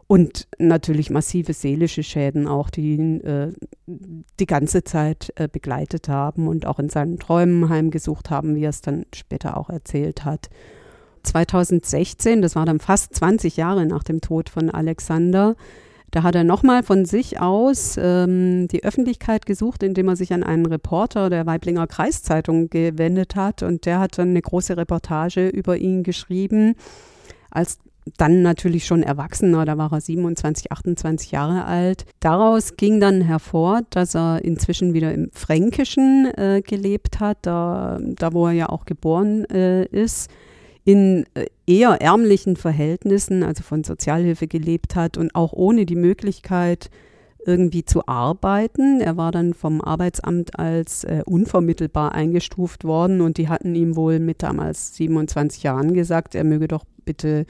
Und 0.06 0.46
natürlich 0.58 1.10
massive 1.10 1.54
seelische 1.54 2.02
Schäden 2.02 2.46
auch, 2.46 2.70
die 2.70 2.94
ihn 2.94 3.20
äh, 3.22 3.52
die 3.86 4.46
ganze 4.46 4.84
Zeit 4.84 5.32
äh, 5.36 5.48
begleitet 5.48 6.08
haben 6.08 6.48
und 6.48 6.66
auch 6.66 6.78
in 6.78 6.90
seinen 6.90 7.18
Träumen 7.18 7.68
heimgesucht 7.68 8.28
haben, 8.28 8.54
wie 8.54 8.64
er 8.64 8.70
es 8.70 8.82
dann 8.82 9.06
später 9.14 9.56
auch 9.56 9.70
erzählt 9.70 10.24
hat. 10.24 10.50
2016, 11.22 12.42
das 12.42 12.56
war 12.56 12.66
dann 12.66 12.80
fast 12.80 13.14
20 13.14 13.56
Jahre 13.56 13.86
nach 13.86 14.02
dem 14.02 14.20
Tod 14.20 14.48
von 14.48 14.70
Alexander, 14.70 15.54
da 16.12 16.22
hat 16.22 16.34
er 16.34 16.44
nochmal 16.44 16.82
von 16.82 17.06
sich 17.06 17.40
aus 17.40 17.96
ähm, 17.98 18.68
die 18.68 18.84
Öffentlichkeit 18.84 19.46
gesucht, 19.46 19.82
indem 19.82 20.08
er 20.08 20.16
sich 20.16 20.34
an 20.34 20.42
einen 20.42 20.66
Reporter 20.66 21.30
der 21.30 21.46
Weiblinger 21.46 21.86
Kreiszeitung 21.86 22.68
gewendet 22.68 23.34
hat. 23.34 23.62
Und 23.62 23.86
der 23.86 23.98
hat 23.98 24.18
dann 24.18 24.28
eine 24.28 24.42
große 24.42 24.76
Reportage 24.76 25.48
über 25.48 25.78
ihn 25.78 26.02
geschrieben, 26.02 26.74
als 27.50 27.78
dann 28.16 28.42
natürlich 28.42 28.86
schon 28.86 29.02
Erwachsener, 29.02 29.64
da 29.64 29.78
war 29.78 29.92
er 29.92 30.00
27, 30.00 30.72
28 30.72 31.30
Jahre 31.30 31.64
alt. 31.64 32.04
Daraus 32.20 32.76
ging 32.76 33.00
dann 33.00 33.20
hervor, 33.20 33.82
dass 33.90 34.14
er 34.14 34.44
inzwischen 34.44 34.92
wieder 34.92 35.12
im 35.12 35.30
Fränkischen 35.32 36.26
äh, 36.36 36.62
gelebt 36.66 37.20
hat, 37.20 37.38
da, 37.42 38.00
da 38.00 38.32
wo 38.32 38.46
er 38.46 38.52
ja 38.52 38.68
auch 38.68 38.84
geboren 38.84 39.44
äh, 39.50 39.84
ist 39.86 40.30
in 40.84 41.24
äh, 41.34 41.46
eher 41.66 42.00
ärmlichen 42.00 42.56
Verhältnissen, 42.56 43.42
also 43.42 43.62
von 43.62 43.84
Sozialhilfe 43.84 44.48
gelebt 44.48 44.96
hat 44.96 45.16
und 45.16 45.34
auch 45.34 45.52
ohne 45.52 45.86
die 45.86 45.96
Möglichkeit, 45.96 46.90
irgendwie 47.44 47.84
zu 47.84 48.06
arbeiten. 48.06 49.00
Er 49.00 49.16
war 49.16 49.32
dann 49.32 49.54
vom 49.54 49.80
Arbeitsamt 49.80 50.58
als 50.58 51.04
äh, 51.04 51.22
unvermittelbar 51.26 52.12
eingestuft 52.12 52.84
worden 52.84 53.20
und 53.20 53.36
die 53.36 53.48
hatten 53.48 53.74
ihm 53.74 53.96
wohl 53.96 54.20
mit 54.20 54.42
damals 54.42 54.94
27 54.96 55.62
Jahren 55.62 55.94
gesagt, 55.94 56.34
er 56.34 56.44
möge 56.44 56.68
doch 56.68 56.84
bitte 57.04 57.46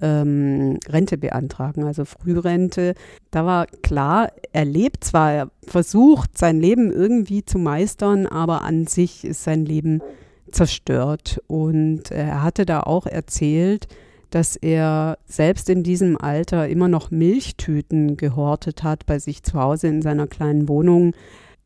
ähm, 0.00 0.78
Rente 0.88 1.18
beantragen, 1.18 1.84
also 1.84 2.04
Frührente. 2.04 2.94
Da 3.30 3.44
war 3.44 3.66
klar, 3.66 4.30
er 4.52 4.64
lebt 4.64 5.04
zwar, 5.04 5.32
er 5.32 5.50
versucht 5.66 6.36
sein 6.36 6.60
Leben 6.60 6.92
irgendwie 6.92 7.44
zu 7.44 7.58
meistern, 7.58 8.26
aber 8.26 8.62
an 8.62 8.86
sich 8.86 9.24
ist 9.24 9.44
sein 9.44 9.64
Leben 9.64 10.02
zerstört. 10.50 11.40
Und 11.46 12.10
er 12.10 12.42
hatte 12.42 12.66
da 12.66 12.80
auch 12.80 13.06
erzählt, 13.06 13.88
dass 14.30 14.56
er 14.56 15.18
selbst 15.26 15.70
in 15.70 15.82
diesem 15.82 16.20
Alter 16.20 16.68
immer 16.68 16.88
noch 16.88 17.10
Milchtüten 17.10 18.16
gehortet 18.16 18.82
hat 18.82 19.06
bei 19.06 19.18
sich 19.18 19.42
zu 19.42 19.54
Hause 19.58 19.88
in 19.88 20.02
seiner 20.02 20.26
kleinen 20.26 20.68
Wohnung. 20.68 21.14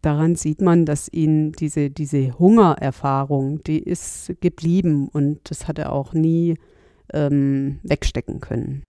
Daran 0.00 0.34
sieht 0.34 0.60
man, 0.60 0.84
dass 0.84 1.08
ihn 1.12 1.52
diese, 1.52 1.90
diese 1.90 2.38
Hungererfahrung, 2.38 3.62
die 3.64 3.78
ist 3.78 4.32
geblieben 4.40 5.08
und 5.12 5.38
das 5.50 5.68
hat 5.68 5.78
er 5.78 5.92
auch 5.92 6.12
nie 6.12 6.56
ähm, 7.12 7.80
wegstecken 7.82 8.40
können. 8.40 8.84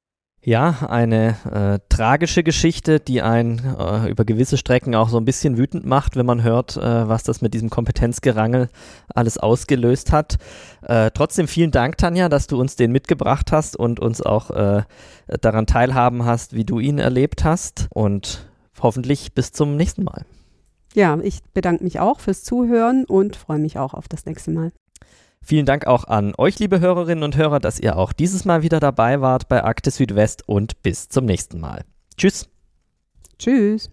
Ja, 0.46 0.88
eine 0.90 1.38
äh, 1.50 1.80
tragische 1.88 2.44
Geschichte, 2.44 3.00
die 3.00 3.22
einen 3.22 3.60
äh, 3.80 4.10
über 4.10 4.26
gewisse 4.26 4.58
Strecken 4.58 4.94
auch 4.94 5.08
so 5.08 5.16
ein 5.16 5.24
bisschen 5.24 5.58
wütend 5.58 5.86
macht, 5.86 6.18
wenn 6.18 6.26
man 6.26 6.44
hört, 6.44 6.76
äh, 6.76 7.08
was 7.08 7.24
das 7.24 7.42
mit 7.42 7.54
diesem 7.54 7.70
Kompetenzgerangel 7.70 8.68
alles 9.08 9.38
ausgelöst 9.38 10.12
hat. 10.12 10.38
Äh, 10.82 11.12
trotzdem 11.14 11.48
vielen 11.48 11.72
Dank, 11.72 11.98
Tanja, 11.98 12.28
dass 12.28 12.48
du 12.48 12.60
uns 12.60 12.76
den 12.76 12.92
mitgebracht 12.92 13.54
hast 13.54 13.78
und 13.78 14.02
uns 14.02 14.22
auch 14.22 14.52
äh, 14.52 14.84
daran 15.40 15.66
teilhaben 15.66 16.26
hast, 16.26 16.54
wie 16.54 16.66
du 16.66 16.80
ihn 16.80 17.00
erlebt 17.00 17.46
hast. 17.46 17.88
Und 17.92 18.46
hoffentlich 18.82 19.34
bis 19.34 19.54
zum 19.54 19.78
nächsten 19.78 20.04
Mal. 20.04 20.26
Ja, 20.94 21.18
ich 21.24 21.40
bedanke 21.54 21.86
mich 21.86 22.02
auch 22.02 22.20
fürs 22.20 22.44
Zuhören 22.44 23.06
und 23.06 23.38
freue 23.38 23.60
mich 23.60 23.80
auch 23.80 23.94
auf 23.94 24.10
das 24.10 24.26
nächste 24.26 24.52
Mal. 24.52 24.74
Vielen 25.46 25.66
Dank 25.66 25.88
auch 25.88 26.06
an 26.06 26.34
euch, 26.38 26.58
liebe 26.60 26.80
Hörerinnen 26.80 27.24
und 27.24 27.36
Hörer, 27.36 27.60
dass 27.60 27.78
ihr 27.78 27.98
auch 27.98 28.14
dieses 28.14 28.46
Mal 28.46 28.64
wieder 28.64 28.80
dabei 28.80 29.20
wart 29.20 29.50
bei 29.50 29.66
Akte 29.66 29.92
Südwest 29.92 30.48
und 30.48 30.82
bis 30.84 31.10
zum 31.10 31.26
nächsten 31.26 31.60
Mal. 31.60 31.84
Tschüss. 32.18 32.48
Tschüss. 33.38 33.92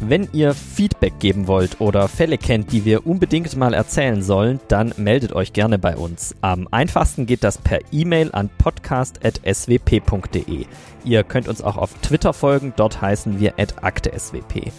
Wenn 0.00 0.30
ihr 0.32 0.54
Feedback 0.54 1.20
geben 1.20 1.46
wollt 1.46 1.78
oder 1.80 2.08
Fälle 2.08 2.38
kennt, 2.38 2.72
die 2.72 2.86
wir 2.86 3.06
unbedingt 3.06 3.54
mal 3.54 3.74
erzählen 3.74 4.22
sollen, 4.22 4.60
dann 4.68 4.94
meldet 4.96 5.34
euch 5.34 5.52
gerne 5.52 5.78
bei 5.78 5.94
uns. 5.94 6.34
Am 6.40 6.66
einfachsten 6.70 7.26
geht 7.26 7.44
das 7.44 7.58
per 7.58 7.80
E-Mail 7.92 8.30
an 8.32 8.48
podcast.swp.de. 8.48 10.64
Ihr 11.04 11.22
könnt 11.22 11.48
uns 11.48 11.60
auch 11.60 11.76
auf 11.76 11.92
Twitter 12.00 12.32
folgen, 12.32 12.72
dort 12.76 13.02
heißen 13.02 13.38
wir 13.38 13.58
akte_swp. 13.58 14.72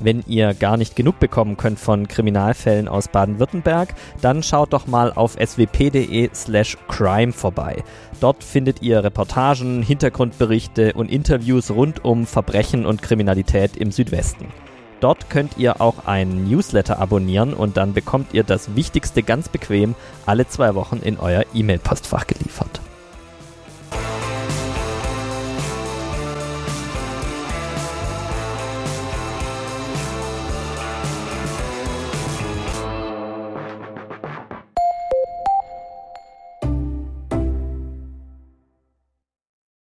Wenn 0.00 0.24
ihr 0.26 0.54
gar 0.54 0.76
nicht 0.76 0.96
genug 0.96 1.20
bekommen 1.20 1.56
könnt 1.56 1.78
von 1.78 2.08
Kriminalfällen 2.08 2.88
aus 2.88 3.08
Baden-Württemberg, 3.08 3.94
dann 4.20 4.42
schaut 4.42 4.72
doch 4.72 4.86
mal 4.86 5.12
auf 5.12 5.36
swp.de 5.40 6.30
slash 6.34 6.76
crime 6.88 7.32
vorbei. 7.32 7.82
Dort 8.20 8.42
findet 8.42 8.82
ihr 8.82 9.04
Reportagen, 9.04 9.82
Hintergrundberichte 9.82 10.94
und 10.94 11.10
Interviews 11.10 11.70
rund 11.70 12.04
um 12.04 12.26
Verbrechen 12.26 12.86
und 12.86 13.02
Kriminalität 13.02 13.76
im 13.76 13.92
Südwesten. 13.92 14.48
Dort 15.00 15.28
könnt 15.28 15.58
ihr 15.58 15.80
auch 15.80 16.06
einen 16.06 16.48
Newsletter 16.48 16.98
abonnieren 16.98 17.52
und 17.52 17.76
dann 17.76 17.92
bekommt 17.92 18.32
ihr 18.32 18.42
das 18.42 18.74
Wichtigste 18.74 19.22
ganz 19.22 19.48
bequem 19.48 19.94
alle 20.24 20.46
zwei 20.48 20.74
Wochen 20.74 20.96
in 20.96 21.18
euer 21.18 21.44
E-Mail-Postfach 21.52 22.26
geliefert. 22.26 22.80